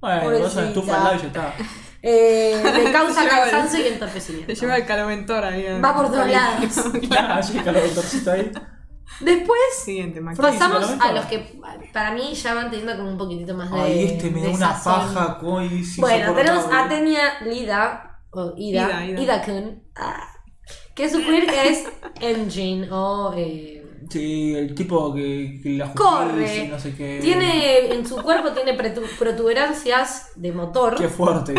[0.00, 1.54] Bueno, vos estufa al lado y ya está.
[2.06, 4.52] Eh, le causa cansancio y Te entorpecimiento.
[4.52, 5.66] lleva el caloventor ahí.
[5.66, 6.74] en- Va por todos lados.
[7.08, 8.52] Claro, el doctorcito ahí.
[9.20, 11.60] Después Siguiente, pasamos sí, a lo los que
[11.92, 13.80] para mí ya van teniendo como un poquitito más de.
[13.80, 15.14] Ay, este me da una sazón.
[15.14, 16.88] paja, coi, sí, Bueno, tenemos a.
[16.88, 19.20] Tenia Lida, o Ida, Ida, Ida.
[19.20, 20.28] Ida Kun, ah,
[20.96, 21.84] que su queer es
[22.20, 26.68] Engine, o eh, Sí, el tipo que, que la Corre.
[26.68, 27.18] no sé qué.
[27.22, 31.54] tiene, en su cuerpo tiene protuberancias de motor Qué fuerte.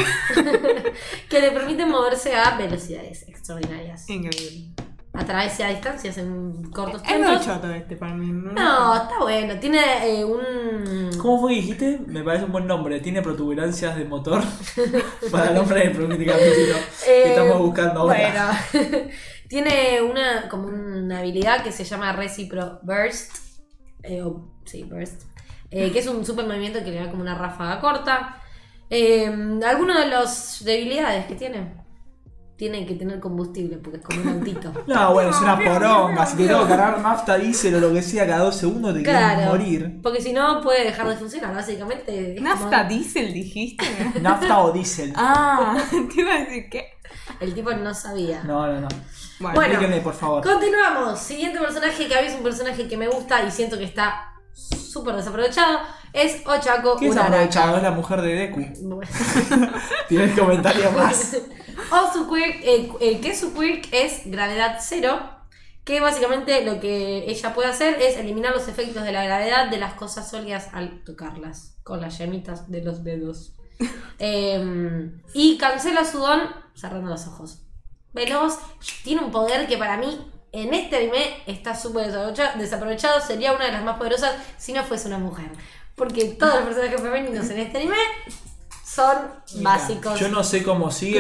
[1.30, 4.10] que le permiten moverse a velocidades extraordinarias.
[4.10, 4.70] Increíble.
[5.18, 7.46] Atraviesa distancias en cortos Es muy tiempos.
[7.46, 8.28] choto este para mí.
[8.28, 9.58] No, No, está bueno.
[9.62, 9.80] Tiene
[10.20, 11.10] eh, un.
[11.18, 12.02] ¿Cómo fue que dijiste?
[12.06, 13.00] Me parece un buen nombre.
[13.00, 14.44] Tiene protuberancias de motor
[15.32, 16.52] para el nombre del política que
[17.08, 18.60] Eh, estamos buscando ahora.
[18.74, 19.10] Bueno,
[19.48, 23.32] tiene una como una habilidad que se llama Recipro Burst.
[24.04, 25.24] eh, o- sí, Burst.
[25.72, 28.42] eh, que es un super movimiento que le da como una ráfaga corta.
[28.90, 29.26] Eh,
[29.66, 31.84] Algunas de las debilidades que tiene.
[32.58, 34.72] Tiene que tener combustible porque es como un autito.
[34.88, 36.26] No, bueno, es una poronga.
[36.26, 39.04] Si te tengo que cargar nafta, diésel o lo que sea cada dos segundos, te
[39.04, 39.52] quieres Claro.
[39.52, 40.00] morir.
[40.02, 42.38] Porque si no puede dejar de funcionar, básicamente.
[42.40, 43.86] Nafta como- diésel dijiste.
[44.22, 45.12] Nafta o diésel.
[45.18, 45.76] ah,
[46.16, 46.86] te iba a decir que.
[47.42, 48.42] El tipo no sabía.
[48.46, 48.88] No, no, no.
[49.40, 49.62] Bueno.
[49.62, 50.44] Explíquenme, por favor.
[50.44, 51.20] Continuamos.
[51.20, 54.34] Siguiente personaje que a mí es un personaje que me gusta y siento que está
[54.54, 55.80] súper desaprovechado.
[56.14, 57.36] Es Ochako ¿Qué es Uraraka.
[57.36, 57.78] aprovechado?
[57.78, 58.62] Es la mujer de Deku.
[58.82, 59.12] Bueno.
[60.08, 61.38] Tienes comentario más.
[61.92, 65.20] O su quirk, eh, eh, que su quirk es gravedad cero,
[65.84, 69.78] que básicamente lo que ella puede hacer es eliminar los efectos de la gravedad de
[69.78, 73.52] las cosas sólidas al tocarlas, con las llamitas de los dedos.
[74.18, 76.40] Eh, y cancela su don
[76.74, 77.65] cerrando los ojos.
[78.16, 78.58] Veloz,
[79.04, 83.66] tiene un poder que para mí en este anime está súper desaprovecha- desaprovechado, sería una
[83.66, 85.52] de las más poderosas si no fuese una mujer.
[85.96, 87.96] Porque todos los personajes femeninos en este anime
[88.86, 89.18] son
[89.62, 90.20] básicos.
[90.20, 91.20] Yo no sé cómo sigue,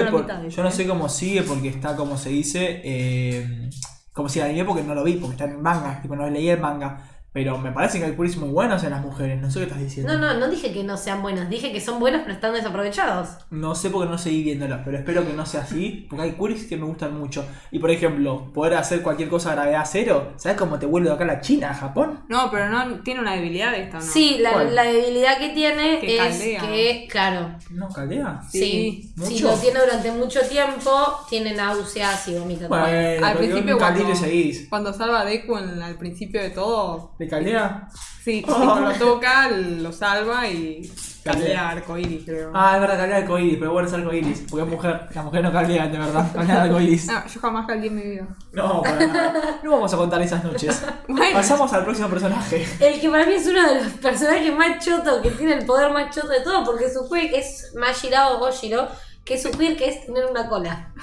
[0.49, 3.69] yo no sé cómo sigue porque está como se dice, eh,
[4.13, 6.49] como si el anime porque no lo vi, porque está en manga, tipo no leí
[6.49, 7.14] el manga.
[7.35, 9.79] Pero me parece que hay queries muy buenos en las mujeres, no sé qué estás
[9.81, 10.13] diciendo.
[10.13, 13.27] No, no, no dije que no sean buenas, dije que son buenas pero están desaprovechados.
[13.51, 16.63] No sé porque no seguí viéndolas, pero espero que no sea así, porque hay queries
[16.63, 17.45] que me gustan mucho.
[17.71, 21.15] Y por ejemplo, poder hacer cualquier cosa a gravedad cero, ¿sabes cómo te vuelve de
[21.15, 22.21] acá a la China, a Japón?
[22.29, 24.03] No, pero no tiene una debilidad esta, ¿no?
[24.05, 26.61] Sí, la, la debilidad que tiene Que es caldea.
[26.61, 28.41] que, claro, No, caldea.
[28.49, 30.89] sí, si lo tiene durante mucho tiempo,
[31.29, 32.69] tiene náuseas y vomita.
[32.69, 34.67] Bueno, Al principio cuando, seguís.
[34.69, 37.87] cuando salva a Deku en- al principio de todo, ¿De caldea?
[38.23, 40.91] sí, cuando lo toca, lo salva y
[41.23, 42.51] caldea arcoíris, creo.
[42.53, 45.51] Ah, es verdad, caldea arcoiris, pero bueno es arcoiris, porque es mujer, las mujeres no
[45.51, 47.07] caldean, de verdad, caldean arcoiris.
[47.07, 48.27] No, yo jamás caldeé en mi vida.
[48.53, 49.59] No, para nada.
[49.63, 50.83] No vamos a contar esas noches.
[51.07, 51.33] Bueno.
[51.33, 52.65] Pasamos al próximo personaje.
[52.79, 55.91] El que para mí es uno de los personajes más chotos, que tiene el poder
[55.93, 58.87] más choto de todo, porque su quirk es Mashira o Goshiro,
[59.23, 60.93] que su quirk es tener una cola.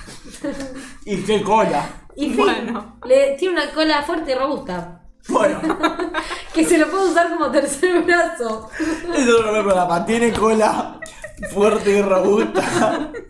[1.04, 1.88] Y qué cola.
[2.16, 2.98] Y fin, Bueno.
[3.06, 5.60] le, tiene una cola fuerte y robusta, Bueno,
[6.54, 8.68] que se lo puede usar como tercer brazo.
[9.14, 10.04] eso no lo programa.
[10.04, 11.00] Tiene cola
[11.52, 13.10] fuerte y robusta.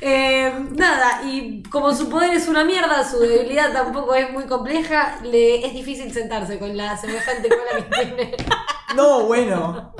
[0.00, 5.18] Eh, nada, y como su poder es una mierda, su debilidad tampoco es muy compleja,
[5.24, 8.36] le es difícil sentarse con la semejante cola que tiene.
[8.96, 9.92] No, bueno.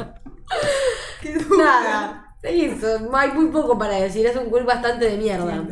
[1.58, 5.64] Nada, eso, hay muy poco para decir, es un cool bastante de mierda.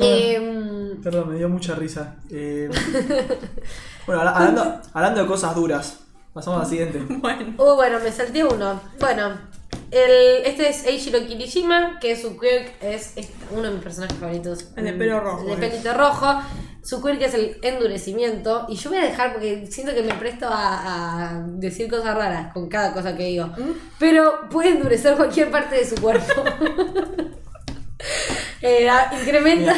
[0.00, 2.16] Eh, Perdón, me dio mucha risa.
[2.30, 2.68] Eh,
[4.06, 5.98] Bueno, habla- hablando, hablando de cosas duras,
[6.32, 7.02] pasamos al siguiente.
[7.20, 7.54] Bueno.
[7.58, 8.80] oh, bueno, me salté uno.
[9.00, 9.36] Bueno,
[9.90, 14.68] el, este es Eiichiro Kirishima, que su quirk es, es uno de mis personajes favoritos.
[14.76, 16.40] El de pelo rojo, El de pelito rojo.
[16.82, 18.64] Su quirk es el endurecimiento.
[18.70, 22.52] Y yo voy a dejar porque siento que me presto a, a decir cosas raras
[22.54, 23.46] con cada cosa que digo.
[23.48, 23.72] ¿Mm?
[23.98, 26.32] Pero puede endurecer cualquier parte de su cuerpo.
[28.60, 29.74] Eh, a- incrementa.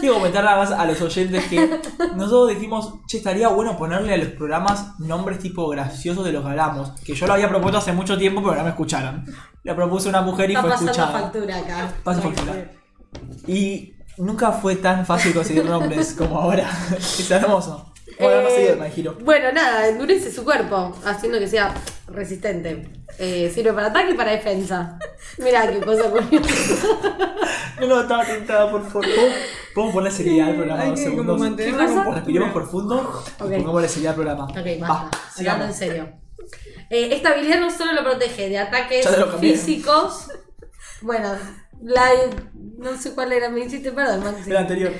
[0.00, 1.80] Quiero comentar nada más a los oyentes que
[2.16, 6.50] nosotros dijimos, che, estaría bueno ponerle a los programas nombres tipo graciosos de los que
[6.50, 6.90] hablamos.
[7.04, 9.24] Que yo lo había propuesto hace mucho tiempo, pero no me escucharon.
[9.64, 11.12] Lo propuso una mujer y Está fue escuchada.
[11.12, 11.92] factura acá.
[12.02, 12.70] Pasa factura.
[13.46, 16.68] Y nunca fue tan fácil conseguir nombres como ahora.
[16.98, 17.87] es hermoso.
[18.18, 18.48] Bueno, no
[18.84, 19.16] Eh, giro.
[19.20, 21.72] Bueno, nada, endurece su cuerpo, haciendo que sea
[22.08, 22.88] resistente.
[23.18, 24.98] Eh, sirve para ataque y para defensa.
[25.38, 26.48] Mira qué cosa curiosa.
[27.80, 29.04] No, no, estaba tentada, por favor.
[29.04, 29.30] ¿Puedo,
[29.72, 31.40] Podemos ponerle seriedad al programa dos segundos.
[31.40, 33.50] Respiremos profundo Ok.
[33.52, 34.44] y pongámosle seriedad al programa.
[34.46, 35.18] Ok, Va, basta.
[35.38, 36.08] Hablando en serio.
[36.90, 39.08] Eh, esta habilidad no solo lo protege de ataques
[39.40, 40.26] físicos.
[41.02, 41.36] Bueno,
[41.82, 42.10] la.
[42.78, 44.50] No sé cuál era, me hiciste perdón, Maxi.
[44.50, 44.92] El anterior.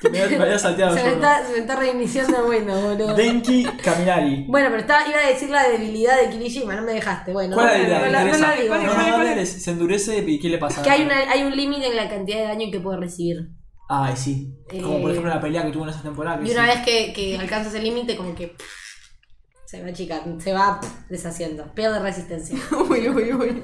[0.00, 3.14] Que me, me había salteado Se me, está, se me está reiniciando el bueno, boludo.
[3.14, 4.46] Denki Kaminari.
[4.48, 7.32] Bueno, pero está, iba a decir la debilidad de Kirishima, no me dejaste.
[7.32, 8.24] Bueno, ¿Cuál es la no, debilidad?
[8.24, 8.54] no, Me la
[9.34, 9.44] digo.
[9.46, 10.82] Se endurece y ¿qué le pasa?
[10.82, 13.48] Que hay, una, hay un límite en la cantidad de daño que puede recibir.
[13.88, 14.54] Ay, sí.
[14.70, 16.38] Como por Eh, ejemplo la pelea que tuvo en esa temporada.
[16.38, 16.68] que Y una sí.
[16.76, 18.64] vez que, que alcanza ese límite, como que pff,
[19.70, 22.58] se va chica, se va pff, deshaciendo, pierde resistencia.
[22.90, 23.62] Uy, uy, uy.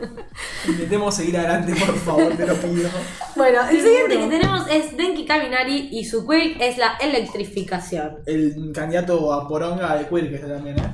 [0.69, 2.89] Intentemos seguir adelante, por favor, te lo pido.
[3.35, 8.19] Bueno, el siguiente que tenemos es Denki Kaminari y su quirk es la electrificación.
[8.25, 10.93] El candidato a Poronga de Quirk que está también, ¿eh?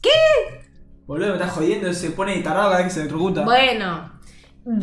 [0.00, 0.08] ¿Qué?
[1.06, 3.44] Boludo, me estás jodiendo, se pone tarado cada vez que se electrocuta.
[3.44, 4.18] Bueno,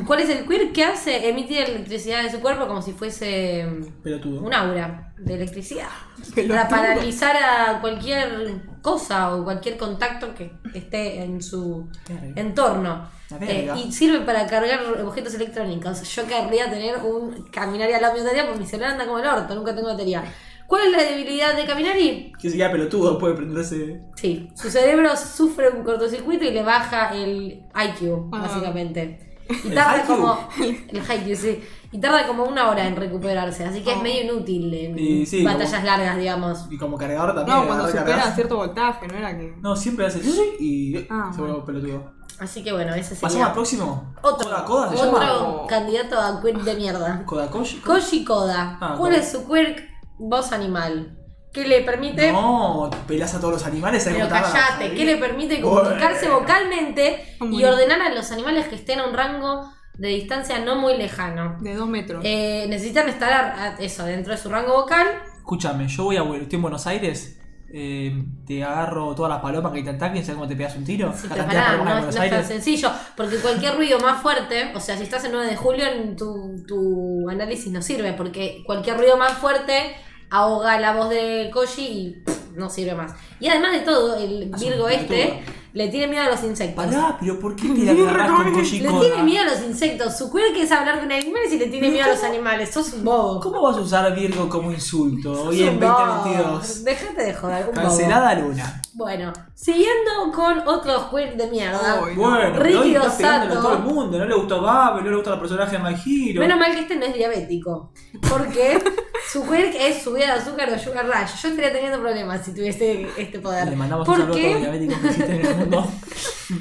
[0.06, 1.28] ¿cuál es el quirk que hace?
[1.28, 3.68] Emitir electricidad de su cuerpo como si fuese
[4.04, 4.42] Pelotudo.
[4.42, 5.90] un aura de electricidad.
[6.36, 6.56] Pelotudo.
[6.56, 11.88] Para paralizar a cualquier cosa o cualquier contacto que esté en su
[12.36, 13.10] entorno.
[13.42, 16.04] Eh, y sirve para cargar objetos electrónicos.
[16.16, 19.26] Yo querría tener un Caminari al lado de batería porque mi celular anda como el
[19.26, 20.24] orto, nunca tengo batería.
[20.68, 22.34] ¿Cuál es la debilidad de Caminari?
[22.40, 24.02] Que se queda pelotudo, puede prenderse.
[24.16, 28.42] Sí, su cerebro sufre un cortocircuito y le baja el IQ, Ah.
[28.42, 29.25] básicamente.
[29.50, 30.38] Y ¿El tarda como.
[30.60, 31.64] El IQ, sí.
[31.92, 34.02] Y tarda como una hora en recuperarse, así que es Oh.
[34.04, 36.66] medio inútil en Y sí, batallas como- largas, digamos.
[36.70, 37.58] Y como cargador también.
[37.58, 38.36] No, cuando supera cargas.
[38.36, 39.56] cierto voltaje, no era que.
[39.62, 40.20] No, siempre hace
[40.60, 42.14] y Ah, se vuelve pelotudo.
[42.40, 44.14] Así que bueno, ese Pasamos sería al próximo.
[44.22, 45.68] otro, Koda Koda se otro llama.
[45.68, 47.24] candidato a quirk de mierda.
[47.26, 47.78] Kodakoshi.
[47.78, 48.78] Koji Koda.
[48.82, 49.22] Ah, ¿Cuál Koda.
[49.22, 49.82] es su quirk?
[50.18, 51.18] Voz animal.
[51.56, 52.32] Que le permite.
[52.34, 54.04] No, pelas a todos los animales.
[54.04, 59.00] ¿sabes Pero callate, que le permite comunicarse vocalmente y ordenar a los animales que estén
[59.00, 61.56] a un rango de distancia no muy lejano.
[61.62, 62.22] De dos metros.
[62.26, 65.08] Eh, necesitan estar a- a- eso, dentro de su rango vocal.
[65.38, 67.40] Escúchame, yo voy a estoy en Buenos Aires.
[67.78, 71.08] eh, te agarro todas las palomas que te ataquen, ¿sabes cómo te pegas un tiro?
[71.30, 72.48] La cantidad de palomas no, en no Buenos es tan Aires.
[72.48, 76.16] sencillo, porque cualquier ruido más fuerte, o sea, si estás en 9 de julio, en
[76.16, 79.94] tu, tu análisis no sirve, porque cualquier ruido más fuerte
[80.36, 83.14] ahoga la voz de Koji y pff, no sirve más.
[83.40, 85.44] Y además de todo, el Ah, Virgo este.
[85.76, 86.86] Le tiene miedo a los insectos.
[86.86, 90.18] Pará, pero ¿por qué te la agarrás con Koji Le tiene miedo a los insectos.
[90.18, 92.74] Su quirk es hablar con animales y le tiene miedo a los animales.
[92.74, 93.42] Sos un bobo.
[93.42, 96.06] ¿Cómo vas a usar Virgo como insulto hoy en un bobo.
[96.24, 96.84] 2022?
[96.86, 97.68] Déjate de joder.
[97.68, 97.88] Un bobo.
[97.88, 98.82] Cancelada Luna.
[98.94, 102.00] Bueno, siguiendo con otros quirk de mierda.
[102.16, 104.18] Bueno, Ricky hoy está a todo el mundo.
[104.18, 106.40] No le gustó Babe, no le gusta el personaje de My Hero.
[106.40, 107.92] Menos mal que este no es diabético.
[108.30, 108.82] Porque
[109.30, 111.42] su quirk es subida de azúcar o sugar rush.
[111.42, 113.68] Yo estaría teniendo problemas si tuviese este poder.
[113.68, 115.65] Le mandamos un saludo a todos los diabéticos que existen en el mundo.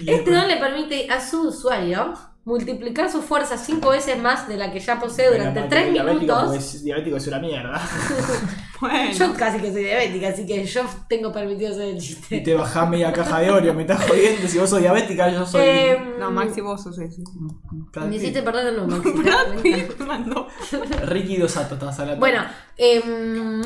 [0.06, 2.14] Este don le permite a su usuario
[2.47, 6.82] multiplicar su fuerza 5 veces más de la que ya posee durante 3 minutos.
[6.85, 7.81] Diabético es una mierda.
[8.81, 9.12] Bueno.
[9.12, 12.40] Yo casi que soy diabética, así que yo tengo permitido hacer el Y chiste.
[12.40, 14.47] te bajás media caja de Oreo, me estás jodiendo.
[14.47, 15.62] Si vos sos diabética, yo soy.
[15.64, 17.22] Em, No, Maxi, vos sos ese.
[17.93, 20.48] Brad Me hiciste perder el mandó.
[21.06, 22.20] Ricky Dosato, estabas hablando.
[22.20, 22.43] Bueno,
[22.76, 23.62] em,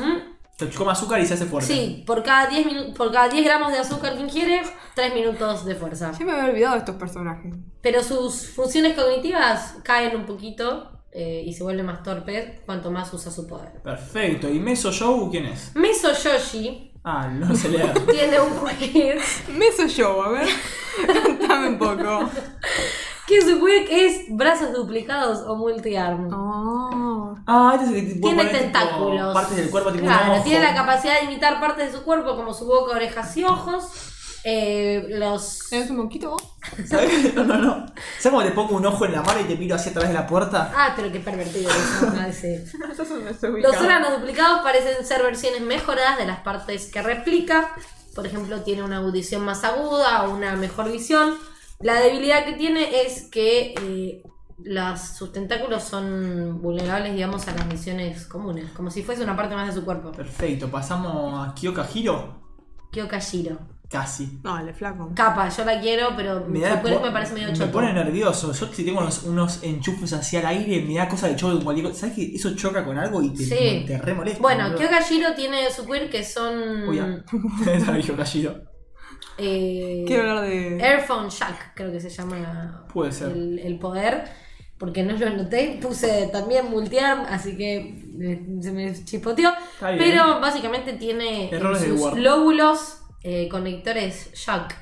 [0.59, 1.73] Te come azúcar y se hace fuerte.
[1.73, 4.61] sí, por cada 10 minu- por cada 10 gramos de azúcar que ingiere,
[4.93, 6.11] 3 minutos de fuerza.
[6.19, 7.53] Ya me había olvidado de estos personajes.
[7.81, 13.11] Pero sus funciones cognitivas caen un poquito eh, y se vuelve más torpe cuanto más
[13.13, 13.81] usa su poder.
[13.81, 14.49] Perfecto.
[14.49, 15.71] ¿Y Meso Show quién es?
[15.75, 17.93] Meso Yoshi Ah, no se lea.
[18.11, 20.47] tiene un quirk Me soy yo, a ver.
[21.07, 22.29] Cántame un poco.
[23.29, 26.33] que su quirk es brazos duplicados o multi-arm.
[26.33, 27.35] Oh.
[27.47, 29.33] Ah, este es el que puede Tiene poner, tipo, tentáculos.
[29.33, 30.43] partes del cuerpo, tipo un Claro, ojo.
[30.43, 33.85] tiene la capacidad de imitar partes de su cuerpo como su boca, orejas y ojos.
[34.45, 35.59] Eh, los.
[35.69, 36.43] ¿Tenés un moquito vos?
[36.87, 37.33] ¿Sabes?
[37.35, 37.85] No, no, no.
[38.19, 40.13] ¿Sabes cómo te pongo un ojo en la mano y te miro hacia atrás de
[40.13, 40.71] la puerta?
[40.75, 42.11] Ah, pero qué pervertido eso.
[42.19, 42.55] ah, sí.
[42.91, 43.79] Eso es un Los desubicado.
[43.83, 47.69] órganos duplicados parecen ser versiones mejoradas de las partes que replica.
[48.15, 51.35] Por ejemplo, tiene una audición más aguda o una mejor visión.
[51.81, 54.23] La debilidad que tiene es que eh,
[54.63, 59.55] las, sus tentáculos son vulnerables, digamos, a las misiones comunes, como si fuese una parte
[59.55, 60.11] más de su cuerpo.
[60.11, 62.37] Perfecto, pasamos a Kyoka Hiro.
[62.91, 63.57] Kyokashiro.
[63.89, 64.39] Casi.
[64.43, 65.11] Dale, flaco.
[65.15, 67.71] Capa, yo la quiero, pero Me, su da po- me parece medio me choto.
[67.71, 68.51] pone nervioso.
[68.53, 71.35] Yo si tengo unos, unos enchufes hacia el aire, me da cosa de
[71.83, 72.01] cosa.
[72.01, 73.83] ¿Sabes que eso choca con algo y te, Sí.
[73.87, 74.41] te re molesta?
[74.41, 74.77] Bueno, boludo?
[74.79, 77.23] Kyokashiro tiene su quirk que son Uy, ah.
[79.39, 80.83] Eh, Quiero hablar de.
[80.83, 83.31] Airphone Jack, creo que se llama Puede ser.
[83.31, 84.25] el, el poder.
[84.77, 89.51] Porque no lo anoté, puse también multiarm, así que eh, se me chispoteó.
[89.81, 94.77] Pero básicamente tiene Errores sus lóbulos eh, conectores Jack.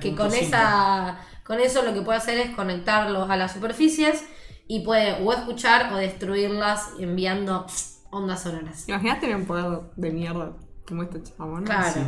[0.00, 0.34] Que con 3.5.
[0.40, 1.20] esa.
[1.44, 4.24] Con eso lo que puede hacer es conectarlos a las superficies
[4.66, 7.66] y puede o escuchar o destruirlas enviando
[8.10, 8.84] ondas sonoras.
[8.86, 10.56] ¿Te imaginas tener un poder de mierda
[10.86, 11.64] como este chabón?
[11.64, 11.92] Claro.
[11.92, 12.00] Sí.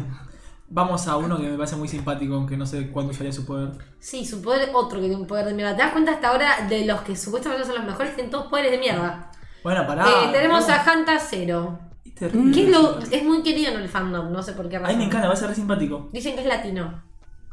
[0.72, 3.72] Vamos a uno que me parece muy simpático, aunque no sé cuándo usaría su poder.
[3.98, 5.74] Sí, su poder, otro que tiene un poder de mierda.
[5.76, 8.14] ¿Te das cuenta hasta ahora de los que supuestamente son los mejores?
[8.14, 9.30] Tienen todos poderes de mierda.
[9.64, 10.04] Bueno, pará.
[10.06, 10.74] Eh, tenemos no.
[10.74, 11.78] a Hanta Zero.
[12.16, 12.52] Terrible.
[12.54, 14.96] Que es, lo- es muy querido en el fandom, no sé por qué A razón.
[14.96, 16.08] mí me encanta, va a ser re simpático.
[16.12, 17.02] Dicen que es latino.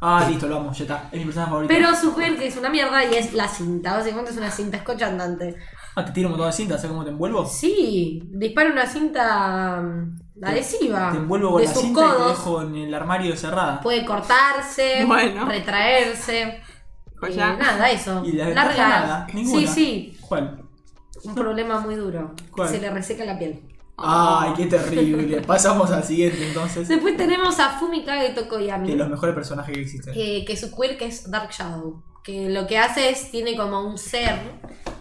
[0.00, 1.08] Ah, listo, lo amo, ya está.
[1.10, 1.74] Es mi personaje favorito.
[1.74, 3.96] Pero su poder que es una mierda y es la cinta.
[3.96, 5.56] Básicamente es una cinta escochantante.
[5.96, 7.44] Ah, te tiro un montón de cintas, ¿sabes cómo te envuelvo?
[7.46, 11.10] Sí, dispara una cinta mm, adhesiva.
[11.12, 12.28] Te envuelvo con de la sus cinta y te codos.
[12.30, 13.80] dejo en el armario cerrada.
[13.80, 15.46] Puede cortarse, Bueno.
[15.46, 16.60] retraerse.
[17.18, 18.22] Pues Eh, nada, eso.
[18.24, 18.88] Y la ventaja Larga.
[18.88, 19.60] nada, ninguna.
[19.60, 20.18] Sí, sí.
[20.20, 20.62] ¿Cuál?
[21.24, 22.32] Un problema muy duro.
[22.52, 22.68] ¿Cuál?
[22.68, 23.60] Se le reseca la piel.
[23.96, 25.40] Ay, qué terrible.
[25.40, 26.86] Pasamos al siguiente entonces.
[26.86, 28.94] Después tenemos a Fumikage De Tokoyami.
[28.94, 30.14] los mejores personajes que existen.
[30.16, 32.00] eh, que su quirk es Dark Shadow.
[32.22, 34.38] Que lo que hace es, tiene como un ser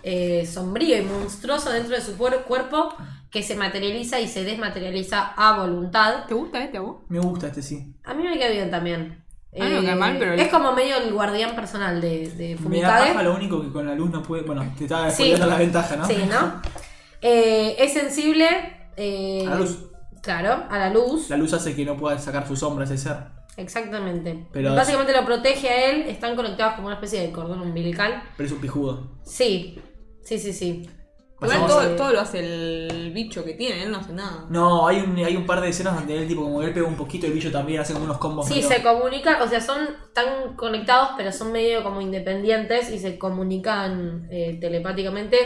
[0.02, 2.90] eh, sombrío y monstruoso dentro de su cuer- cuerpo
[3.32, 6.26] que se materializa y se desmaterializa a voluntad.
[6.28, 6.98] ¿Te gusta este a vos?
[7.10, 7.94] Me gusta este sí.
[8.04, 9.24] A mí me queda bien también.
[9.52, 12.58] Eh, A mí me cae mal, pero- Es como medio el guardián personal de, de
[12.68, 14.44] Me da paja lo único que con la luz no puede.
[14.44, 15.36] Bueno, te estaba Sí.
[15.36, 16.06] la ventaja, ¿no?
[16.06, 16.62] Sí, ¿no?
[17.22, 18.48] Eh, es sensible.
[18.96, 19.78] eh, A la luz.
[20.22, 21.30] Claro, a la luz.
[21.30, 23.18] La luz hace que no pueda sacar su sombra ese ser.
[23.56, 24.48] Exactamente.
[24.52, 26.02] Pero- Básicamente lo protege a él.
[26.04, 28.24] Están conectados como una especie de cordón umbilical.
[28.36, 29.18] Pero es un pijudo.
[29.24, 29.80] Sí,
[30.24, 30.90] sí, sí, sí.
[31.40, 32.40] Igual todo, a- todo lo hace
[32.88, 34.46] el bicho que tiene, él no hace nada.
[34.50, 36.88] No, hay un, hay un par de escenas donde él tipo como que él pega
[36.88, 38.48] un poquito y el bicho también hace como unos combos.
[38.48, 39.78] Sí, medio- se comunican, o sea, son
[40.14, 45.38] tan conectados, pero son medio como independientes y se comunican eh, telepáticamente.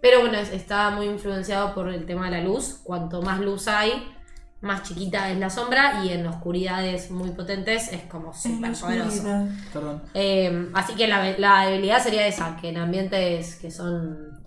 [0.00, 2.80] Pero bueno, es- está muy influenciado por el tema de la luz.
[2.84, 4.12] Cuanto más luz hay,
[4.60, 9.24] más chiquita es la sombra y en oscuridades muy potentes es como súper poderoso.
[9.72, 10.02] Perdón.
[10.14, 14.40] Eh, así que la, la debilidad sería esa, que en ambientes que son...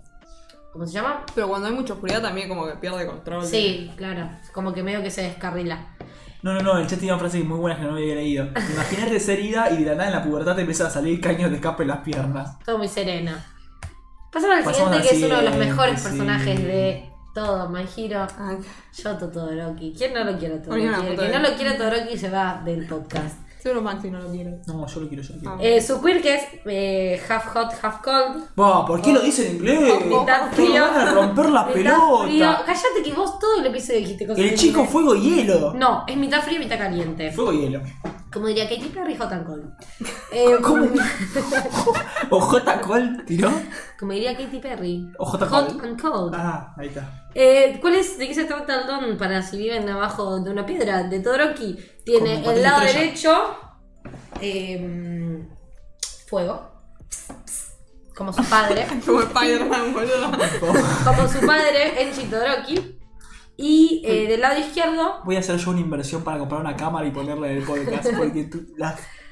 [0.76, 1.24] ¿Cómo se llama?
[1.34, 3.46] Pero cuando hay mucha oscuridad también como que pierde control.
[3.46, 5.86] Sí, claro, como que medio que se descarrila.
[6.42, 8.44] No, no, no, el chat tenía una frase muy buena que no había leído.
[8.74, 11.48] Imagínate ser ida y de la nada en la pubertad te empiezan a salir caños
[11.48, 12.58] de escape en las piernas.
[12.58, 13.42] Todo muy serena.
[14.30, 16.08] Pasamos al Pasamos siguiente, al que es uno de los mejores sí.
[16.08, 18.26] personajes de todo, My Hero.
[18.38, 18.58] Ay,
[19.02, 19.94] Yoto Todoroki.
[19.96, 21.06] ¿Quién no lo quiere a Todoroki?
[21.06, 23.45] El que no lo quiere a Todoroki se va del podcast.
[23.68, 24.60] Seguro Maxi no lo quiere.
[24.66, 25.54] No, yo lo quiero, yo lo quiero.
[25.56, 25.58] Ah.
[25.60, 28.44] Eh, su quirk es eh, half hot, half cold.
[28.54, 30.04] Buah, ¿por qué lo dice en inglés?
[30.06, 30.82] Mitad ¿Qué frío.
[30.82, 32.22] van a romper la mitad pelota?
[32.24, 32.46] frío.
[32.64, 34.92] Cállate que vos todo el episodio dijiste cosas El en chico inglés.
[34.92, 35.74] fuego y hielo.
[35.74, 37.32] No, es mitad frío y mitad caliente.
[37.32, 37.80] Fuego y hielo.
[38.36, 39.64] Como diría Katy Perry, hot and cold.
[40.30, 40.84] Eh, ¿Cómo?
[42.30, 42.80] ¿O J.
[42.82, 43.50] Cole tiró?
[43.98, 45.10] Como diría Katy Perry.
[45.18, 45.46] O J.
[45.46, 45.88] Hot Cole.
[45.88, 46.34] and cold.
[46.36, 47.30] Ah, ahí está.
[47.34, 50.66] Eh, ¿cuál es, ¿De qué se trata el don para si viven abajo de una
[50.66, 51.04] piedra?
[51.04, 51.78] De Todoroki.
[52.04, 53.56] Tiene Como el lado derecho
[54.42, 55.42] eh,
[56.26, 56.72] fuego.
[58.14, 58.86] Como su padre.
[59.06, 60.30] Como Spider-Man, boludo.
[61.06, 62.95] como su padre, Enchi Todoroki.
[63.56, 67.06] Y eh, del lado izquierdo, Voy a hacer yo una inversión para comprar una cámara
[67.06, 68.66] y ponerla en el podcast porque tú-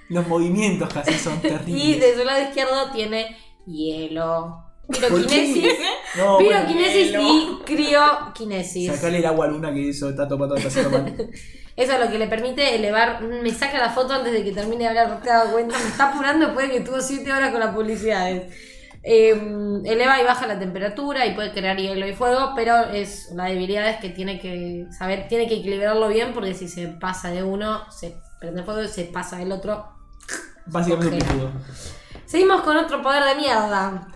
[0.08, 2.00] los movimientos haces son y terribles.
[2.00, 3.36] de su lado izquierdo tiene
[3.66, 4.60] hielo.
[4.88, 5.64] Piroquinesis.
[6.16, 8.92] No, bueno, y crioquinesis.
[8.94, 10.68] Sacale el agua a Luna que eso está tomando está.
[11.76, 13.20] Eso es lo que le permite elevar.
[13.20, 15.76] Me saca la foto antes de que termine de hablar, te das cuenta.
[15.76, 18.54] Me está apurando después de que estuvo 7 horas con las publicidades.
[19.06, 19.32] Eh,
[19.84, 23.86] eleva y baja la temperatura y puede crear hielo y fuego, pero es la debilidad
[23.90, 27.82] es que tiene que saber, tiene que equilibrarlo bien porque si se pasa de uno,
[27.90, 29.86] se prende fuego y se pasa del otro.
[30.66, 31.24] Básicamente.
[32.24, 34.08] Seguimos con otro poder de mierda.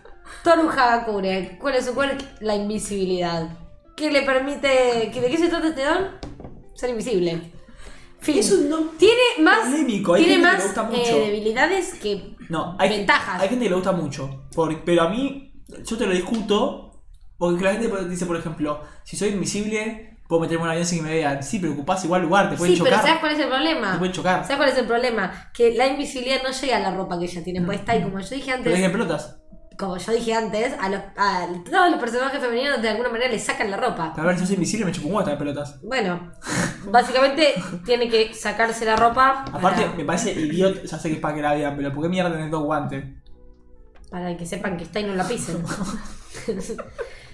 [0.43, 1.59] Toru Hagakure.
[1.61, 2.17] ¿Cuál es su poder?
[2.41, 3.49] La invisibilidad.
[3.95, 5.11] ¿Qué le permite.
[5.13, 6.09] que- ¿De qué se trata este don?
[6.75, 7.53] Ser invisible.
[8.21, 8.39] Fin.
[8.39, 11.25] Es un don Tiene más, polémico, hay tiene gente que más le gusta eh, mucho.
[11.27, 13.41] debilidades que No, hay, ventajas.
[13.43, 14.45] hay gente que le gusta mucho.
[14.55, 15.53] por- pero a mí,
[15.85, 16.85] yo te lo discuto.
[17.37, 20.99] Porque la gente dice, por ejemplo, si soy invisible, puedo meterme en un avión sin
[20.99, 21.41] que me vean.
[21.41, 23.07] Sí, pero ocupás igual lugar, te pueden Sí, pero chocar.
[23.07, 23.93] ¿sabes cuál es el problema?
[23.93, 24.43] Te pueden chocar.
[24.43, 25.51] ¿Sabes cuál es el problema?
[25.55, 28.29] Que la invisibilidad no llega a la ropa que ella tiene puesta y como yo
[28.29, 29.38] dije Pero antes, en pelotas.
[29.79, 33.39] Como yo dije antes, a, los, a todos los personajes femeninos de alguna manera le
[33.39, 34.13] sacan la ropa.
[34.17, 35.81] A ver, si soy invisible me chupo un huevo pelotas.
[35.83, 36.33] Bueno,
[36.91, 41.21] básicamente tiene que sacarse la ropa Aparte, para, me parece idiota, ya sé que es
[41.21, 43.05] para que la vean, pero ¿por qué mierda tenés dos guantes?
[44.11, 45.63] para que sepan que está y no la pisen.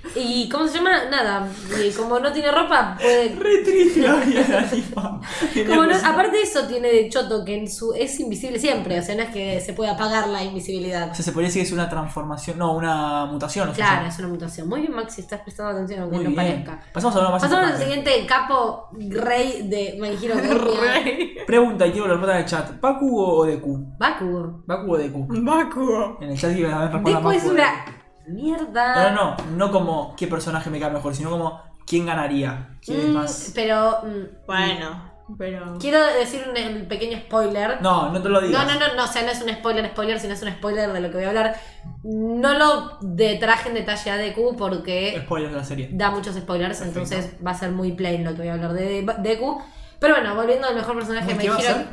[0.15, 1.05] y ¿cómo se llama?
[1.11, 1.49] Nada,
[1.85, 3.35] y como no tiene ropa, puede...
[3.39, 5.21] Re triste la vida de la.
[5.67, 9.03] Como no- aparte de eso tiene de choto que en su, es invisible siempre, o
[9.03, 11.11] sea, no es que se pueda apagar la invisibilidad.
[11.11, 13.69] O sea, se podría decir que es una transformación, no, una mutación.
[13.71, 14.69] o sea, Claro, es una mutación.
[14.69, 16.65] Muy bien, Maxi, estás prestando atención aunque Muy no bien.
[16.65, 16.83] parezca.
[16.93, 20.35] Pasamos a lo más Pasamos al siguiente capo rey de My Hero.
[20.37, 21.37] Rey.
[21.47, 22.81] Pregunta y quiero lo respondan en el chat.
[22.81, 23.95] ¿Baku o Deku?
[23.99, 24.63] Bakugo.
[24.67, 25.27] ¿Baku o Deku?
[25.29, 26.19] Bakugo.
[26.21, 27.85] En el chat van a responder Deku es una
[28.29, 29.11] Mierda.
[29.13, 32.77] No, no, no, no como qué personaje me cae mejor, sino como quién ganaría.
[32.85, 33.53] ¿Quién es Mm, más?
[33.55, 33.99] Pero.
[34.03, 35.79] mm, Bueno, pero.
[35.79, 37.81] Quiero decir un, un pequeño spoiler.
[37.83, 38.67] No, no te lo digas.
[38.67, 40.93] No, no, no, no, o sea, no es un spoiler, spoiler, sino es un spoiler
[40.93, 41.57] de lo que voy a hablar.
[42.03, 45.89] No lo de traje en detalle a Deku porque Spoilers de la serie.
[45.93, 47.01] da muchos spoilers, Perfecto.
[47.01, 49.63] entonces va a ser muy plain lo que voy a hablar de Deku.
[50.01, 51.75] Pero bueno, volviendo al mejor personaje de ¿Qué My va a Hero.
[51.75, 51.87] ser?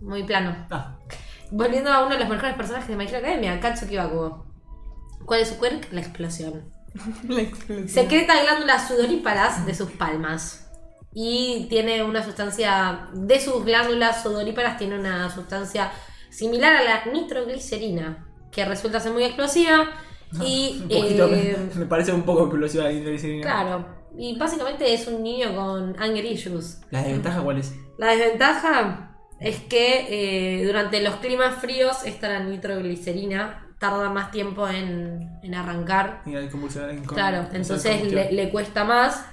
[0.00, 0.56] Muy plano.
[0.70, 0.96] Ah,
[1.50, 4.46] Volviendo a uno de los mejores personajes de My Hero Academia, Katsuki Bakugo.
[5.24, 5.92] ¿Cuál es su quirk?
[5.92, 6.72] La explosión.
[7.28, 7.88] La explosión.
[7.88, 10.70] Secreta glándulas sudoríparas de sus palmas.
[11.12, 13.08] Y tiene una sustancia.
[13.14, 15.90] De sus glándulas sudoríparas, tiene una sustancia
[16.30, 18.26] similar a la nitroglicerina.
[18.52, 19.90] Que resulta ser muy explosiva.
[20.40, 20.82] Y.
[20.82, 23.42] un poquito eh, me, me parece un poco explosiva la nitroglicerina.
[23.42, 24.00] claro.
[24.16, 26.80] Y básicamente es un niño con anger issues.
[26.90, 27.74] ¿La desventaja cuál es?
[27.96, 34.68] La desventaja es que eh, durante los climas fríos esta la nitroglicerina tarda más tiempo
[34.68, 36.22] en, en arrancar.
[36.26, 39.24] Y en- Claro, entonces le, le cuesta más.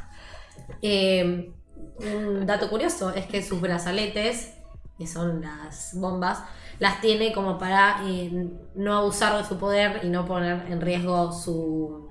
[0.81, 1.51] Eh,
[1.99, 4.53] un dato curioso es que sus brazaletes,
[4.97, 6.39] que son las bombas,
[6.79, 11.31] las tiene como para eh, no abusar de su poder y no poner en riesgo
[11.31, 12.07] su...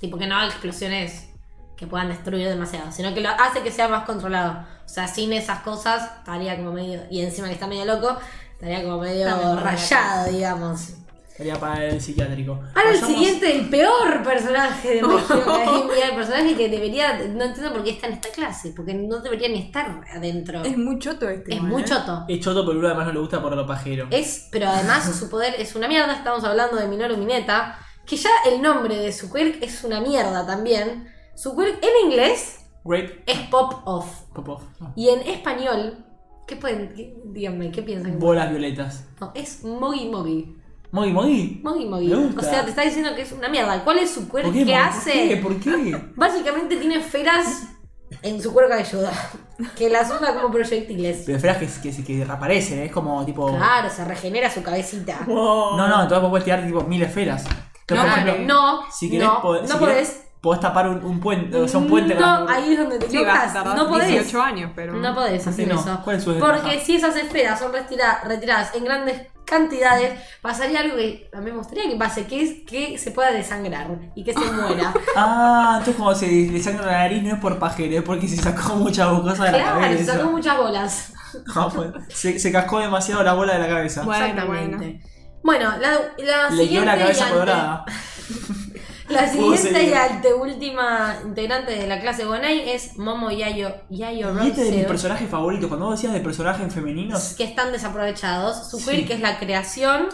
[0.00, 1.28] Tipo que no haga explosiones
[1.76, 4.64] que puedan destruir demasiado, sino que lo hace que sea más controlado.
[4.84, 7.02] O sea, sin esas cosas estaría como medio...
[7.10, 8.18] Y encima que está medio loco,
[8.52, 9.26] estaría como medio
[9.60, 10.94] rayado, digamos.
[11.40, 12.60] Sería para el psiquiátrico.
[12.74, 17.82] Ahora el siguiente, el peor personaje de Academia, el personaje que debería, no entiendo por
[17.82, 20.62] qué está en esta clase, porque no debería ni estar adentro.
[20.62, 21.54] Es muy choto este.
[21.54, 21.86] Es muy ¿eh?
[21.86, 22.26] choto.
[22.28, 24.06] Es choto, pero además no le gusta por lo pajero.
[24.10, 28.28] Es, pero además su poder es una mierda, estamos hablando de Minoru Mineta, que ya
[28.44, 31.08] el nombre de su quirk es una mierda también.
[31.34, 34.24] Su quirk en inglés Grape es pop off.
[34.34, 34.60] Popov.
[34.78, 34.92] Ah.
[34.94, 36.04] Y en español,
[36.46, 38.18] ¿qué pueden, qué- díganme, qué piensan?
[38.18, 39.06] Bolas violetas.
[39.18, 40.59] No, es Mogi Mogi.
[40.92, 41.60] Mogi Mogi.
[41.62, 42.08] Mogi Mogi.
[42.08, 43.82] Me O sea, te está diciendo que es una mierda.
[43.84, 44.44] ¿Cuál es su quirk?
[44.44, 44.72] ¿Por ¿Qué, qué?
[44.72, 45.12] ¿Por hace?
[45.28, 45.36] qué?
[45.36, 46.04] ¿Por qué?
[46.16, 47.64] Básicamente tiene esferas
[48.22, 49.08] en su cuero cabelludo.
[49.76, 51.22] Que las usa como proyectiles.
[51.26, 53.46] Pero esperas que, que, que reaparecen, es como tipo.
[53.56, 55.20] Claro, se regenera su cabecita.
[55.28, 57.44] No, no, entonces vos podés tirar tipo mil esferas.
[57.86, 60.28] Por No, ejemplo, no, si querés, no, podés, no si querés, podés.
[60.40, 63.52] podés tapar un, un puente, o sea, un puente No, ahí es donde te equivocas.
[63.76, 64.08] No podés.
[64.08, 64.94] 18 años, pero.
[64.94, 65.80] No podés ¿Por qué hacer no?
[65.80, 66.00] eso.
[66.04, 66.38] ¿Cuál es su?
[66.38, 71.50] Porque si esas esferas son retira- retiradas en grandes cantidades, pasaría algo que a mí
[71.50, 74.94] me gustaría que pase, que es que se pueda desangrar y que se muera.
[75.16, 78.36] Ah, entonces como se le sangra la nariz no es por pajero, es porque se
[78.36, 80.12] sacó muchas cosas de la claro, se cabeza.
[80.14, 81.12] sacó muchas bolas.
[81.54, 84.02] Ah, pues, se, se cascó demasiado la bola de la cabeza.
[84.02, 85.00] Bueno, Exactamente.
[85.44, 87.84] Bueno, la, la Le quedó siguiente la y cabeza colorada.
[89.10, 94.50] La siguiente y anteúltima integrante de la clase Gonai es Momo Yayo, Yayo Y este
[94.50, 95.68] es de mis Roseo, personajes favoritos.
[95.68, 98.70] Cuando vos decías de personajes femeninos, que están desaprovechados.
[98.70, 98.90] Su Sí.
[98.90, 100.06] quirk es la creación.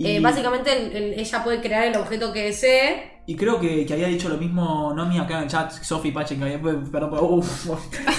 [0.00, 3.20] y, Eh, básicamente el- el- ella puede crear el objeto que desee.
[3.26, 6.38] y creo que, que había dicho lo mismo Nomi acá en el chat, Sofi Pachen,
[6.38, 7.68] que había, perdón, uf,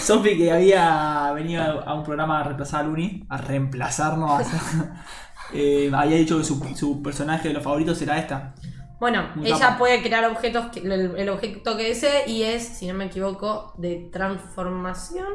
[0.04, 4.44] Sofi que había venido a un programa a reemplazar a Luni, a reemplazarnos, a
[5.54, 8.54] eh, había dicho que su, su personaje de los favoritos era esta.
[9.00, 12.94] Bueno, ella puede crear objetos, que- el, el objeto que desee y es, si no
[12.94, 15.28] me equivoco, de transformación.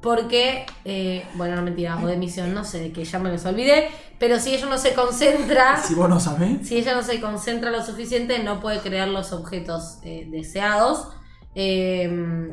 [0.00, 3.88] Porque, eh, bueno, no mentira, o de misión, no sé, que ya me los olvidé.
[4.18, 6.68] Pero si ella no se concentra, Si vos no sabés.
[6.68, 11.08] si ella no se concentra lo suficiente, no puede crear los objetos eh, deseados.
[11.54, 12.52] Eh,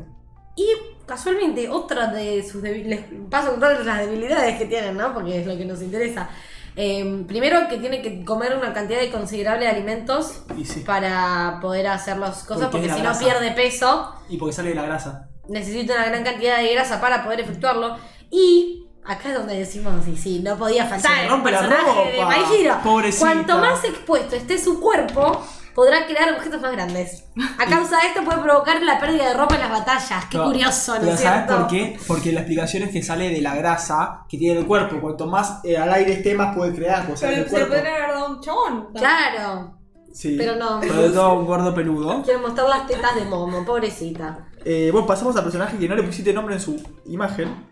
[0.56, 0.66] y
[1.06, 3.06] casualmente, otra de sus debilidades.
[3.30, 5.12] Paso a contar las debilidades que tienen, ¿no?
[5.12, 6.30] Porque es lo que nos interesa.
[6.76, 10.80] Eh, primero, que tiene que comer una cantidad considerable de alimentos sí.
[10.80, 14.76] para poder hacer las cosas, Porque la si no pierde peso, Y porque sale de
[14.76, 15.28] la grasa.
[15.48, 17.96] necesita una gran cantidad de grasa para poder efectuarlo.
[18.30, 22.12] Y acá es donde decimos, sí, sí, no podía faltar Se el rompe la personaje
[22.12, 22.36] de ropa.
[22.54, 22.76] Hero.
[22.82, 23.24] Pobrecita.
[23.32, 25.44] Cuanto más expuesto esté su cuerpo,
[25.74, 27.24] podrá crear objetos más grandes.
[27.58, 30.24] A causa de esto puede provocar la pérdida de ropa en las batallas.
[30.30, 31.56] Qué No, curioso, ¿no Pero es ¿sabes cierto?
[31.62, 31.98] por qué?
[32.06, 35.00] Porque la explicación es que sale de la grasa que tiene el cuerpo.
[35.00, 37.68] Cuanto más eh, al aire esté, más puede crear cosas Pero se cuerpo.
[37.74, 38.88] podría haber dado un chabón.
[38.94, 39.78] Claro.
[40.12, 40.34] Sí.
[40.36, 40.82] pero no.
[40.82, 42.22] Sobre todo un gordo peludo.
[42.22, 44.46] Quiero mostrar las tetas de Momo, pobrecita.
[44.64, 47.66] Eh, bueno, pasamos al personaje que no le pusiste nombre en su imagen.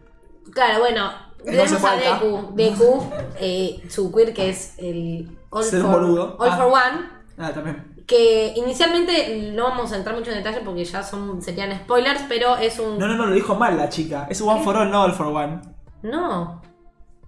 [0.53, 2.15] Claro, bueno, No tenemos a falta.
[2.15, 2.53] Deku.
[2.55, 6.37] Deku, eh, su queer que es el All, Ser for, boludo.
[6.39, 6.57] All Ah.
[6.57, 7.21] for One.
[7.39, 7.90] Ah, también.
[8.11, 12.57] Que inicialmente no vamos a entrar mucho en detalle porque ya son serían spoilers, pero
[12.57, 12.99] es un.
[12.99, 14.27] No, no, no, lo dijo mal la chica.
[14.29, 15.61] Es one for all, no all for one.
[16.03, 16.61] No.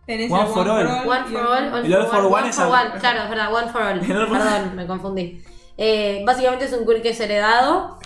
[0.08, 0.86] One for all.
[1.06, 2.98] One for all, all El all for one es al- one.
[2.98, 4.00] Claro, es verdad, one for all.
[4.04, 5.40] For- Perdón, me confundí.
[5.78, 7.98] Eh, básicamente es un queer que es heredado.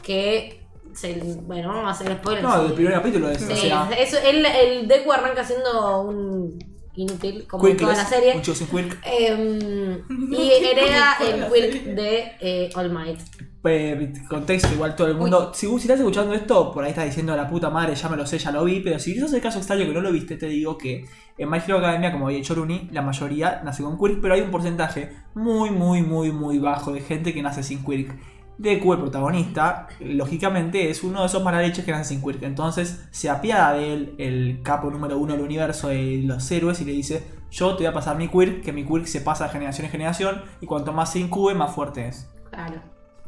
[0.00, 0.64] Que.
[0.94, 2.42] Se, bueno, vamos a hacer spoilers.
[2.46, 3.40] No, del primer capítulo es.
[3.40, 6.58] Sí, o sea, eso, el, el Deku arranca siendo un
[6.94, 8.34] inútil, como en toda la serie.
[8.34, 8.98] un.
[9.04, 10.02] Em,
[10.32, 13.20] y hereda el quirk de eh, All Might.
[13.62, 15.52] Eh, contexto, igual todo el mundo.
[15.54, 18.26] Si, si estás escuchando esto, por ahí estás diciendo la puta madre, ya me lo
[18.26, 18.80] sé, ya lo vi.
[18.80, 21.04] Pero si sos el caso extraño que no lo viste, te digo que
[21.36, 24.40] en My Hero Academia, como había dicho Runi, la mayoría nace con quirk, pero hay
[24.40, 28.14] un porcentaje muy, muy, muy, muy bajo de gente que nace sin quirk.
[28.60, 32.42] Deku, el protagonista, lógicamente es uno de esos malaleches que nace sin quirk.
[32.42, 36.84] Entonces se apiada de él el capo número uno del universo de los héroes y
[36.84, 39.50] le dice: Yo te voy a pasar mi quirk, que mi quirk se pasa de
[39.50, 42.28] generación en generación y cuanto más se incube, más fuerte es.
[42.50, 42.82] Claro.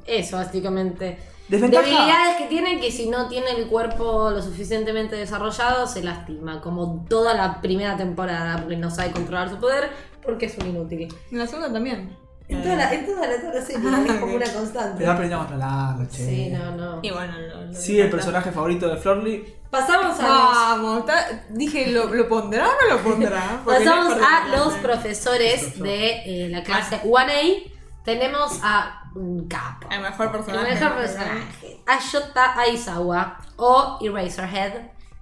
[0.07, 1.17] Eso, básicamente.
[1.49, 1.83] Desventaja.
[1.83, 6.61] Debilidades que tiene que si no tiene el cuerpo lo suficientemente desarrollado, se lastima.
[6.61, 9.89] Como toda la primera temporada, porque no sabe controlar su poder,
[10.23, 11.09] porque es un inútil.
[11.31, 12.21] En la segunda también.
[12.49, 14.95] En toda la, en toda la, toda la serie, es como una constante.
[14.99, 16.27] Pero aprendió a controlarlo, che.
[16.27, 16.99] Sí, no, no.
[17.03, 19.57] Y bueno, lo, lo- Sí, el personaje favorito de Florly.
[19.71, 23.43] Pasamos a los, Vamos, está- dije, ¿lo, ¿lo pondrá o no lo pondrá?
[23.65, 27.71] No pasamos a los profesores de eh, la clase 1A.
[28.05, 29.89] Tenemos a un capo.
[29.91, 30.75] El mejor El personaje.
[30.75, 31.81] mejor personaje.
[31.87, 34.73] Ayota Aizawa o Eraserhead.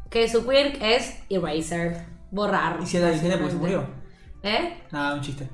[0.08, 2.06] Que su quirk es Eraser.
[2.32, 2.78] Borrar.
[2.82, 3.86] ¿Y si era porque se murió?
[4.42, 4.82] ¿Eh?
[4.90, 5.48] Nada, un chiste.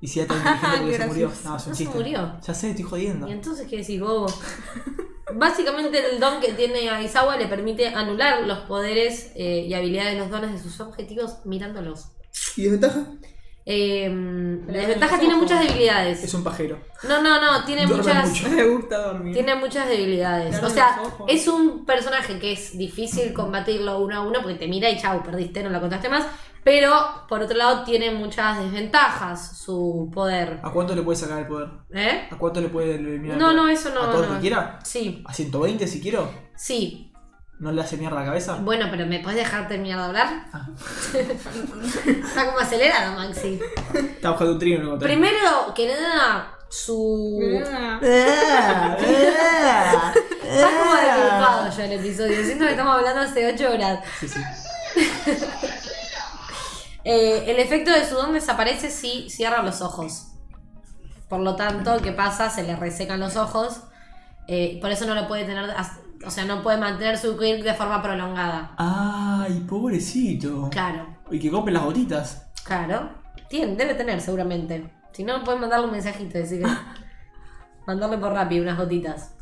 [0.00, 1.28] ¿Y si era inteligente porque se murió?
[1.28, 1.94] No, es un No se chiste.
[1.94, 2.32] murió.
[2.46, 3.28] Ya sé, estoy jodiendo.
[3.28, 4.26] ¿Y entonces qué decís, bobo?
[5.34, 10.18] Básicamente el don que tiene Aizawa le permite anular los poderes eh, y habilidades de
[10.18, 12.08] los dones de sus objetivos mirándolos.
[12.56, 13.06] ¿Y desventaja?
[13.66, 14.08] Eh,
[14.66, 16.24] la desventaja tiene muchas debilidades.
[16.24, 16.80] Es un pajero.
[17.06, 18.28] No, no, no, tiene Duerme muchas.
[18.30, 18.48] mucho.
[18.56, 19.34] Me gusta dormir.
[19.34, 20.60] Tiene muchas debilidades.
[20.64, 24.90] O sea, es un personaje que es difícil combatirlo uno a uno porque te mira
[24.90, 26.26] y chau, perdiste, no la contaste más.
[26.62, 30.60] Pero, por otro lado, tiene muchas desventajas su poder.
[30.62, 31.68] ¿A cuánto le puede sacar el poder?
[31.92, 32.28] ¿Eh?
[32.30, 34.02] ¿A cuánto le puede eliminar el No, no, eso no.
[34.02, 34.28] ¿A todo no.
[34.28, 34.78] lo que quiera?
[34.84, 36.30] Sí, ¿A 120 si quiero?
[36.56, 37.06] sí.
[37.58, 38.56] ¿No le hace mierda la cabeza?
[38.62, 40.46] Bueno, pero ¿me puedes dejar terminar de hablar?
[40.50, 40.66] Ah.
[41.14, 43.60] Está como acelerada, Maxi.
[43.92, 45.08] Está buscando un trío no encontré.
[45.08, 47.38] Primero que nada, su.
[47.52, 48.00] Está
[50.78, 52.44] como desocupado ya el episodio.
[52.44, 54.00] Siento que estamos hablando hace 8 horas.
[54.20, 54.40] Sí, sí.
[57.04, 60.26] Eh, el efecto de su don desaparece si cierra los ojos.
[61.28, 62.50] Por lo tanto, ¿qué pasa?
[62.50, 63.82] Se le resecan los ojos.
[64.48, 65.70] eh, por eso no lo puede tener.
[66.26, 68.74] O sea, no puede mantener su quirk de forma prolongada.
[68.76, 70.68] Ay, pobrecito.
[70.70, 72.46] Claro, Y que compre las gotitas.
[72.64, 73.18] claro.
[73.48, 74.92] Tiene, debe tener seguramente.
[75.12, 76.68] Si no, pueden mandarle un mensajito y decirle.
[77.86, 79.32] mandarle por rápido unas gotitas.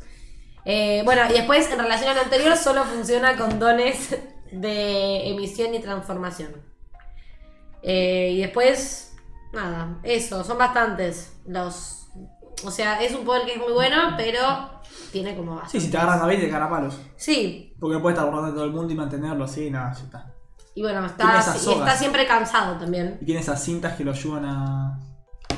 [0.65, 4.17] Eh, bueno, y después, en relación a lo anterior, solo funciona con dones
[4.51, 6.51] de emisión y transformación.
[7.83, 9.15] Eh, y después,
[9.53, 11.95] nada, eso, son bastantes los...
[12.65, 14.41] O sea, es un poder que es muy bueno, pero
[15.13, 15.79] tiene como base.
[15.79, 16.99] Sí, si te agarran a 20 te agarran palos.
[17.15, 20.33] Sí, Porque puedes estar borrando a todo el mundo y mantenerlo así, nada, ya está.
[20.75, 23.17] y bueno, está, y está siempre cansado también.
[23.21, 24.99] Y tiene esas cintas que lo ayudan a,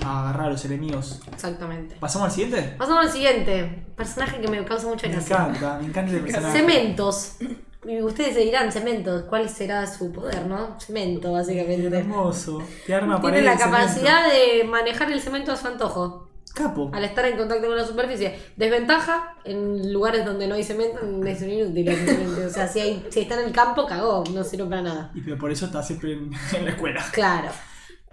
[0.06, 1.20] a agarrar a los enemigos.
[1.34, 1.96] Exactamente.
[2.00, 2.76] ¿Pasamos al siguiente?
[2.78, 3.88] Pasamos al siguiente.
[3.98, 5.38] Personaje que me causa mucha Me gracia.
[5.38, 6.58] encanta, me encanta el personaje.
[6.60, 7.36] Cementos.
[7.84, 10.80] Y ustedes se dirán, Cementos, ¿cuál será su poder, no?
[10.80, 11.98] Cemento, básicamente.
[11.98, 12.62] Hermoso.
[12.86, 13.78] Te arma Tiene la cemento.
[13.78, 16.28] capacidad de manejar el cemento a su antojo.
[16.54, 16.92] Capo.
[16.94, 18.38] Al estar en contacto con la superficie.
[18.58, 21.90] Desventaja, en lugares donde no hay cemento, es un inútil.
[22.46, 25.12] O sea, si, hay, si está en el campo, cagó, no sirve para nada.
[25.16, 27.04] Y pero por eso está siempre en, en la escuela.
[27.12, 27.50] Claro.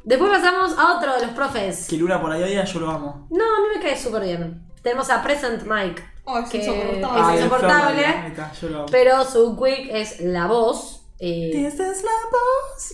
[0.05, 1.89] Después pasamos a otro de los profes.
[1.91, 3.27] Que Luna por ahí a día yo lo amo.
[3.31, 4.63] No, a mí me cae súper bien.
[4.83, 6.03] Tenemos a Present Mike.
[6.31, 8.03] Oh, es que insoportable.
[8.03, 8.59] es.
[8.59, 8.87] Flor.
[8.91, 11.07] Pero su quick es la voz.
[11.21, 12.93] eh, Esta es la voz.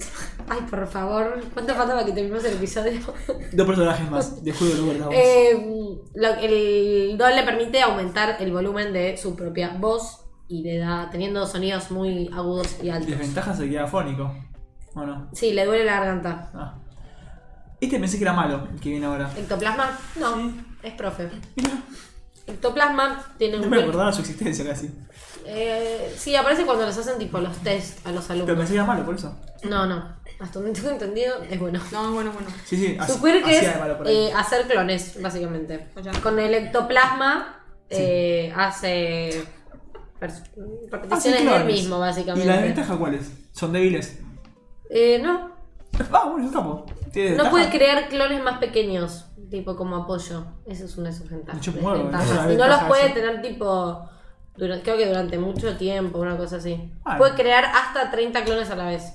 [0.48, 3.00] ay, por favor, ¿cuánto falta para que terminemos el episodio?
[3.52, 4.42] Dos personajes más.
[4.44, 5.14] De juego de lugar la voz.
[5.18, 10.78] Eh, lo- el don le permite aumentar el volumen de su propia voz y le
[10.78, 13.08] da teniendo sonidos muy agudos y altos.
[13.10, 14.32] Desventaja se queda afónico.
[14.94, 15.28] ¿O no?
[15.32, 16.50] Sí, le duele la garganta.
[16.54, 16.78] Ah.
[17.80, 19.28] Este pensé que era malo, el que viene ahora.
[19.36, 19.98] ¿Ectoplasma?
[20.20, 20.60] No, Sí.
[20.84, 21.28] es profe.
[21.56, 21.70] Mira,
[22.46, 24.90] Ectoplasma tiene no un me acordaba su existencia casi.
[25.46, 28.56] Eh, sí, aparece cuando les hacen tipo los test a los Pero alumnos.
[28.58, 29.36] pensé que era malo, por eso.
[29.64, 30.16] No, no.
[30.40, 31.80] Hasta donde tengo entendido, es bueno.
[31.92, 32.48] No, bueno, bueno.
[32.66, 34.14] Sí, sí, Su así- quirk hacía es de malo por ahí.
[34.16, 35.88] eh, hacer clones, básicamente.
[36.22, 39.44] Con el ectoplasma eh, hace
[40.20, 41.66] pers- Hace repeticiones del clones.
[41.66, 42.52] mismo, ¿Y la básicamente.
[42.52, 43.30] desventaja cuál es?
[43.52, 44.18] Son débiles.
[44.90, 45.52] Eh, no,
[46.12, 46.86] Ah, bueno, es un capo.
[47.12, 50.44] ¿Tiene no puede crear clones más pequeños, tipo como apoyo.
[50.66, 51.60] Esa es una de sus ventajas.
[51.66, 53.14] Esa es la Y no los puede esa.
[53.14, 54.08] tener tipo,
[54.56, 56.92] durante, creo que durante mucho tiempo, una cosa así.
[57.04, 57.16] Ah.
[57.18, 59.12] Puede crear hasta 30 clones a la vez.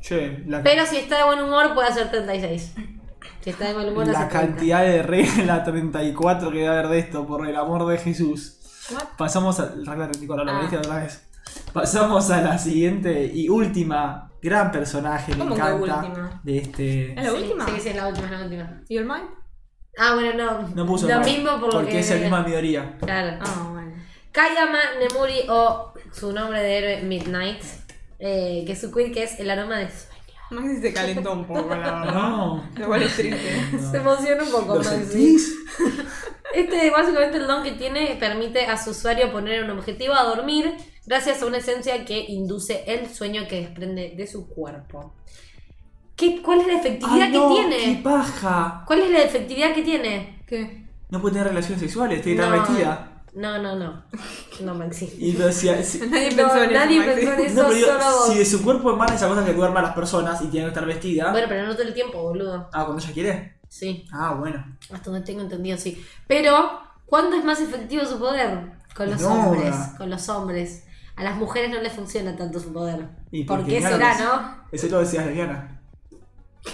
[0.00, 2.74] Che, la, Pero si está de buen humor puede hacer 36.
[3.42, 4.46] Si está de mal humor la hace 30.
[4.54, 8.56] cantidad de regla 34 que debe haber de esto, por el amor de Jesús.
[9.16, 10.70] Pasamos a la regla 34, la Ah.
[10.78, 11.26] otra vez.
[11.72, 15.96] Pasamos a la siguiente y última gran personaje, me ¿Cómo que encanta.
[15.98, 16.40] última?
[16.42, 17.12] De este.
[17.12, 17.66] ¿Es la última?
[17.66, 18.80] Sí, sí, es la última, es la última.
[18.88, 19.28] ¿Y el Mind?
[20.02, 20.68] Ah, bueno, no.
[20.74, 21.98] No puso lo mismo por lo porque que.
[21.98, 22.96] es el mismo de Midoriya.
[23.00, 23.36] Claro.
[23.42, 23.92] Ah, bueno.
[24.32, 27.62] Kayama Nemuri o su nombre de héroe Midnight,
[28.18, 30.10] eh, que su quirk es el aroma de sueño.
[30.50, 32.14] Maxi se calentó un poco, la verdad.
[32.14, 32.64] No.
[32.76, 33.60] Lo cual es triste.
[33.90, 34.98] Se emociona un poco, ¿Lo Maxi.
[34.98, 35.54] sentís?
[36.54, 40.74] Este, básicamente, el don que tiene permite a su usuario poner un objetivo a dormir
[41.06, 45.14] gracias a una esencia que induce el sueño que desprende de su cuerpo.
[46.20, 48.00] ¿Qué, ¿Cuál es la efectividad Ay, no, que ¡Qué tiene?
[48.02, 48.84] paja!
[48.86, 50.42] ¿Cuál es la efectividad que tiene?
[50.46, 50.86] ¿Qué?
[51.08, 52.66] No puede tener relaciones sexuales, tiene que estar No.
[52.66, 53.06] vestida.
[53.32, 54.02] No, no, no.
[54.60, 55.10] No, Maxi.
[55.18, 57.86] Y pero si, si- Nadie No, pensó en nadie eso, pensó en eso, no, digo,
[57.88, 58.26] solo vos.
[58.32, 60.70] si de su cuerpo emana esa cosa que duerma a las personas y tiene que
[60.70, 61.30] estar vestida.
[61.30, 62.68] Bueno, pero no todo el tiempo, boludo.
[62.72, 63.60] Ah, cuando ella quiere.
[63.68, 64.62] Sí, Ah, bueno.
[64.92, 66.04] hasta donde tengo entendido, sí.
[66.26, 68.72] Pero, ¿cuándo es más efectivo su poder?
[68.94, 69.74] Con los No, hombres.
[69.96, 70.84] Con los hombres.
[71.16, 73.06] A las mujeres no les funciona tanto su poder.
[73.30, 74.64] ¿Y ¿Por porque qué será, no?
[74.72, 75.79] Ese lo decías lesbiana.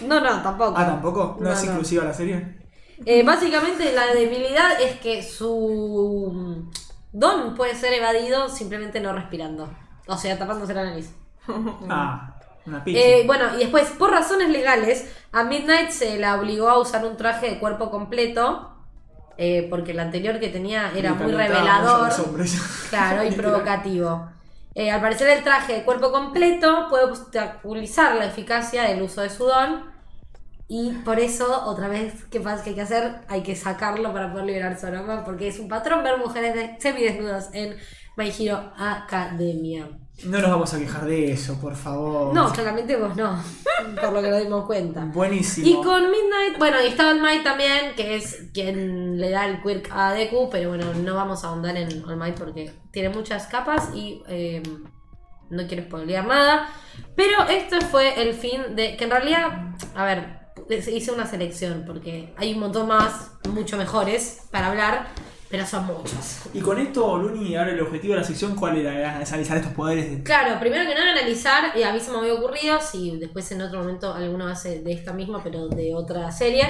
[0.00, 0.74] No, no, tampoco.
[0.76, 1.36] Ah, tampoco.
[1.40, 1.72] ¿No, No, es no.
[1.72, 2.56] inclusiva la serie?
[3.04, 6.70] Eh, básicamente la debilidad es que su mm,
[7.12, 9.70] don puede ser evadido simplemente no respirando.
[10.06, 11.10] O sea, tapándose la nariz.
[11.88, 12.34] Ah,
[12.66, 12.98] una pizza.
[13.00, 17.16] Eh, bueno, y después, por razones legales, a Midnight se la obligó a usar un
[17.16, 18.72] traje de cuerpo completo.
[19.38, 22.10] eh, porque el anterior que tenía era muy revelador.
[22.90, 24.30] Claro, y provocativo.
[24.78, 29.30] Eh, al parecer el traje de cuerpo completo puede obstaculizar la eficacia del uso de
[29.30, 29.90] su don.
[30.68, 33.20] Y por eso, otra vez, ¿qué pasa que hay que hacer?
[33.28, 36.76] Hay que sacarlo para poder liberar su aroma, porque es un patrón ver mujeres de-
[36.80, 37.76] semidesnudas en
[38.16, 39.88] My Hero Academia.
[40.24, 42.34] No nos vamos a quejar de eso, por favor.
[42.34, 43.38] No, claramente vos no,
[44.00, 45.04] por lo que nos dimos cuenta.
[45.04, 45.66] Buenísimo.
[45.66, 49.62] Y con Midnight, bueno, y está All Might también, que es quien le da el
[49.62, 53.46] quirk a Deku, pero bueno, no vamos a ahondar en All Might porque tiene muchas
[53.46, 54.62] capas y eh,
[55.50, 56.70] no quiero spoilear nada.
[57.14, 58.96] Pero este fue el fin de.
[58.96, 64.46] que en realidad, a ver, hice una selección porque hay un montón más, mucho mejores
[64.50, 65.08] para hablar,
[65.50, 66.40] pero son muchos.
[66.54, 68.94] Y con esto, Luni, ahora el objetivo de la sección, ¿cuál era?
[68.94, 70.10] Era analizar estos poderes.
[70.10, 73.50] de- Claro, primero que nada analizar, y a mí se me había ocurrido, si después
[73.52, 76.64] en otro momento alguno hace de esta misma, pero de otra serie,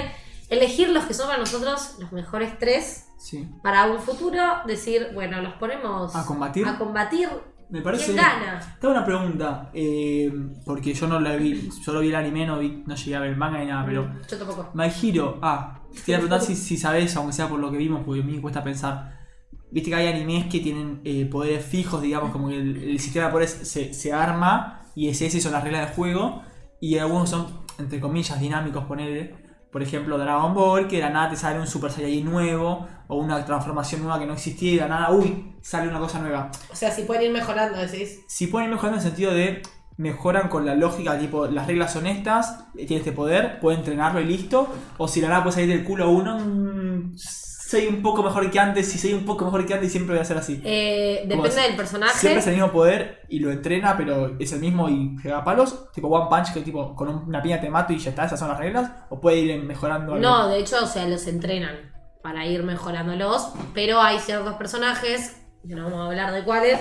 [0.49, 3.49] elegir los que son para nosotros los mejores tres Sí.
[3.63, 6.67] para un futuro, decir, bueno, los ponemos ¿A combatir?
[6.67, 7.27] A combatir.
[7.69, 8.05] Me parece.
[8.05, 8.77] ¿Quién gana?
[8.79, 10.31] Tengo una pregunta, eh,
[10.65, 13.31] porque yo no la vi, solo vi el anime, no, vi, no llegué a ver
[13.31, 14.09] el manga ni nada, pero.
[14.29, 14.69] Yo tampoco.
[14.73, 18.21] My Hero, ah, a preguntar si, si sabes, aunque sea por lo que vimos, porque
[18.21, 19.17] a mí me cuesta pensar.
[19.69, 23.25] Viste que hay animes que tienen eh, poderes fijos, digamos, como que el, el sistema
[23.25, 26.41] de poderes se, se arma y es ese son las reglas del juego.
[26.79, 29.46] Y algunos son, entre comillas, dinámicos, ponerle.
[29.77, 33.17] Por ejemplo, Dragon Ball, que de la nada te sale un Super Saiyajin nuevo, o
[33.17, 36.49] una transformación nueva que no existía y de la nada, uy, sale una cosa nueva.
[36.71, 38.21] O sea, si pueden ir mejorando, decís.
[38.27, 39.61] Si pueden ir mejorando en el sentido de
[39.97, 44.25] mejoran con la lógica, tipo, las reglas son estas, tiene este poder, puede entrenarlo y
[44.25, 44.67] listo.
[44.97, 47.15] O si la nada puede salir del culo uno, mm,
[47.67, 50.21] soy un poco mejor que antes, si soy un poco mejor que antes, siempre voy
[50.21, 50.61] a ser así.
[50.63, 52.17] Eh, depende del personaje.
[52.17, 55.91] Siempre es el mismo poder y lo entrena, pero es el mismo y pega palos.
[55.91, 58.47] Tipo One Punch, que tipo con una piña te mato y ya está, esas son
[58.47, 58.89] las reglas.
[59.09, 60.25] O puede ir mejorando algo.
[60.25, 61.91] No, de hecho, o sea, los entrenan
[62.23, 65.35] para ir mejorándolos, pero hay ciertos personajes,
[65.67, 66.79] que no vamos a hablar de cuáles,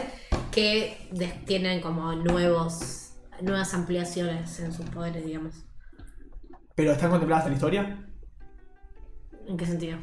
[0.53, 1.09] que
[1.47, 3.11] tienen como nuevos,
[3.41, 5.65] nuevas ampliaciones en sus poderes, digamos.
[6.77, 8.07] Pero están contempladas en la historia.
[9.49, 9.99] ¿En qué sentido?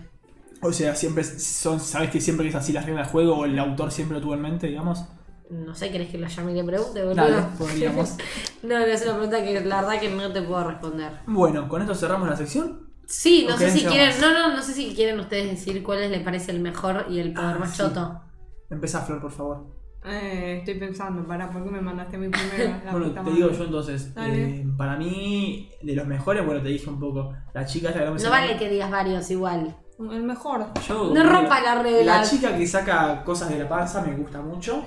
[0.63, 3.57] O sea, siempre son, sabes que siempre es así las reglas del juego o el
[3.59, 5.05] autor siempre lo tuvo en mente, digamos.
[5.49, 7.15] No sé, ¿querés que lo llame y le pregunte, boludo?
[7.15, 8.15] Dale, podríamos.
[8.63, 11.11] no, no, es una pregunta que la verdad que no te puedo responder.
[11.27, 12.89] Bueno, con esto cerramos la sección.
[13.05, 16.09] Sí, no ¿O sé si quieren, no, no, no sé si quieren ustedes decir cuáles
[16.09, 17.77] les parece el mejor y el poder Ah, más sí.
[17.77, 18.21] choto.
[18.69, 19.67] Empezá, Flor, por favor.
[20.05, 22.81] Eh, estoy pensando, para, ¿por qué me mandaste a mí primero?
[22.85, 23.33] La bueno, te madre.
[23.33, 24.13] digo yo entonces.
[24.17, 27.33] Eh, para mí, de los mejores, bueno, te dije un poco.
[27.53, 29.77] La chica esta que no me No sale- vale que digas varios igual.
[29.99, 30.65] El mejor.
[30.87, 32.17] Yo- No rompa la regla.
[32.19, 34.83] La chica que saca cosas de la panza me gusta mucho.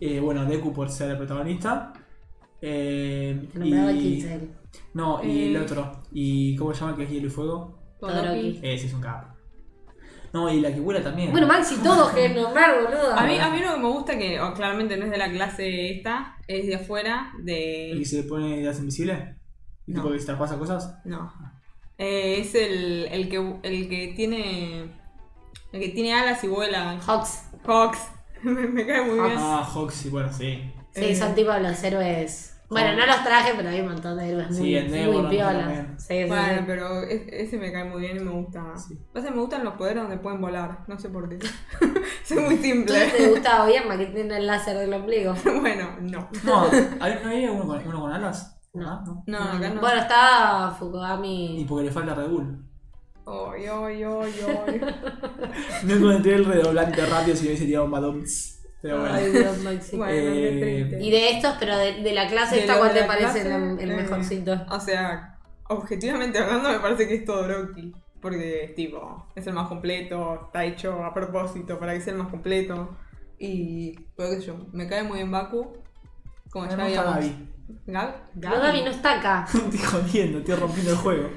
[0.00, 1.92] Eh, bueno, Deku por ser el protagonista.
[2.60, 4.00] Eh, Te nombraba el y...
[4.20, 4.48] 15.
[4.94, 5.60] No, y el Eh.
[5.60, 6.02] otro.
[6.12, 7.78] ¿Y cómo se llama el que es hielo y fuego?
[8.00, 8.58] Todoroki.
[8.62, 9.28] Ese es un capo.
[10.32, 11.30] No, y la que vuela también.
[11.30, 13.12] Bueno, Maxi, todos quieren nombrar, boludo.
[13.14, 15.30] A mí, a mí lo que me gusta que oh, claramente no es de la
[15.30, 17.94] clase esta, es de afuera, ¿El de...
[17.98, 19.36] que se pone de invisible?
[19.86, 20.00] ¿Y No.
[20.00, 20.96] tipo que se traspasa cosas?
[21.04, 21.30] No.
[22.04, 24.90] Eh, es el, el que el que tiene
[25.72, 26.98] el que tiene alas y vuela.
[27.06, 27.44] Hawks.
[27.64, 27.98] Hawks.
[28.42, 29.36] me, me cae muy bien.
[29.38, 30.72] Ah, Hawks, sí, bueno, sí.
[30.94, 31.14] Sí, Eh.
[31.16, 32.48] son tipo los héroes.
[32.68, 35.86] Bueno, no los traje, pero hay un montón de héroes Sí, muy, Nemo muy piolas.
[35.98, 36.64] Sí, sí, Bueno, sí.
[36.66, 38.64] pero es- ese me cae muy bien y me gusta.
[38.78, 38.98] Sí.
[39.14, 41.38] Que me gustan los poderes donde pueden volar, no sé por qué.
[42.24, 42.98] Soy muy simple.
[43.16, 45.34] Te gustaba Oyama que tiene el láser del ombligo.
[45.60, 46.28] bueno, no.
[46.44, 46.66] No,
[47.00, 48.58] ¿hay, ¿no hay uno con, uno con alas?
[48.74, 49.02] No.
[49.04, 49.22] No.
[49.26, 49.80] No, acá no.
[49.80, 51.66] Bueno, está Y Fukugami.
[51.68, 52.64] porque le falta Red Bull.
[53.24, 54.80] Oy, oy, oy, oy.
[55.84, 58.60] No encontré el redoblante rápido si hubiese tirado un Badoms.
[58.80, 59.14] Pero bueno.
[59.14, 59.96] Ay, Dios, Maxi.
[59.96, 60.98] Bueno, Eh.
[61.00, 63.78] Y de estos, pero de, de la clase, De esta cuál te parece clase, el,
[63.78, 64.60] el eh, mejorcito.
[64.70, 65.38] O sea,
[65.68, 67.94] objetivamente hablando, me parece que es Todoroki.
[68.20, 72.28] Porque, tipo, es el más completo, está hecho a propósito para que sea el más
[72.28, 72.96] completo.
[73.38, 75.76] Y, pero qué sé yo, me cae muy bien Baku.
[76.50, 77.30] Como ya Me gusta habíamos.
[77.86, 78.12] Gaby.
[78.36, 79.46] Gab- No, Gaby no está acá.
[79.54, 81.28] Estoy jodiendo, estoy rompiendo el juego.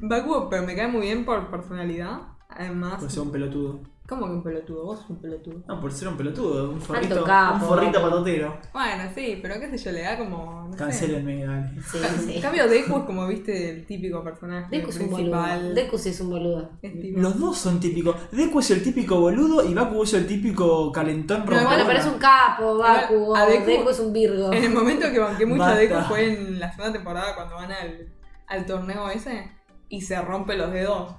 [0.00, 2.20] Baku, pero me cae muy bien por personalidad.
[2.48, 3.82] Además, Por ser un pelotudo.
[4.08, 4.84] ¿Cómo que un pelotudo?
[4.84, 5.62] Vos sos un pelotudo.
[5.66, 8.58] No, por ser un pelotudo, un forrito, un forrito patotero.
[8.72, 10.68] Bueno, sí, pero qué sé yo, le da como.
[10.68, 10.76] No.
[10.76, 11.70] Cancelenme, dale.
[11.82, 12.36] Sí, sí.
[12.36, 15.74] En cambio, Deku es como, viste, el típico personaje Deku es un boludo.
[15.74, 16.70] Deku sí es un boludo.
[17.16, 18.16] Los dos son típicos.
[18.32, 21.84] Deku es el típico boludo y Baku es el típico calentón Pero rompedora.
[21.84, 23.14] Bueno, pero es un capo, Baku.
[23.14, 24.52] Igual, a o Deku- Deku es un Virgo.
[24.52, 25.74] En el momento que banqué mucho a.
[25.76, 28.08] Deku fue en la segunda temporada cuando van al,
[28.48, 29.50] al torneo ese
[29.88, 31.14] y se rompe los dedos.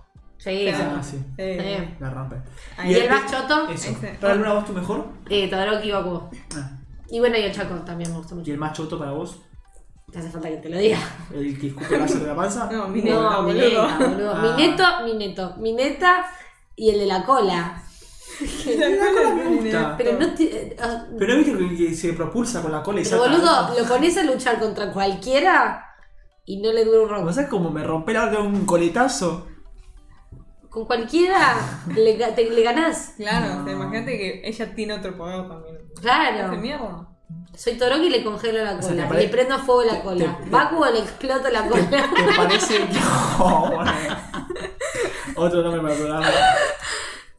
[0.45, 1.17] Sí, Ah, sí.
[1.39, 1.95] Eh.
[1.99, 2.35] La rompe.
[2.77, 3.95] Ahí Y el el- más choto, Eso.
[4.21, 5.07] ¿Para alguna voz tu mejor?
[5.29, 6.21] eh, Todoroki y Baku.
[6.55, 6.71] Ah.
[7.09, 8.51] Y bueno, y el Chaco también me gusta ¿Y mucho.
[8.51, 9.41] el más choto para vos?
[10.11, 10.99] Te hace falta que te lo diga.
[11.33, 12.69] ¿El que escupe láser de la panza?
[12.71, 13.87] No, mi neta, No, mi boludo.
[13.87, 14.33] neta, boludo.
[14.35, 14.41] Ah.
[14.41, 15.53] Mi neto, mi neto.
[15.57, 16.25] Mi neta
[16.75, 17.81] y el de la cola.
[18.65, 19.79] La cola me de mi gusta.
[19.81, 19.95] neto.
[19.97, 23.01] Pero no te- eh, ah, Pero no viste que, que se propulsa con la cola
[23.01, 23.35] y Pero salta?
[23.37, 25.85] boludo, lo pones a luchar contra cualquiera
[26.45, 27.33] y no le dura un ¿No robo.
[27.33, 29.47] sabes cómo me rompe la de un coletazo?
[30.75, 31.55] Con cualquiera
[31.95, 33.13] le, te- le ganás.
[33.15, 33.63] Claro, o No.
[33.63, 35.77] sea, imagínate que ella tiene otro poder también.
[36.01, 36.47] Claro.
[36.47, 37.07] ¿Hace mierda?
[37.55, 39.03] Soy Toroki y le congelo la O sea, cola.
[39.03, 40.37] ¿te pare- le prendo fuego la te- cola.
[40.43, 41.89] te- Baku le exploto la cola.
[41.89, 41.97] ¿Te
[42.37, 42.79] parece?
[43.39, 43.91] No, bueno.
[45.37, 46.27] Otro nombre para el programa.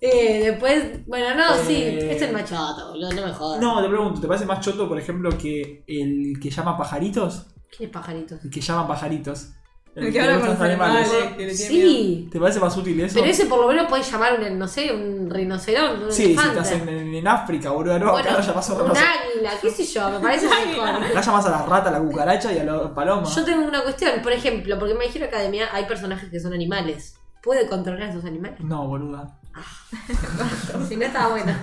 [0.01, 2.17] eh, después, bueno, no, sí, Eh.
[2.17, 3.61] es el machoto, boludo, no me jodas.
[3.61, 7.47] No, te pregunto, ¿te parece más choto, por ejemplo, que el que llama pajaritos?
[7.77, 8.43] ¿Quién es pajaritos?
[8.45, 9.49] El que llama pajaritos.
[9.97, 11.09] El que habla con los animales.
[11.09, 13.15] que le tiene Sí, ¿Te parece más útil eso?
[13.19, 16.33] pero ese por lo menos puede llamar un, no sé, un rinoceronte, un Sí, si
[16.33, 16.59] elefante.
[16.61, 17.99] estás en, en- en África, boludo.
[17.99, 20.89] No, bueno, acá no llamas a un águila, qué sé yo, me parece mejor.
[21.11, 23.27] Acá llamas a la rata, a la cucaracha y a la paloma.
[23.27, 26.53] Yo tengo una cuestión, por ejemplo, porque en My Hero Academia hay personajes que son
[26.53, 27.15] animales.
[27.43, 28.61] ¿Puede controlar a esos animales?
[28.61, 29.39] No, boluda.
[30.89, 31.55] Si no estaba bueno.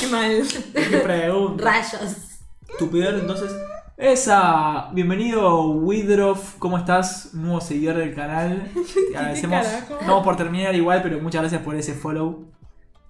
[0.00, 0.42] Qué mal.
[0.72, 1.64] ¿Qué pregunta?
[1.64, 2.16] Rayos.
[2.78, 3.52] Tu peor, entonces.
[3.98, 4.90] Esa.
[4.92, 6.54] Bienvenido, Widroff.
[6.60, 7.34] ¿Cómo estás?
[7.34, 8.70] Nuevo seguidor del canal.
[9.12, 9.66] Te agradecemos.
[10.06, 12.46] No por terminar igual, pero muchas gracias por ese follow.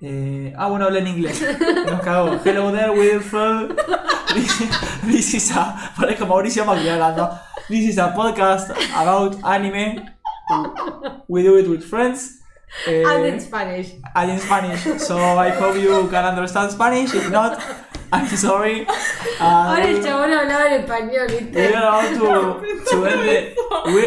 [0.00, 1.44] Eh, ah, bueno, habla en inglés.
[1.90, 2.40] Nos cagó.
[2.42, 3.76] Hello there, Wilfred.
[4.32, 4.58] This,
[5.04, 5.92] this is a.
[5.94, 7.38] Parezco Mauricio Macri hablando.
[7.68, 10.06] This is a podcast about anime.
[11.28, 12.36] We do it with friends.
[12.86, 13.92] Eh, And in Spanish.
[14.14, 14.80] and in Spanish.
[15.00, 17.14] So I hope you can understand Spanish.
[17.14, 17.58] If not,
[18.12, 18.86] I'm sorry.
[19.38, 23.54] Ahora el chabón hablaba en español, We're about to, to end the,
[23.92, 24.02] we,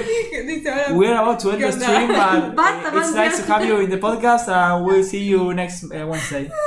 [0.48, 0.94] Dice ahora.
[0.95, 3.90] we are about to end the stream, but Basta, it's nice to have you in
[3.90, 6.49] the podcast, and we'll see you next uh, Wednesday.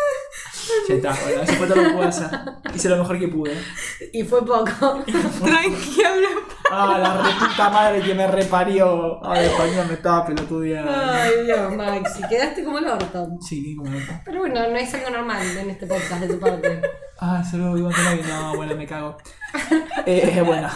[0.89, 2.29] Ya está, bueno, eso fue todo lo que pude hacer.
[2.75, 3.57] Hice lo mejor que pude.
[4.13, 5.05] Y fue poco.
[5.45, 6.29] Tranqui, habla.
[6.71, 9.25] Ah, la reputa madre que me reparió.
[9.25, 10.91] Ay, español me estaba pelotudeando.
[10.95, 13.29] Ay, Dios, Maxi, quedaste como el orto.
[13.41, 14.23] Sí, como nota.
[14.25, 16.81] Pero bueno, no es algo normal en este podcast de tu parte.
[17.21, 18.23] Ah, saludos, Iván Tonovi.
[18.29, 19.17] No, bueno, me cago.
[20.05, 20.69] Eh, bueno,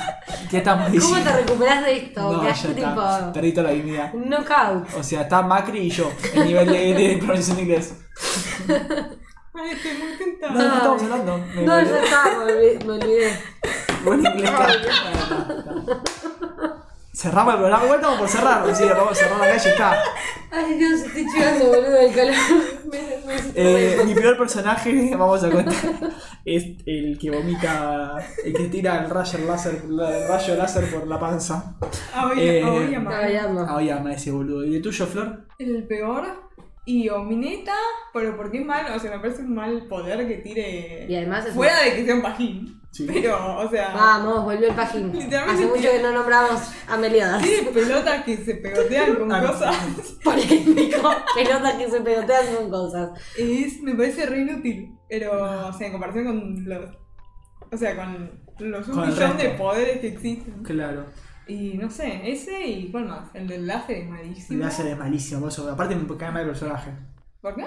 [0.48, 1.30] ¿qué estamos ¿Cómo diciendo?
[1.30, 2.32] te recuperas de esto?
[2.32, 3.32] No, Quedaste tipo.
[3.34, 4.12] Perdí toda la dignidad.
[4.14, 4.94] Knockout.
[4.96, 7.94] O sea, está Macri y yo, el nivel de, de pronunciación inglés.
[9.54, 10.52] Ay, estoy muy No, tentada.
[10.54, 11.38] no estamos hablando.
[11.54, 12.78] Me No, ya está, me olvidé.
[12.84, 13.32] Me olvidé.
[14.04, 14.50] Buen inglés.
[17.12, 19.98] Cerramos el programa, igual estamos por cerrar, sí, vamos a cerrar la calle, está.
[20.52, 22.34] Ay, Dios, estoy chivando, boludo, del calor.
[22.84, 25.74] Me- me Eh, mi peor personaje, vamos a contar,
[26.44, 31.18] es el que vomita, el que tira el rayo láser, el rayo láser por la
[31.18, 31.74] panza.
[32.14, 32.88] Ah, oye, Eh,
[33.82, 34.64] ya, me ese boludo.
[34.64, 35.40] ¿Y el tuyo, Flor?
[35.58, 36.47] El peor.
[36.88, 37.74] Y o mi neta,
[38.14, 41.04] pero porque es mal, o sea, me parece un mal poder que tire.
[41.06, 42.80] Y además es Fuera de que sea un pajín.
[42.90, 43.06] Sí.
[43.06, 43.92] Pero, o sea.
[43.94, 45.12] Vamos, volvió el pajín.
[45.12, 47.42] Literalmente Hace mucho que no nombramos a Meliodas.
[47.44, 49.76] Tiene pelotas que se pegotean con Ah, cosas.
[50.24, 51.10] Polémico.
[51.34, 53.10] Pelotas que se pegotean con cosas.
[53.36, 54.96] Es, me parece re inútil.
[55.10, 56.96] Pero, o sea, en comparación con los.
[57.70, 60.62] O sea, con los un millón de poderes que existen.
[60.62, 61.04] Claro.
[61.48, 63.28] Y no sé, ese y cuál más.
[63.34, 64.64] El del láser es El malísimo.
[64.64, 65.70] láser es malísimo, por eso.
[65.70, 66.90] Aparte me cae mal el personaje.
[67.40, 67.64] ¿Por qué?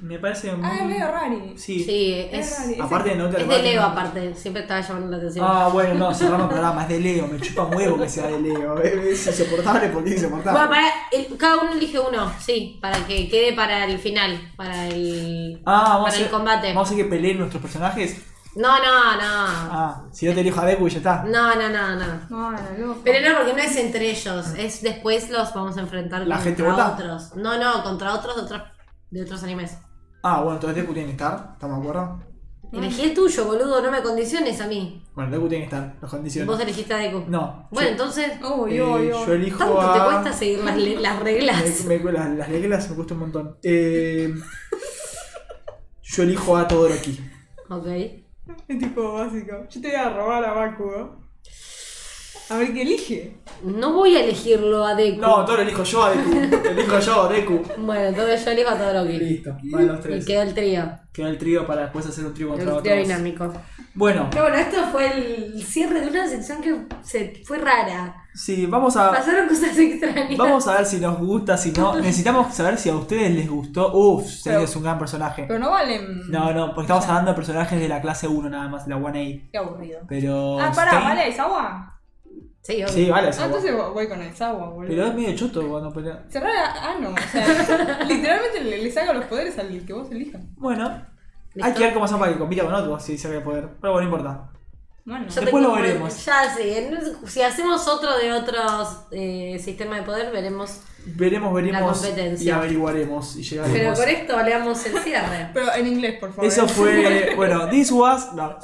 [0.00, 0.64] Me parece muy...
[0.64, 1.52] Ah, es medio rari.
[1.56, 1.82] Sí.
[1.82, 2.80] Sí, Es es, rari.
[2.80, 5.44] Aparte no te es de Leo aparte, siempre estaba llamando la atención.
[5.48, 8.28] Ah, bueno, no, cerramos el programa, es de Leo, me chupa un huevo que sea
[8.28, 8.78] de Leo.
[8.82, 10.52] Es insoportable porque es insoportable.
[10.56, 14.86] Bueno, para el- cada uno elige uno, sí, para que quede para el final, para
[14.86, 16.68] el, Ah, vamos para a el combate.
[16.68, 18.24] Vamos a hacer que peleen nuestros personajes.
[18.58, 19.20] No, no, no.
[19.22, 21.22] Ah, si no te elijo a Deku y ya está.
[21.24, 22.96] No, no, no, no.
[23.04, 26.44] Pero no, porque no es entre ellos, es después los vamos a enfrentar ¿La contra
[26.44, 26.92] gente vota?
[26.94, 27.36] otros.
[27.36, 28.62] No, no, contra otros de otros,
[29.10, 29.78] de otros animes.
[30.24, 32.22] Ah, bueno, entonces Deku tiene que estar, ¿estamos de acuerdo?
[32.72, 35.02] Elegí el tuyo, boludo, no me condiciones a mí.
[35.14, 36.46] Bueno, Deku tiene que estar, las condiciones.
[36.48, 37.24] Vos elegiste a Deku.
[37.28, 37.68] No.
[37.70, 39.08] Bueno, yo, entonces, Uy, eh, uy, uy.
[39.12, 39.92] yo elijo ¿tanto a...
[39.94, 41.84] te cuesta seguir las, le- las reglas?
[41.86, 43.56] Me- me- las, las reglas me cuesta un montón.
[43.62, 44.34] Eh,
[46.02, 47.20] yo elijo a Todoroki.
[47.70, 47.86] Ok.
[48.68, 49.66] Es tipo básico.
[49.68, 51.27] Yo te voy a robar a Bakugo.
[52.50, 53.36] A ver qué elige.
[53.62, 55.20] No voy a elegirlo a Deku.
[55.20, 56.32] No, todo lo elijo yo a Deku.
[56.68, 57.62] elijo yo a Deku.
[57.78, 59.18] Bueno, entonces yo elijo a Todoroki.
[59.18, 60.24] Listo, van los Y tres.
[60.26, 60.90] quedó el trío.
[61.12, 63.52] Queda el trío para después hacer un trío contra El trío dinámico.
[63.94, 68.14] Bueno, Pero bueno, esto fue el cierre de una sección que se fue rara.
[68.32, 69.10] sí, vamos a.
[69.10, 70.36] Pasaron cosas extrañas.
[70.38, 71.96] Vamos a ver si nos gusta, si no.
[72.00, 73.92] Necesitamos saber si a ustedes les gustó.
[73.92, 75.44] Uf, Seiya es un gran personaje.
[75.48, 76.30] Pero no valen.
[76.30, 79.00] No, no, porque estamos hablando de personajes de la clase 1 nada más, de la
[79.00, 79.48] 1A.
[79.50, 80.00] Qué aburrido.
[80.08, 80.60] Pero.
[80.60, 81.97] Ah, pará, Stein- ¿vale Aizawa?
[82.68, 82.88] Sí, obvio.
[82.88, 84.88] Sí, vale, Ah, entonces voy con Aizawa, boludo.
[84.90, 86.22] Pero es medio choto cuando pelea.
[86.28, 90.42] Cerrar a ano, o sea, literalmente le, le saca los poderes al que vos elijas.
[90.56, 90.86] Bueno,
[91.54, 91.66] ¿Listo?
[91.66, 93.70] hay que ver cómo hacen para que compita con otros si saca el poder.
[93.80, 94.50] Pero bueno, no importa.
[95.08, 96.22] Bueno, Yo Después lo veremos.
[96.26, 96.86] Ya sí,
[97.28, 100.80] si hacemos otro de otros eh, sistemas de poder, veremos.
[101.06, 102.46] Veremos, veremos competencia.
[102.46, 103.98] y averiguaremos y Pero llegaremos.
[103.98, 105.48] con esto leamos el cierre.
[105.54, 106.44] pero en inglés, por favor.
[106.44, 108.58] Eso fue, bueno, this was, no,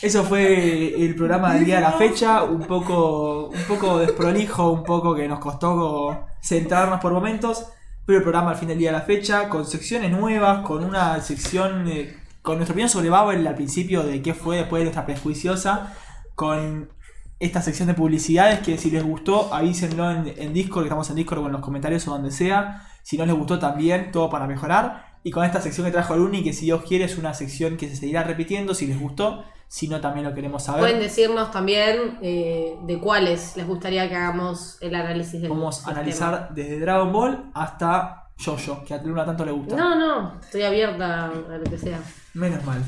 [0.00, 4.84] eso fue el programa del día de la fecha, un poco, un poco desprolijo, un
[4.84, 7.66] poco que nos costó centrarnos por momentos,
[8.06, 11.20] pero el programa al fin del día de la fecha, con secciones nuevas, con una
[11.20, 15.06] sección, eh, con nuestra opinión sobre Babel al principio de qué fue después de nuestra
[15.06, 15.94] prejuiciosa,
[16.34, 16.90] con
[17.38, 21.16] esta sección de publicidades que si les gustó avísenlo en, en Discord, que estamos en
[21.16, 24.46] Discord o en los comentarios o donde sea, si no les gustó también, todo para
[24.46, 25.10] mejorar.
[25.22, 27.88] Y con esta sección que trajo Luni, que si Dios quiere es una sección que
[27.88, 30.80] se seguirá repitiendo, si les gustó, si no también lo queremos saber.
[30.80, 35.90] Pueden decirnos también eh, de cuáles les gustaría que hagamos el análisis del Vamos a
[35.90, 39.76] analizar desde Dragon Ball hasta Jojo, que a Luna tanto le gusta.
[39.76, 42.00] No, no, estoy abierta a lo que sea.
[42.34, 42.82] Menos mal.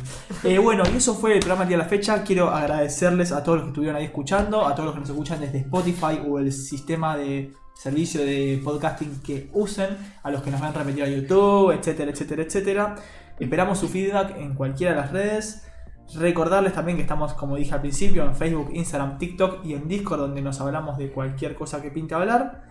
[0.45, 2.23] Eh, bueno, y eso fue el programa del día de la fecha.
[2.23, 5.41] Quiero agradecerles a todos los que estuvieron ahí escuchando, a todos los que nos escuchan
[5.41, 10.61] desde Spotify o el sistema de servicio de podcasting que usen, a los que nos
[10.61, 12.95] van a repetir a YouTube, etcétera, etcétera, etcétera.
[13.41, 15.67] Esperamos su feedback en cualquiera de las redes.
[16.15, 20.21] Recordarles también que estamos, como dije al principio, en Facebook, Instagram, TikTok y en Discord,
[20.21, 22.63] donde nos hablamos de cualquier cosa que pinte hablar.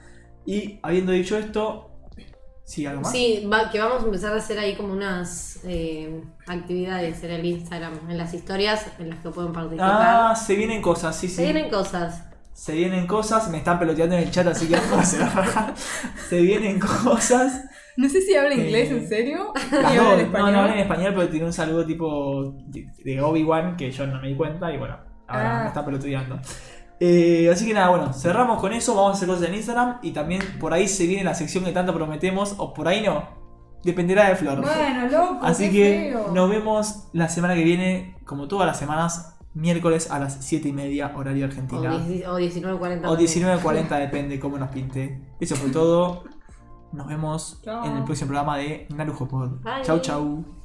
[0.46, 1.91] Y habiendo dicho esto,
[2.66, 3.12] ¿sí algo más?
[3.12, 7.46] Sí, va- que vamos a empezar a hacer ahí como unas eh, actividades en el
[7.46, 9.90] Instagram, en las historias en las que pueden participar.
[10.32, 11.36] Ah, se vienen cosas, sí, sí.
[11.36, 12.24] Se vienen cosas.
[12.54, 15.74] Se vienen cosas, me están peloteando en el chat, así que vamos a cerrar.
[16.30, 17.64] Se vienen cosas.
[17.98, 19.54] No sé si habla Eh, inglés, ¿en serio?
[19.72, 20.52] Las ¿Y habla dos, en no, español?
[20.54, 24.22] no hablan en español, pero tiene un saludo tipo de, de Obi-Wan que yo no
[24.22, 24.98] me di cuenta y bueno,
[25.28, 25.62] ahora Ah.
[25.64, 26.40] me está peloteando.
[27.04, 30.12] Eh, así que nada, bueno, cerramos con eso, vamos a hacer cosas en Instagram y
[30.12, 33.24] también por ahí se viene la sección que tanto prometemos, o por ahí no,
[33.84, 34.62] dependerá de Flor.
[34.62, 36.32] Bueno, loco, Así qué que feo.
[36.32, 40.74] nos vemos la semana que viene, como todas las semanas, miércoles a las 7 y
[40.74, 41.92] media, horario O, argentina.
[41.92, 43.10] dieci- o 19.40.
[43.10, 45.20] O 19.40, depende cómo nos pinte.
[45.40, 46.24] Eso fue todo.
[46.94, 49.60] Nos vemos en el próximo programa de Narujo Pod.
[49.64, 49.82] Bye.
[49.84, 50.61] Chau, chau.